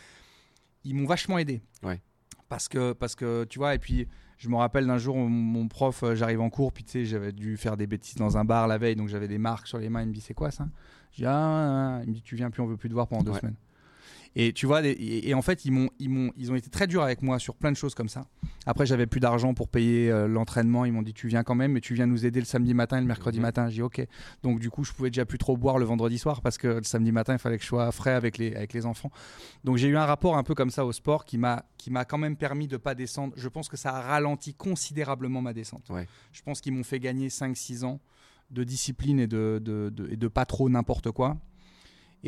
[0.85, 1.63] ils m'ont vachement aidé.
[1.83, 2.01] Ouais.
[2.49, 4.07] Parce que, parce que, tu vois, et puis
[4.39, 7.33] je me rappelle d'un jour, mon prof, euh, j'arrive en cours, puis tu sais, j'avais
[7.33, 9.89] dû faire des bêtises dans un bar la veille, donc j'avais des marques sur les
[9.89, 10.03] mains.
[10.03, 10.69] Il me dit, c'est quoi ça?
[11.13, 12.95] Je dis, ah, ah, ah, il me dit, tu viens plus, on veut plus te
[12.95, 13.57] voir pendant deux semaines.
[14.35, 17.03] Et tu vois, et, en fait, ils m'ont, ils m'ont, ils ont été très durs
[17.03, 18.27] avec moi sur plein de choses comme ça.
[18.67, 20.85] Après, j'avais plus d'argent pour payer euh, l'entraînement.
[20.85, 22.99] Ils m'ont dit, tu viens quand même, mais tu viens nous aider le samedi matin
[22.99, 23.43] et le mercredi mhm.
[23.43, 23.69] matin.
[23.69, 24.07] J'ai dit, ok.
[24.43, 26.83] Donc du coup, je pouvais déjà plus trop boire le vendredi soir parce que le
[26.83, 29.11] samedi matin, il fallait que je sois frais avec les, avec les enfants.
[29.65, 32.05] Donc j'ai eu un rapport un peu comme ça au sport qui m'a, qui m'a
[32.05, 33.35] quand même permis de pas descendre.
[33.37, 35.91] Je pense que ça a ralenti considérablement ma descente.
[36.33, 38.01] Je pense qu'ils m'ont fait gagner 5-6 ans
[38.51, 41.37] de discipline et de, de, de, et de pas trop n'importe quoi.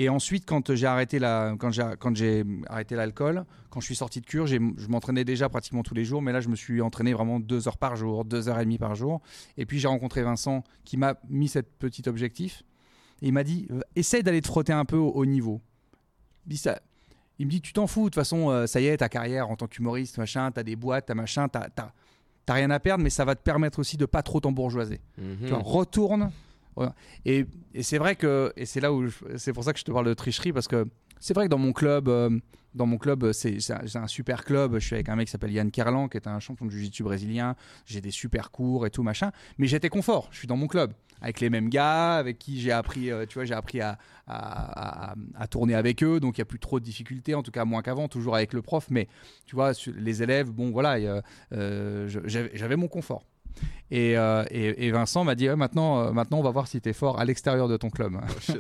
[0.00, 3.96] Et ensuite, quand j'ai arrêté la, quand j'ai, quand j'ai arrêté l'alcool, quand je suis
[3.96, 4.56] sorti de cure, je
[4.88, 7.78] m'entraînais déjà pratiquement tous les jours, mais là, je me suis entraîné vraiment deux heures
[7.78, 9.20] par jour, deux heures et demie par jour.
[9.56, 12.62] Et puis, j'ai rencontré Vincent qui m'a mis cet petit objectif.
[13.22, 15.60] Et il m'a dit, essaye d'aller te frotter un peu au, niveau.
[16.48, 16.80] Il, ça,
[17.40, 19.50] il me dit, tu t'en fous, de toute façon, euh, ça y est, ta carrière
[19.50, 23.10] en tant qu'humoriste, machin, t'as des boîtes, t'as machin, t'as, t'as, rien à perdre, mais
[23.10, 25.00] ça va te permettre aussi de pas trop t'embourgeoiser.
[25.18, 26.30] Mm Tu retourne
[27.24, 27.46] et,
[27.80, 29.06] c'est vrai que, et c'est là où,
[29.36, 30.86] c'est pour ça que je te parle de tricherie, parce que
[31.20, 32.30] c'est vrai que dans mon club, euh,
[32.74, 33.58] dans mon club, c'est
[33.96, 34.74] un, super club.
[34.78, 37.02] Je suis avec un mec qui s'appelle Yann Kerlan, qui est un champion de jiu-jitsu
[37.02, 37.56] brésilien.
[37.86, 39.32] J'ai des super cours et tout machin.
[39.58, 40.28] Mais j'étais confort.
[40.30, 43.34] Je suis dans mon club avec les mêmes gars, avec qui j'ai appris, euh, tu
[43.34, 43.98] vois, j'ai appris à,
[44.28, 45.16] à,
[45.50, 46.20] tourner avec eux.
[46.20, 48.52] Donc il y a plus trop de difficultés, en tout cas moins qu'avant, toujours avec
[48.52, 48.86] le prof.
[48.90, 49.08] Mais
[49.46, 51.22] tu vois, les élèves, bon voilà,
[51.52, 52.08] euh,
[52.54, 53.24] j'avais mon confort.
[53.92, 57.18] Euh, et, Vincent m'a dit maintenant, euh, maintenant, on va voir si tu es fort
[57.18, 58.18] à l'extérieur de ton club.
[58.18, 58.52] Oh,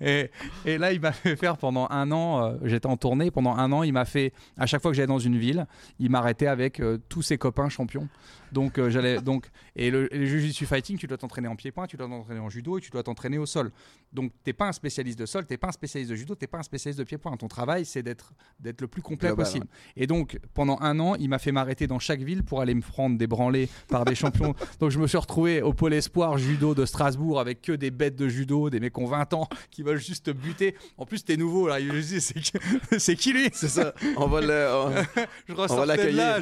[0.00, 0.30] et,
[0.66, 3.82] là, il m'a fait faire pendant un an, euh, j'étais en tournée, pendant un an,
[3.82, 5.66] il m'a fait, à chaque fois que j'allais dans une ville,
[5.98, 8.08] il m'arrêtait avec tous ses copains champions.
[8.52, 12.08] Donc, j'allais, donc, et le, le jiu-jitsu fighting, tu dois t'entraîner en pied-point, tu dois
[12.08, 13.70] t'entraîner en judo et tu dois t'entraîner au sol.
[14.12, 16.34] Donc, tu n'es pas un spécialiste de sol, tu n'es pas un spécialiste de judo,
[16.34, 17.36] tu n'es pas un spécialiste de pied-point.
[17.36, 19.66] Ton travail, c'est d'être, d'être le plus complet possible.
[19.96, 22.82] Et donc, pendant un an, il m'a fait m'arrêter dans chaque ville pour aller me
[22.82, 24.54] prendre des branlés par des champion.
[24.80, 28.16] Donc je me suis retrouvé au pôle espoir judo de Strasbourg avec que des bêtes
[28.16, 30.74] de judo, des mecs qui ont 20 ans qui veulent juste buter.
[30.98, 31.78] En plus, t'es nouveau là.
[32.98, 33.48] C'est qui lui?
[33.52, 33.94] C'est ça.
[34.16, 35.02] On va le.
[35.48, 36.38] je ressortais là,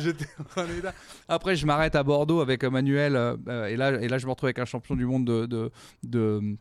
[1.28, 4.48] Après, je m'arrête à Bordeaux avec Manuel euh, et là, et là, je me retrouve
[4.48, 5.70] avec un champion du monde de, de,
[6.04, 6.56] de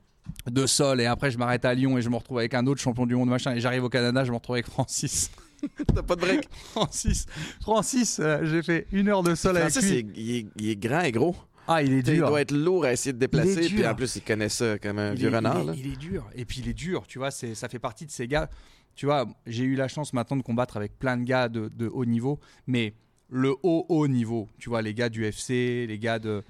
[0.46, 2.82] de sol et après je m'arrête à Lyon et je me retrouve avec un autre
[2.82, 5.32] champion du monde machin et j'arrive au Canada je me retrouve avec Francis
[5.96, 6.48] T'as pas de break.
[6.52, 7.26] Francis,
[7.62, 10.06] Francis euh, j'ai fait une heure de sol avec lui.
[10.16, 11.36] il, est, grand et gros.
[11.68, 12.14] Ah, il est dur.
[12.14, 13.68] Il doit être lourd à essayer de déplacer.
[13.68, 15.74] Puis en plus, il connaît ça comme un vieux renard.
[15.76, 16.26] Il est, dur.
[16.36, 17.06] Et puis, il est dur.
[17.08, 18.50] Tu vois, ça fait partie de ces gars.
[18.96, 21.88] Tu vois, j'ai eu la chance maintenant de combattre avec plein de gars de, de
[21.88, 22.40] haut niveau.
[22.68, 22.94] Mais
[23.30, 26.44] le haut, haut niveau, tu vois, les gars du FC, les gars de.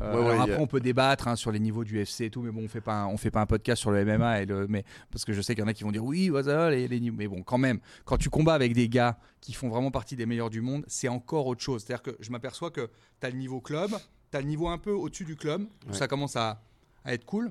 [0.00, 2.64] Euh, après, on peut débattre hein, sur les niveaux du FC et tout, mais bon,
[2.64, 5.24] on fait pas, on fait pas un podcast sur le MMA et le, mais parce
[5.24, 7.26] que je sais qu'il y en a qui vont dire oui, voilà, les, les, mais
[7.26, 10.50] bon, quand même, quand tu combats avec des gars qui font vraiment partie des meilleurs
[10.50, 11.82] du monde, c'est encore autre chose.
[11.84, 12.88] C'est-à-dire que je m'aperçois que
[13.20, 13.90] tu as le niveau club,
[14.30, 16.62] tu as le niveau un peu au-dessus du club, où ça commence à,
[17.04, 17.50] à être cool.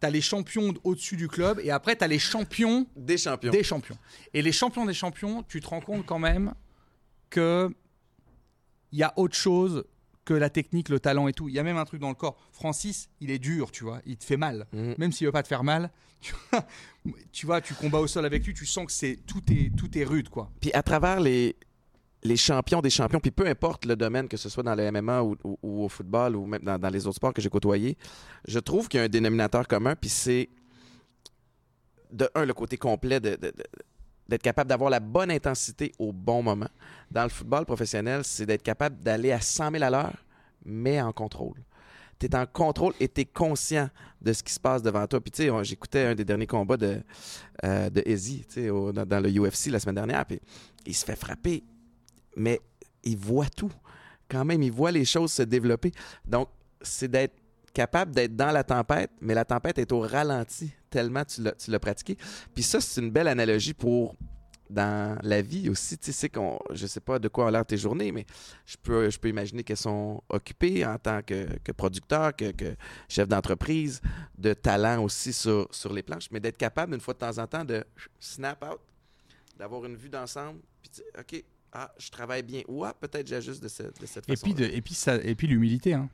[0.00, 3.52] Tu as les champions au-dessus du club et après tu as les champions des champions.
[3.52, 3.96] Des champions.
[4.34, 6.52] Et les champions des champions, tu te rends compte quand même
[7.32, 7.74] que
[8.92, 9.84] il y a autre chose
[10.24, 11.48] que la technique, le talent et tout.
[11.48, 12.36] Il y a même un truc dans le corps.
[12.52, 14.00] Francis, il est dur, tu vois.
[14.06, 14.66] Il te fait mal.
[14.72, 14.94] Mhm.
[14.98, 15.90] Même s'il veut pas te faire mal,
[17.32, 19.98] tu vois, tu combats au sol avec lui, tu sens que c'est tout est tout
[19.98, 20.50] est rude, quoi.
[20.60, 21.56] Puis à travers les
[22.24, 25.22] les champions des champions, puis peu importe le domaine, que ce soit dans le MMA
[25.24, 27.96] ou, au football ou même dans, les autres sports que j'ai côtoyés,
[28.46, 30.48] je trouve qu'il y a un dénominateur commun, puis c'est
[32.12, 33.36] de un le côté complet de
[34.28, 36.68] d'être capable d'avoir la bonne intensité au bon moment.
[37.10, 40.24] Dans le football professionnel, c'est d'être capable d'aller à 100 000 à l'heure,
[40.64, 41.62] mais en contrôle.
[42.18, 43.88] Tu es en contrôle et tu es conscient
[44.20, 45.20] de ce qui se passe devant toi.
[45.20, 47.02] Puis, tu sais, j'écoutais un des derniers combats de,
[47.64, 47.90] euh,
[48.48, 50.40] sais, dans, le UFC la semaine dernière, puis
[50.86, 51.64] il se fait frapper,
[52.36, 52.60] mais
[53.02, 53.72] il voit tout.
[54.28, 55.92] Quand même, il voit les choses se développer.
[56.24, 56.48] Donc,
[56.80, 57.34] c'est d'être
[57.74, 62.16] capable d'être dans la tempête, mais la tempête est au ralenti tellement tu l'as pratiqué.
[62.54, 64.14] Puis ça, c'est une belle analogie pour
[64.70, 65.98] dans la vie aussi.
[65.98, 68.26] Tu sais qu'on, je sais pas de quoi ont l'air tes journées, mais
[68.64, 72.52] je peux, je peux imaginer qu'elles sont occupées en tant que, producteur, que,
[73.08, 74.00] chef d'entreprise,
[74.38, 77.46] de talent aussi sur, sur les planches, mais d'être capable une fois de temps en
[77.46, 77.84] temps de
[78.18, 78.80] snap out,
[79.58, 82.62] d'avoir une vue d'ensemble, puis OK, ah, je travaille bien.
[82.68, 84.46] Ou ah, peut-être j'ajuste de, cette, de cette façon.
[84.46, 85.94] Et puis, et puis, ça, et puis l'humilité.
[85.94, 86.08] Hein.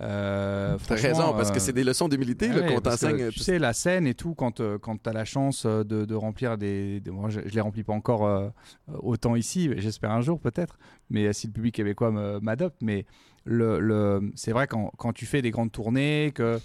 [0.00, 3.30] Euh, T'as raison, parce que c'est des leçons d'humilité ah qu'on t'enseigne.
[3.30, 6.04] Tu sais, la scène et tout, quand, euh, quand tu as la chance euh, de,
[6.04, 7.00] de remplir des.
[7.06, 8.48] moi, je ne les remplis pas encore euh,
[8.88, 10.78] autant ici, j'espère un jour peut-être,
[11.10, 12.10] mais si le public québécois
[12.42, 12.76] m'adopte.
[12.82, 13.06] Mais
[13.44, 16.58] le, le c'est vrai, quand, quand tu fais des grandes tournées, que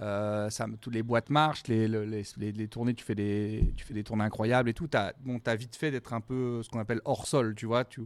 [0.00, 3.84] Euh, ça, toutes les boîtes marchent, les, les, les, les, tournées, tu fais des, tu
[3.84, 4.88] fais des tournées incroyables et tout.
[4.88, 7.66] Tu as, bon, as vite fait d'être un peu ce qu'on appelle hors sol, tu
[7.66, 7.84] vois.
[7.84, 8.00] Tu,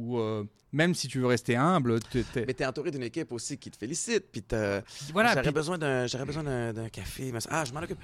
[0.00, 2.00] ou euh, même si tu veux rester humble.
[2.00, 4.26] T Mais tu es entouré d'une équipe aussi qui te félicite.
[4.32, 4.42] Puis
[5.12, 7.32] voilà, j'aurais besoin d'un café.
[7.50, 7.98] Ah, je m'en occupe.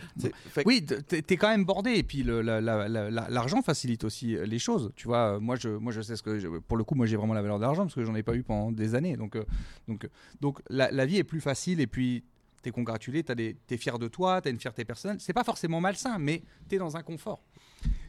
[0.64, 1.92] Oui, tu es, quand même bordé.
[1.92, 4.92] Et puis l'argent facilite aussi les choses.
[4.96, 6.58] Tu vois, moi je, moi, je sais ce que.
[6.60, 8.42] pour le coup, moi j'ai vraiment la valeur d'argent parce que j'en ai pas eu
[8.42, 9.16] pendant des années.
[9.16, 9.44] Donc, euh,
[9.88, 10.08] donc,
[10.40, 11.80] donc la, vie est plus facile.
[11.80, 12.24] Et puis
[12.62, 15.18] t'es congratulé, t'es es fier de toi, t'as une fierté personnelle.
[15.20, 17.42] C'est pas forcément malsain, mais t'es dans un confort.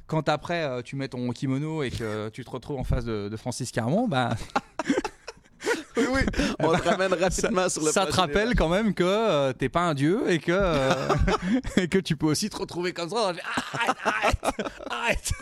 [0.07, 3.35] Quand après euh, tu mets ton kimono et que tu te retrouves en face de,
[3.35, 4.35] Francis Carmon, bah.
[5.97, 6.21] oui, oui,
[6.59, 9.67] on te ramène rapidement ça, sur le Ça te rappelle quand même que euh, t'es
[9.67, 10.93] pas un dieu et que, euh,
[11.75, 13.33] et que tu peux aussi te retrouver comme ça.
[13.73, 13.97] Arrête,
[14.89, 15.33] arrête,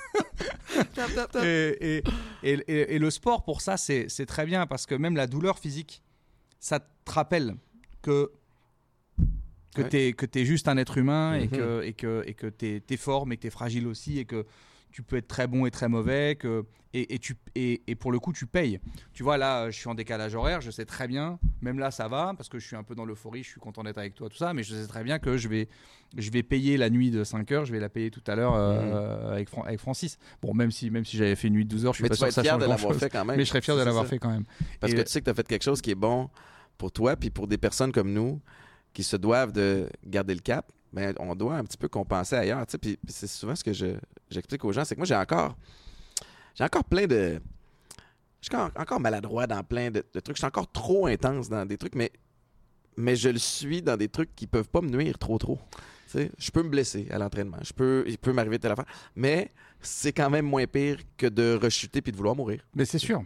[0.98, 1.36] arrête.
[1.44, 2.04] et,
[2.42, 6.02] et, et, le sport, pour ça, c'est très bien parce que même la douleur physique,
[6.60, 7.56] ça te rappelle
[8.02, 8.32] que
[9.76, 10.14] que ouais.
[10.32, 11.50] tu es, juste un être humain et mhm.
[11.50, 14.26] que et que et que tu es, fort mais que tu es fragile aussi et
[14.26, 14.46] que
[14.92, 18.14] tu peux être très bon et très mauvais que et, et tu et, et, pour
[18.14, 18.80] le coup tu payes
[19.12, 22.08] tu vois là je suis en décalage horaire je sais très bien même là ça
[22.08, 24.30] va parce que je suis un peu dans l'euphorie je suis content d'être avec toi
[24.30, 25.68] tout ça mais je sais très bien que je vais
[26.16, 28.56] je vais payer la nuit de 5 heures je vais la payer tout à l'heure
[28.56, 29.34] euh, mhm.
[29.34, 31.94] avec, avec Francis bon même si même si j'avais fait une nuit de 12 heures
[31.94, 33.50] je suis mais pas sûr que ça change de l'avoir fait quand même mais je
[33.50, 34.46] serais fier de l'avoir fait quand même
[34.80, 36.30] parce que tu sais que tu as fait quelque chose qui est bon
[36.78, 38.40] pour toi puis pour des personnes comme nous
[38.96, 42.36] qui se doivent de garder le cap, mais ben, on doit un petit peu compenser
[42.36, 42.66] ailleurs.
[42.82, 45.56] Puis, c'est souvent ce que j'explique aux gens, c'est que moi, j'ai encore,
[46.56, 47.42] j'ai encore plein de...
[48.42, 50.38] Je suis encore, maladroit dans plein de, trucs.
[50.38, 52.12] Je suis encore trop intense dans des trucs, mais,
[52.96, 55.60] mais je le suis dans des trucs qui peuvent pas me nuire trop, trop.
[56.14, 57.58] je peux me blesser à l'entraînement.
[57.64, 58.86] Je peux, il peut m'arriver telle affaire.
[59.16, 62.62] Mais c'est quand même moins pire que de rechuter puis de vouloir mourir.
[62.74, 63.24] Mais c'est sûr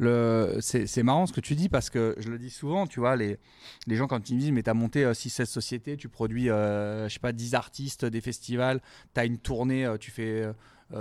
[0.00, 3.38] c'est marrant ce que tu dis parce que je le dis souvent, tu vois, les,
[3.86, 6.50] les gens quand ils me disent mais tu as monté 6-16 euh, sociétés, tu produis,
[6.50, 8.80] euh, je sais pas, 10 artistes, des festivals,
[9.14, 10.44] tu as une tournée, euh, tu fais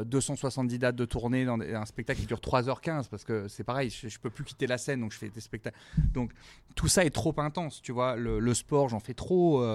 [0.06, 4.08] 270 dates de tournée dans un spectacle qui dure 3h15 parce que c'est pareil, je,
[4.08, 5.78] je, peux plus quitter la scène donc je fais des spectacles.
[6.14, 6.32] Donc
[6.76, 9.66] tout ça est trop intense, tu vois, le, sport j'en fais trop,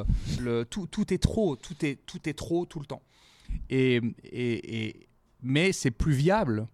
[0.70, 3.02] tout, tout est trop, tout est, tout est trop tout le temps.
[3.68, 4.00] Et
[5.42, 6.66] mais c'est plus viable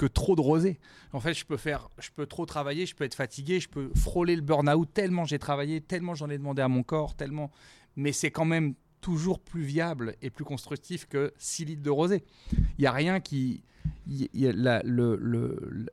[0.00, 0.80] que trop de rosé.
[1.12, 3.90] En fait, je peux faire, je peux trop travailler, je peux être fatigué, je peux
[3.94, 7.50] frôler le burn-out tellement j'ai travaillé, tellement j'en ai demandé à mon corps, tellement.
[7.96, 8.72] Mais c'est quand même
[9.02, 12.24] toujours plus viable et plus constructif que 6 litres de rosé.
[12.78, 13.62] Il y a rien qui,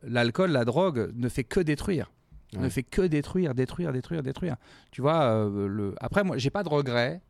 [0.04, 2.10] l'alcool, la, drogue ne fait que détruire.
[2.54, 4.56] Ne fait que détruire, détruire, détruire, détruire.
[4.92, 5.96] Tu vois, euh, le...
[6.00, 7.22] après, moi, j'ai pas de regrets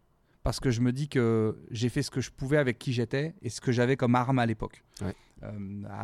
[0.48, 3.36] parce que je me dis que j'ai fait ce que je pouvais avec qui j'étais
[3.42, 4.82] et ce que j'avais comme arme à l'époque.
[5.04, 5.52] Euh,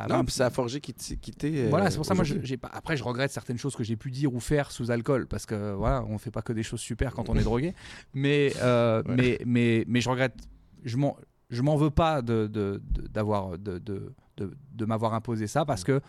[0.10, 1.70] non, puis ça a forgé qui t'est.
[1.70, 2.70] voilà, c'est pour ça moi j'ai pas.
[2.74, 5.72] Après, je regrette certaines choses que j'ai pu dire ou faire sous alcool parce que
[5.72, 7.74] voilà, on fait pas que des choses super quand on est drogué.
[8.14, 10.36] Mais, euh, mais, mais, mais je regrette.
[10.84, 11.16] Je m'en,
[11.50, 12.82] je m'en veux pas de
[13.14, 16.02] d'avoir de, de, de, de m'avoir imposé ça parce que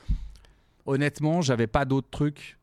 [0.86, 2.58] honnêtement, j'avais pas d'autres trucs.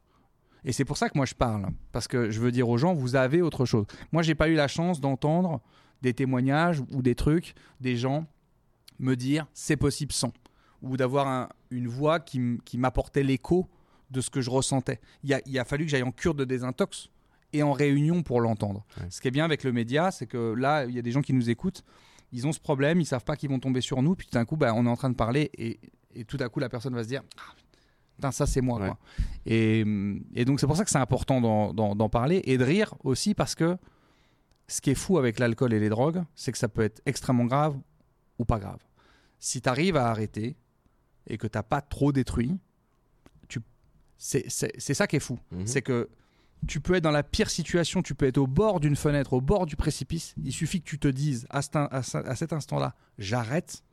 [0.63, 2.93] Et c'est pour ça que moi je parle parce que je veux dire aux gens,
[2.93, 3.85] vous avez autre chose.
[4.11, 5.61] Moi, j'ai pas eu la chance d'entendre
[6.01, 8.25] des témoignages ou des trucs des gens
[8.99, 10.31] me dire c'est possible sans
[10.81, 13.69] ou d'avoir une voix qui, m'apportait l'écho
[14.09, 14.99] de ce que je ressentais.
[15.23, 17.09] Il a, il a fallu que j'aille en cure de désintox
[17.53, 18.83] et en réunion pour l'entendre.
[19.09, 21.21] Ce qui est bien avec le média, c'est que là, il y a des gens
[21.21, 21.83] qui nous écoutent,
[22.31, 24.45] ils ont ce problème, ils savent pas qu'ils vont tomber sur nous, puis tout d'un
[24.45, 25.79] coup, bah, on est en train de parler et,
[26.25, 27.53] tout d'un coup, la personne va se dire ah,
[28.29, 28.97] ça c'est moi.
[29.47, 29.83] Et,
[30.45, 31.41] donc c'est pour ça que c'est important
[31.73, 33.77] d'en parler et de rire aussi parce que
[34.67, 37.45] ce qui est fou avec l'alcool et les drogues, c'est que ça peut être extrêmement
[37.45, 37.77] grave
[38.37, 38.79] ou pas grave.
[39.39, 40.55] Si tu arrives à arrêter,
[41.27, 42.57] et que tu n'as pas trop détruit,
[44.17, 44.49] c'est
[44.93, 45.39] ça qui est fou.
[45.51, 45.65] Mhm.
[45.65, 46.07] C'est que
[46.67, 49.41] tu peux être dans la pire situation, tu peux être au bord d'une fenêtre, au
[49.41, 50.35] bord du précipice.
[50.43, 51.63] Il suffit que tu te dises à,
[52.35, 53.83] cet instant-là, j'arrête,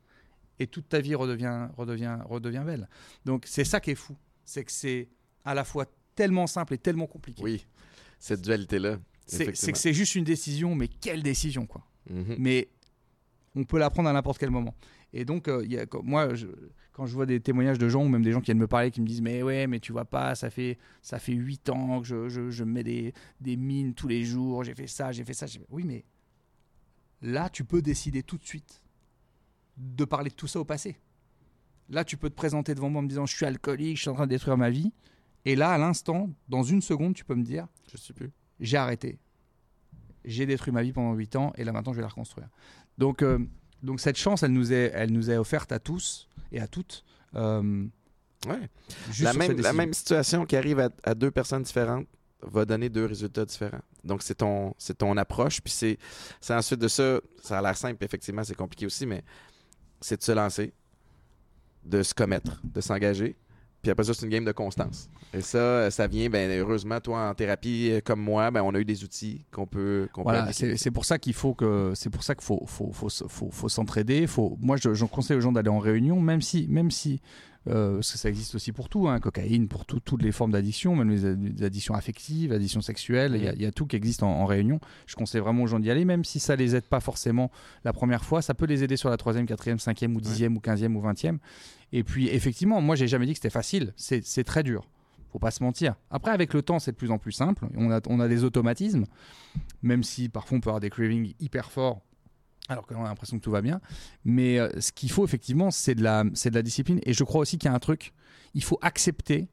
[0.59, 2.87] et toute ta vie redevient, redevient, redevient belle.
[3.25, 4.15] Donc c'est ça qui est fou.
[4.45, 5.07] C'est que c'est
[5.45, 5.85] à la fois
[6.15, 7.41] tellement simple et tellement compliqué.
[7.41, 7.65] Oui,
[8.19, 8.99] cette dualité-là.
[9.25, 11.85] C'est que c'est juste une décision, mais quelle décision, quoi.
[12.09, 12.35] Mhm.
[12.39, 12.69] Mais
[13.55, 14.75] on peut la prendre à n'importe quel moment.
[15.13, 16.29] Et donc, euh, y a, moi,
[16.93, 18.91] quand je vois des témoignages de gens ou même des gens qui viennent me parler,
[18.91, 22.01] qui me disent Mais ouais, mais tu vois pas, ça fait, ça fait 8 ans
[22.01, 25.23] que je, je, je mets des, des, mines tous les jours, j'ai fait ça, j'ai
[25.23, 25.45] fait ça.
[25.69, 26.03] Oui, mais
[27.21, 28.81] là, tu peux décider tout de suite
[29.79, 30.99] de parler de tout ça au passé.
[31.89, 34.09] Là, tu peux te présenter devant moi en me disant Je suis alcoolique, je suis
[34.09, 34.91] en train de détruire ma vie.
[35.45, 38.31] Et là, à l'instant, dans une seconde, tu peux me dire Je suis plus.
[38.59, 39.17] J'ai arrêté.
[40.25, 42.49] J'ai détruit ma vie pendant 8 ans et là maintenant, je vais la reconstruire.
[42.97, 43.39] Donc, euh,
[43.81, 47.05] donc cette chance, elle nous est, elle nous est offerte à tous et à toutes.
[47.35, 47.85] Euh,
[48.45, 48.69] ouais.
[49.21, 52.05] La même, la même situation qui arrive à, deux personnes différentes
[52.41, 53.81] va donner deux résultats différents.
[54.03, 55.61] Donc, c'est ton, c'est ton approche.
[55.61, 55.97] Puis c'est,
[56.39, 59.23] c'est ensuite de ça, ça a l'air simple, effectivement, c'est compliqué aussi, mais
[60.01, 60.73] c'est de se lancer,
[61.85, 63.35] de se commettre, de s'engager.
[63.81, 65.09] Puis après ça, c'est une game de constance.
[65.33, 68.79] Et ça, ça vient, ben, heureusement, toi, en thérapie, euh, comme moi, ben, on a
[68.79, 72.23] eu des outils qu'on peut, qu'on Voilà, c'est pour ça qu'il faut que c'est pour
[72.23, 74.27] ça qu'il faut faut, faut, faut, faut s'entraider.
[74.27, 77.21] Faut moi je, je conseille aux gens d'aller en réunion, même si même si
[77.67, 80.51] euh, parce que ça existe aussi pour tout, hein, cocaïne, pour tout- toutes les formes
[80.51, 83.85] d'addiction, même les, ad- les addictions affectives, addictions sexuelles, il y a- y, a tout
[83.85, 84.79] qui existe en, en réunion.
[85.07, 87.51] Je conseille vraiment aux gens d'y aller, même si ça les aide pas forcément
[87.83, 90.59] la première fois, ça peut les aider sur la troisième, quatrième, cinquième ou dixième ou
[90.59, 91.39] quinzième ou vingtième.
[91.91, 94.87] Et puis effectivement, moi j'ai jamais dit que c'était facile, c'est c'est très dur.
[95.31, 95.93] Faut pas se mentir.
[96.09, 97.67] Après, avec le temps, c'est de plus en plus simple.
[97.75, 99.05] On a, on a des automatismes,
[99.83, 102.01] même si parfois on peut avoir des cravings hyper forts,
[102.69, 103.81] alors qu'on a l'impression que tout va bien.
[104.23, 106.99] Mais euh, ce qu'il faut effectivement, c'est de, la, c'est de la discipline.
[107.03, 108.13] Et je crois aussi qu'il y a un truc,
[108.53, 109.47] il faut accepter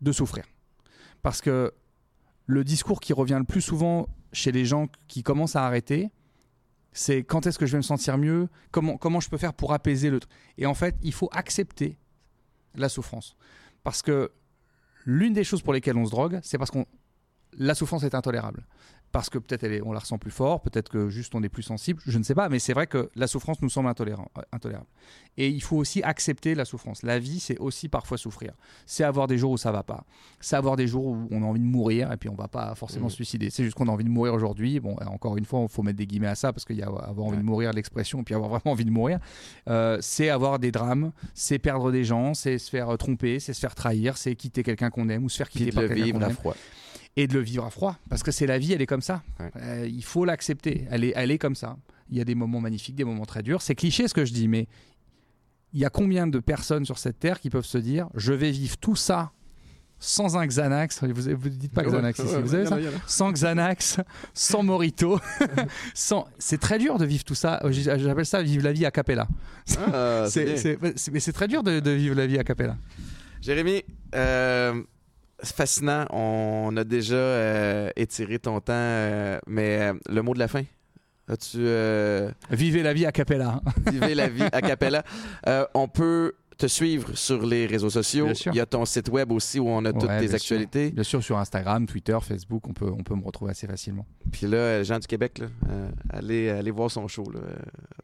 [0.00, 0.44] de souffrir.
[1.22, 1.72] Parce que
[2.46, 6.10] le discours qui revient le plus souvent chez les gens qui commencent à arrêter,
[6.92, 8.48] c'est quand est-ce que je vais me sentir mieux?
[8.70, 10.32] Comment, comment je peux faire pour apaiser le truc?
[10.58, 11.98] Et en fait, il faut accepter
[12.74, 13.36] la souffrance.
[13.84, 14.32] Parce que
[15.04, 16.86] l'une des choses pour lesquelles on se drogue, c'est parce qu'on
[17.58, 18.66] la souffrance est intolérable.
[19.12, 22.00] Parce que peut-être on la ressent plus fort, peut-être que juste on est plus sensible,
[22.06, 24.16] je ne sais pas, mais c'est vrai que la souffrance nous semble euh,
[24.52, 24.86] intolérable.
[25.36, 27.02] Et il faut aussi accepter la souffrance.
[27.02, 28.52] La vie, c'est aussi parfois souffrir.
[28.86, 30.04] C'est avoir des jours où ça va pas.
[30.40, 32.74] C'est avoir des jours où on a envie de mourir et puis on va pas
[32.74, 33.10] forcément Mhm.
[33.10, 33.50] se suicider.
[33.50, 34.80] C'est juste qu'on a envie de mourir aujourd'hui.
[34.80, 36.82] Bon, euh, encore une fois, il faut mettre des guillemets à ça parce qu'il y
[36.82, 37.42] a avoir envie Ouais.
[37.42, 39.18] de mourir, l'expression, et puis avoir vraiment envie de mourir.
[39.68, 43.60] Euh, c'est avoir des drames, c'est perdre des gens, c'est se faire tromper, c'est se
[43.60, 46.12] faire trahir, c'est quitter quelqu'un qu'on aime ou se faire Puis quitter de par quelqu'un
[46.12, 46.56] qu'on aime froid.
[47.16, 49.22] Et de le vivre à froid parce que c'est la vie elle est comme ça
[49.40, 49.50] Ouais.
[49.56, 51.76] Euh, il faut l'accepter elle est, elle est comme ça
[52.10, 54.32] il y a des moments magnifiques des moments très durs c'est cliché ce que je
[54.32, 54.66] dis mais
[55.74, 58.50] il y a combien de personnes sur cette terre qui peuvent se dire je vais
[58.50, 59.32] vivre tout ça
[60.04, 61.04] sans un Xanax?
[61.04, 62.76] Vous ne dites pas Xanax ici vous avez ça?
[63.06, 64.00] sans Xanax,
[64.34, 65.20] sans Morito,
[65.94, 66.26] sans.
[66.40, 67.60] C'est très dur de vivre tout ça.
[67.64, 69.28] Euh, J'appelle ça vivre la vie a cappella.
[69.78, 70.26] Ah,
[71.12, 72.76] mais c'est très dur de, de vivre la vie a cappella.
[73.40, 73.84] Jérémy,
[74.16, 74.82] euh,
[75.44, 76.06] fascinant.
[76.10, 80.62] On a déjà euh, étiré ton temps, euh, mais euh, le mot de la fin.
[81.28, 83.60] As-tu euh, Vivez la vie a cappella.
[83.90, 85.04] vivé la vie a cappella?
[85.46, 88.28] Euh, on peut te suivre sur les réseaux sociaux.
[88.46, 90.90] Il y a ton site web aussi où on a toutes tes actualités.
[90.90, 94.06] Bien sûr, sur Instagram, Twitter, Facebook, on peut, on peut me retrouver assez facilement.
[94.30, 97.24] Puis là, euh, Jean du Québec, là, euh, allez, allez voir son show.
[97.32, 97.54] là, euh,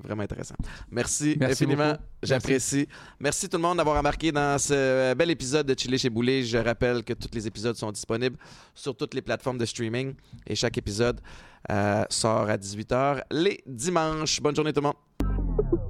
[0.03, 0.55] vraiment intéressant.
[0.90, 1.96] Merci, Merci infiniment.
[2.22, 2.88] J'apprécie.
[3.20, 3.49] Merci.
[3.49, 6.42] tout le monde d'avoir embarqué dans ce euh, bel épisode de Chili chez Boulet.
[6.42, 8.36] Je rappelle que tous les épisodes sont disponibles
[8.74, 10.14] sur toutes les plateformes de streaming
[10.46, 11.20] et chaque épisode
[11.70, 14.40] euh, sort à 18h les dimanches.
[14.40, 15.88] Bonne journée tout le monde.